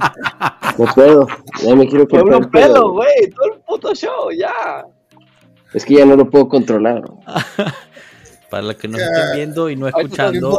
No 0.78 0.86
puedo. 0.94 1.26
Ya 1.62 1.74
me 1.74 1.88
quiero 1.88 2.06
cortar 2.06 2.22
Pueblo 2.22 2.38
el 2.38 2.48
pelo. 2.50 2.74
Pelo, 2.74 2.92
güey, 2.92 3.30
todo 3.34 3.46
el 3.52 3.60
puto 3.60 3.94
show, 3.94 4.30
ya. 4.30 4.84
Es 5.74 5.84
que 5.84 5.94
ya 5.94 6.06
no 6.06 6.16
lo 6.16 6.28
puedo 6.30 6.48
controlar. 6.48 7.02
Para 8.50 8.64
los 8.64 8.76
que 8.76 8.86
nos 8.86 9.00
Ya. 9.00 9.06
estén 9.06 9.36
viendo 9.36 9.70
y 9.70 9.76
no 9.76 9.88
no 9.88 9.98
escuchando. 9.98 10.58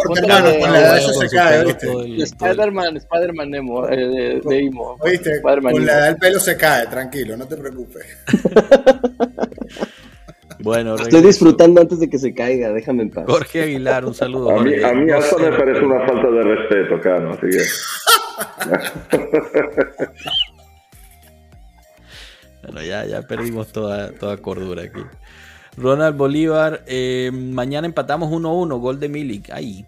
Spider-Man, 2.18 2.98
Spider-Man 2.98 3.52
Nemo, 3.52 3.88
eh, 3.88 4.42
de, 4.44 4.64
Imo. 4.64 4.98
Oíste, 5.00 5.42
con 5.44 5.86
la 5.86 6.00
edad 6.00 6.10
el 6.10 6.18
pelo 6.18 6.40
se 6.40 6.58
cae, 6.58 6.88
tranquilo, 6.88 7.38
no 7.38 7.46
te 7.48 7.56
preocupes. 7.56 8.04
Bueno, 10.64 10.96
Estoy 10.96 11.22
disfrutando 11.22 11.82
antes 11.82 12.00
de 12.00 12.10
que 12.10 12.18
se 12.18 12.34
caiga. 12.34 12.72
Déjame 12.72 13.04
en 13.04 13.10
paz. 13.10 13.26
Jorge 13.28 13.64
Aguilar, 13.64 14.06
un 14.06 14.14
saludo. 14.14 14.58
A 14.58 14.64
mí, 14.64 14.82
a 14.82 14.94
mí 14.94 15.12
hasta 15.12 15.38
me 15.38 15.52
parece 15.52 15.84
una 15.84 16.08
falta 16.08 16.32
de 16.32 16.42
respeto, 16.42 17.02
Cano, 17.02 17.32
así 17.32 17.48
que... 17.50 17.64
Bueno, 22.64 22.82
ya, 22.82 23.06
ya 23.06 23.22
perdimos 23.24 23.74
toda, 23.74 24.14
toda 24.14 24.38
cordura 24.38 24.84
aquí. 24.84 25.02
Ronald 25.76 26.16
Bolívar, 26.16 26.86
eh, 26.88 27.30
mañana 27.34 27.86
empatamos 27.86 28.32
1-1, 28.32 28.80
gol 28.80 29.02
de 29.02 29.10
Milik. 29.10 29.50
Ahí. 29.50 29.86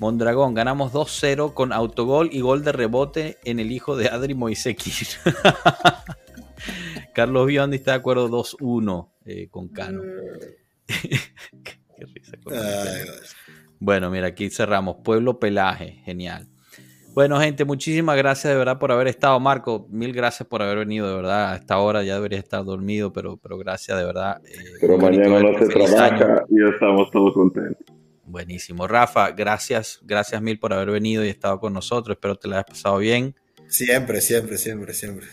Mondragón, 0.00 0.54
ganamos 0.54 0.94
2-0 0.94 1.52
con 1.52 1.70
autogol 1.70 2.30
y 2.32 2.40
gol 2.40 2.64
de 2.64 2.72
rebote 2.72 3.36
en 3.44 3.60
el 3.60 3.70
hijo 3.70 3.94
de 3.94 4.08
Adri 4.08 4.34
Moiseki. 4.34 4.90
Carlos 7.14 7.46
Biondi 7.46 7.76
está 7.76 7.90
de 7.90 7.98
acuerdo 7.98 8.30
2-1 8.30 9.08
eh, 9.28 9.48
con 9.50 9.68
Cano. 9.68 10.02
Qué 10.86 12.06
risa 12.14 12.36
con 12.42 12.54
Ay. 12.54 13.04
Bueno, 13.78 14.10
mira, 14.10 14.28
aquí 14.28 14.50
cerramos. 14.50 14.96
Pueblo 15.04 15.38
Pelaje, 15.38 16.00
genial. 16.04 16.48
Bueno, 17.14 17.40
gente, 17.40 17.64
muchísimas 17.64 18.16
gracias 18.16 18.52
de 18.52 18.58
verdad 18.58 18.78
por 18.78 18.92
haber 18.92 19.08
estado. 19.08 19.38
Marco, 19.40 19.86
mil 19.90 20.12
gracias 20.12 20.48
por 20.48 20.62
haber 20.62 20.78
venido, 20.78 21.08
de 21.08 21.16
verdad. 21.16 21.52
A 21.52 21.56
esta 21.56 21.78
hora 21.78 22.02
ya 22.04 22.14
debería 22.14 22.38
estar 22.38 22.64
dormido, 22.64 23.12
pero, 23.12 23.36
pero 23.36 23.58
gracias 23.58 23.98
de 23.98 24.04
verdad. 24.04 24.40
Eh, 24.46 24.54
Pero 24.80 24.98
mañana 24.98 25.40
no 25.40 25.58
se 25.58 25.66
trabaja 25.66 26.04
año. 26.06 26.46
y 26.48 26.68
estamos 26.72 27.10
todos 27.10 27.34
contentos. 27.34 27.86
Buenísimo. 28.24 28.86
Rafa, 28.86 29.32
gracias, 29.32 30.00
gracias 30.02 30.40
mil 30.42 30.58
por 30.58 30.72
haber 30.72 30.90
venido 30.90 31.24
y 31.24 31.28
estado 31.28 31.58
con 31.58 31.72
nosotros. 31.72 32.16
Espero 32.16 32.36
te 32.36 32.46
la 32.46 32.56
hayas 32.56 32.66
pasado 32.66 32.98
bien. 32.98 33.34
Siempre, 33.68 34.20
siempre, 34.20 34.56
siempre, 34.58 34.94
siempre. 34.94 35.26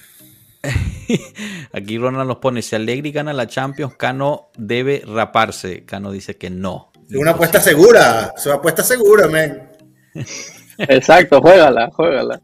Aquí 1.73 1.97
Ronald 1.97 2.27
nos 2.27 2.37
pone, 2.37 2.61
si 2.61 2.75
Allegri 2.75 3.11
gana 3.11 3.33
la 3.33 3.47
Champions, 3.47 3.95
Cano 3.95 4.49
debe 4.57 5.03
raparse. 5.05 5.85
Cano 5.85 6.11
dice 6.11 6.37
que 6.37 6.49
no. 6.49 6.91
Es 7.09 7.15
una 7.15 7.31
apuesta 7.31 7.59
segura, 7.59 8.33
es 8.35 8.45
una 8.45 8.55
apuesta 8.55 8.83
segura, 8.83 9.27
men. 9.27 9.69
Exacto, 10.77 11.41
juégala, 11.41 11.89
juégala. 11.91 12.41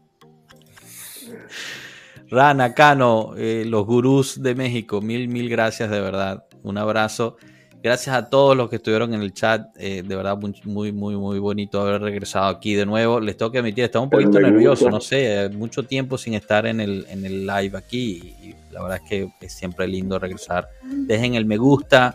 Rana, 2.30 2.72
Cano, 2.72 3.34
eh, 3.36 3.64
los 3.66 3.84
gurús 3.84 4.42
de 4.42 4.54
México, 4.54 5.02
mil, 5.02 5.28
mil 5.28 5.50
gracias 5.50 5.90
de 5.90 6.00
verdad. 6.00 6.44
Un 6.62 6.78
abrazo. 6.78 7.36
Gracias 7.82 8.14
a 8.14 8.30
todos 8.30 8.56
los 8.56 8.70
que 8.70 8.76
estuvieron 8.76 9.12
en 9.12 9.22
el 9.22 9.34
chat. 9.34 9.74
eh, 9.76 10.04
de 10.06 10.14
verdad, 10.16 10.38
muy, 10.38 10.92
muy, 10.92 11.16
muy, 11.16 11.38
bonito 11.40 11.80
haber 11.80 12.00
regresado 12.00 12.46
aquí 12.46 12.74
de 12.74 12.86
nuevo. 12.86 13.18
Les 13.18 13.36
tengo 13.36 13.50
que 13.50 13.58
admitir, 13.58 13.82
estaba 13.82 14.04
un 14.04 14.10
poquito 14.10 14.38
nervioso, 14.38 14.88
no 14.88 15.00
sé, 15.00 15.44
eh, 15.44 15.48
mucho 15.48 15.82
tiempo 15.82 16.16
sin 16.16 16.34
estar 16.34 16.64
en 16.66 16.80
el, 16.80 17.04
en 17.08 17.24
el 17.24 17.44
live 17.44 17.76
aquí. 17.76 18.34
Y, 18.40 18.54
la 18.72 18.82
verdad 18.82 19.00
es 19.02 19.08
que 19.08 19.28
es 19.44 19.52
siempre 19.52 19.86
lindo 19.88 20.18
regresar. 20.18 20.68
Dejen 20.84 21.34
el 21.34 21.44
me 21.44 21.56
gusta, 21.58 22.14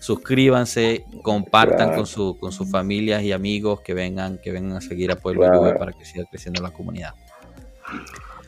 suscríbanse, 0.00 1.04
compartan 1.22 1.88
Claro. 1.88 1.96
con, 1.96 2.06
su, 2.06 2.38
con 2.38 2.52
sus 2.52 2.70
familias 2.70 3.22
y 3.24 3.32
amigos 3.32 3.80
que 3.82 3.92
vengan, 3.94 4.38
que 4.38 4.52
vengan 4.52 4.76
a 4.78 4.80
seguir 4.80 5.10
a 5.10 5.16
Pueblo 5.16 5.42
Claro. 5.42 5.58
Juve 5.58 5.74
para 5.74 5.92
que 5.92 6.04
siga 6.04 6.24
creciendo 6.30 6.62
la 6.62 6.70
comunidad. 6.70 7.12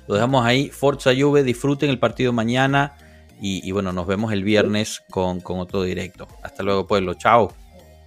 Lo 0.06 0.14
dejamos 0.14 0.47
ahí. 0.47 0.68
Forza 0.68 1.10
Juve, 1.18 1.42
disfruten 1.42 1.90
el 1.90 1.98
partido 1.98 2.32
mañana. 2.32 2.94
Y, 3.40 3.66
y 3.66 3.72
bueno, 3.72 3.92
nos 3.92 4.06
vemos 4.06 4.32
el 4.32 4.44
viernes 4.44 5.02
con, 5.10 5.40
con 5.40 5.58
otro 5.58 5.82
directo. 5.82 6.28
Hasta 6.42 6.62
luego, 6.62 6.86
pueblo. 6.86 7.14
Chao. 7.14 7.52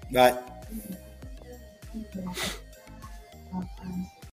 Bye. 0.09 0.35